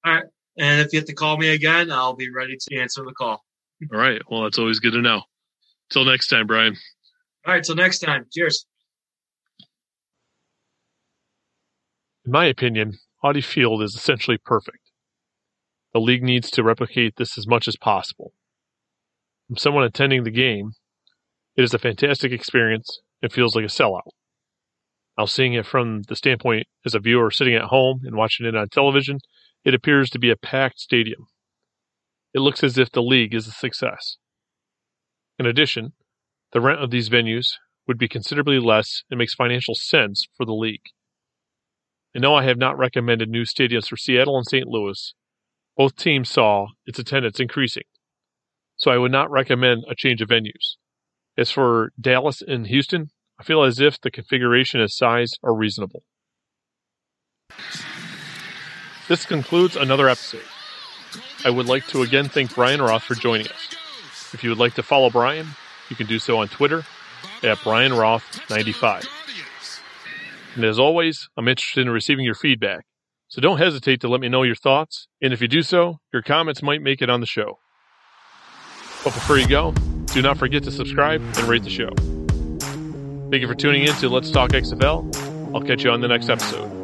All 0.05 0.13
right. 0.13 0.25
And 0.57 0.81
if 0.81 0.93
you 0.93 0.99
have 0.99 1.07
to 1.07 1.13
call 1.13 1.37
me 1.37 1.49
again, 1.49 1.91
I'll 1.91 2.15
be 2.15 2.29
ready 2.29 2.55
to 2.57 2.77
answer 2.77 3.03
the 3.03 3.11
call. 3.11 3.43
All 3.91 3.99
right. 3.99 4.21
Well, 4.29 4.43
that's 4.43 4.57
always 4.57 4.79
good 4.79 4.93
to 4.93 5.01
know. 5.01 5.23
Till 5.89 6.05
next 6.05 6.27
time, 6.27 6.47
Brian. 6.47 6.75
All 7.45 7.53
right. 7.53 7.63
Till 7.63 7.75
next 7.75 7.99
time. 7.99 8.25
Cheers. 8.31 8.65
In 12.25 12.31
my 12.31 12.45
opinion, 12.45 12.97
Audi 13.23 13.41
Field 13.41 13.83
is 13.83 13.95
essentially 13.95 14.37
perfect. 14.37 14.79
The 15.93 15.99
league 15.99 16.23
needs 16.23 16.49
to 16.51 16.63
replicate 16.63 17.15
this 17.17 17.37
as 17.37 17.47
much 17.47 17.67
as 17.67 17.77
possible. 17.77 18.33
From 19.47 19.57
someone 19.57 19.83
attending 19.83 20.23
the 20.23 20.31
game, 20.31 20.71
it 21.55 21.63
is 21.63 21.73
a 21.73 21.79
fantastic 21.79 22.31
experience. 22.31 22.99
It 23.21 23.31
feels 23.31 23.55
like 23.55 23.65
a 23.65 23.69
sellout. 23.69 24.09
Now, 25.17 25.25
seeing 25.25 25.53
it 25.53 25.65
from 25.65 26.01
the 26.03 26.15
standpoint 26.15 26.67
as 26.85 26.95
a 26.95 26.99
viewer 26.99 27.31
sitting 27.31 27.55
at 27.55 27.63
home 27.63 28.01
and 28.03 28.15
watching 28.15 28.45
it 28.45 28.55
on 28.55 28.67
television, 28.69 29.19
it 29.65 29.73
appears 29.73 30.09
to 30.11 30.19
be 30.19 30.29
a 30.29 30.37
packed 30.37 30.79
stadium. 30.79 31.25
It 32.33 32.39
looks 32.39 32.63
as 32.63 32.77
if 32.77 32.91
the 32.91 33.01
league 33.01 33.33
is 33.33 33.47
a 33.47 33.51
success. 33.51 34.17
In 35.39 35.45
addition, 35.45 35.93
the 36.53 36.61
rent 36.61 36.81
of 36.81 36.91
these 36.91 37.09
venues 37.09 37.47
would 37.87 37.97
be 37.97 38.07
considerably 38.07 38.59
less 38.59 39.03
and 39.09 39.17
makes 39.17 39.33
financial 39.33 39.75
sense 39.75 40.27
for 40.37 40.45
the 40.45 40.53
league. 40.53 40.85
And 42.13 42.21
know 42.21 42.35
I 42.35 42.43
have 42.43 42.57
not 42.57 42.77
recommended 42.77 43.27
new 43.27 43.43
stadiums 43.43 43.89
for 43.89 43.97
Seattle 43.97 44.37
and 44.37 44.45
St. 44.45 44.67
Louis. 44.67 45.13
Both 45.75 45.97
teams 45.97 46.29
saw 46.29 46.67
its 46.85 46.99
attendance 46.99 47.39
increasing, 47.39 47.83
so 48.77 48.91
I 48.91 48.97
would 48.97 49.11
not 49.11 49.29
recommend 49.29 49.83
a 49.89 49.95
change 49.95 50.21
of 50.21 50.29
venues. 50.29 50.77
As 51.37 51.51
for 51.51 51.91
Dallas 51.99 52.41
and 52.41 52.67
Houston, 52.67 53.09
I 53.37 53.43
feel 53.43 53.63
as 53.63 53.81
if 53.81 53.99
the 53.99 54.11
configuration 54.11 54.79
and 54.79 54.89
size 54.89 55.31
are 55.43 55.53
reasonable. 55.53 56.03
This 59.07 59.25
concludes 59.25 59.75
another 59.75 60.09
episode. 60.09 60.43
I 61.43 61.49
would 61.51 61.67
like 61.67 61.85
to 61.87 62.01
again 62.01 62.27
thank 62.27 62.55
Brian 62.55 62.81
Roth 62.81 63.03
for 63.03 63.13
joining 63.13 63.47
us. 63.47 63.75
If 64.33 64.43
you 64.43 64.49
would 64.49 64.59
like 64.59 64.73
to 64.75 64.83
follow 64.83 65.09
Brian, 65.09 65.47
you 65.89 65.95
can 65.95 66.07
do 66.07 66.17
so 66.17 66.39
on 66.39 66.47
Twitter 66.47 66.83
at 67.43 67.59
Brian 67.63 67.91
Roth95. 67.91 69.07
And 70.55 70.63
as 70.63 70.79
always, 70.79 71.29
I'm 71.37 71.47
interested 71.47 71.81
in 71.81 71.89
receiving 71.89 72.25
your 72.25 72.33
feedback, 72.33 72.85
so 73.27 73.41
don't 73.41 73.59
hesitate 73.59 74.01
to 74.01 74.07
let 74.07 74.21
me 74.21 74.29
know 74.29 74.43
your 74.43 74.55
thoughts, 74.55 75.07
and 75.21 75.33
if 75.33 75.41
you 75.41 75.47
do 75.47 75.61
so, 75.61 75.99
your 76.11 76.21
comments 76.21 76.63
might 76.63 76.81
make 76.81 77.01
it 77.01 77.09
on 77.09 77.19
the 77.19 77.27
show. 77.27 77.59
But 79.03 79.13
before 79.13 79.37
you 79.37 79.47
go, 79.47 79.71
do 80.13 80.21
not 80.21 80.37
forget 80.37 80.63
to 80.63 80.71
subscribe 80.71 81.21
and 81.21 81.43
rate 81.43 81.63
the 81.63 81.69
show. 81.69 81.89
Thank 83.29 83.41
you 83.41 83.47
for 83.47 83.55
tuning 83.55 83.83
in 83.83 83.93
to 83.95 84.09
Let's 84.09 84.31
Talk 84.31 84.51
XFL. 84.51 85.53
I'll 85.53 85.61
catch 85.61 85.83
you 85.83 85.91
on 85.91 86.01
the 86.01 86.07
next 86.07 86.29
episode. 86.29 86.74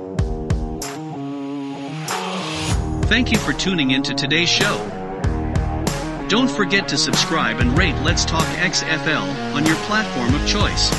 Thank 3.12 3.30
you 3.30 3.40
for 3.40 3.52
tuning 3.52 3.92
in 3.92 4.04
to 4.04 4.14
today's 4.14 4.48
show. 4.48 4.78
Don't 6.30 6.50
forget 6.50 6.88
to 6.88 6.98
subscribe 6.98 7.60
and 7.60 7.78
rate 7.78 7.98
Let's 8.04 8.24
Talk 8.24 8.46
XFL 8.56 9.54
on 9.54 9.66
your 9.66 9.76
platform 9.84 10.34
of 10.34 10.48
choice. 10.48 10.90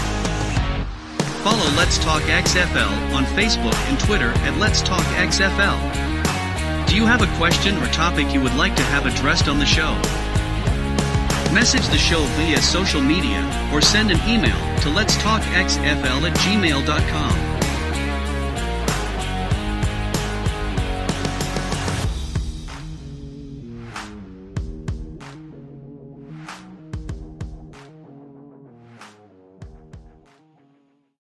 Follow 1.43 1.65
Let's 1.75 1.97
Talk 1.97 2.21
XFL 2.25 3.15
on 3.15 3.25
Facebook 3.25 3.75
and 3.89 3.99
Twitter 3.99 4.29
at 4.45 4.59
Let's 4.59 4.83
Talk 4.83 5.01
XFL. 5.17 6.87
Do 6.87 6.97
you 6.97 7.07
have 7.07 7.23
a 7.23 7.37
question 7.39 7.79
or 7.79 7.87
topic 7.87 8.31
you 8.35 8.43
would 8.43 8.57
like 8.57 8.77
to 8.77 8.83
have 8.83 9.07
addressed 9.07 9.49
on 9.49 9.59
the 9.59 9.65
show? 9.65 9.95
Message 11.55 11.89
the 11.89 11.97
show 11.97 12.25
via 12.37 12.61
social 12.61 13.01
media 13.01 13.41
or 13.73 13.81
send 13.81 14.11
an 14.11 14.21
email 14.29 14.59
to 14.81 14.91
letstalkxfl 14.91 16.29
at 16.29 16.37
gmail.com. 16.37 17.52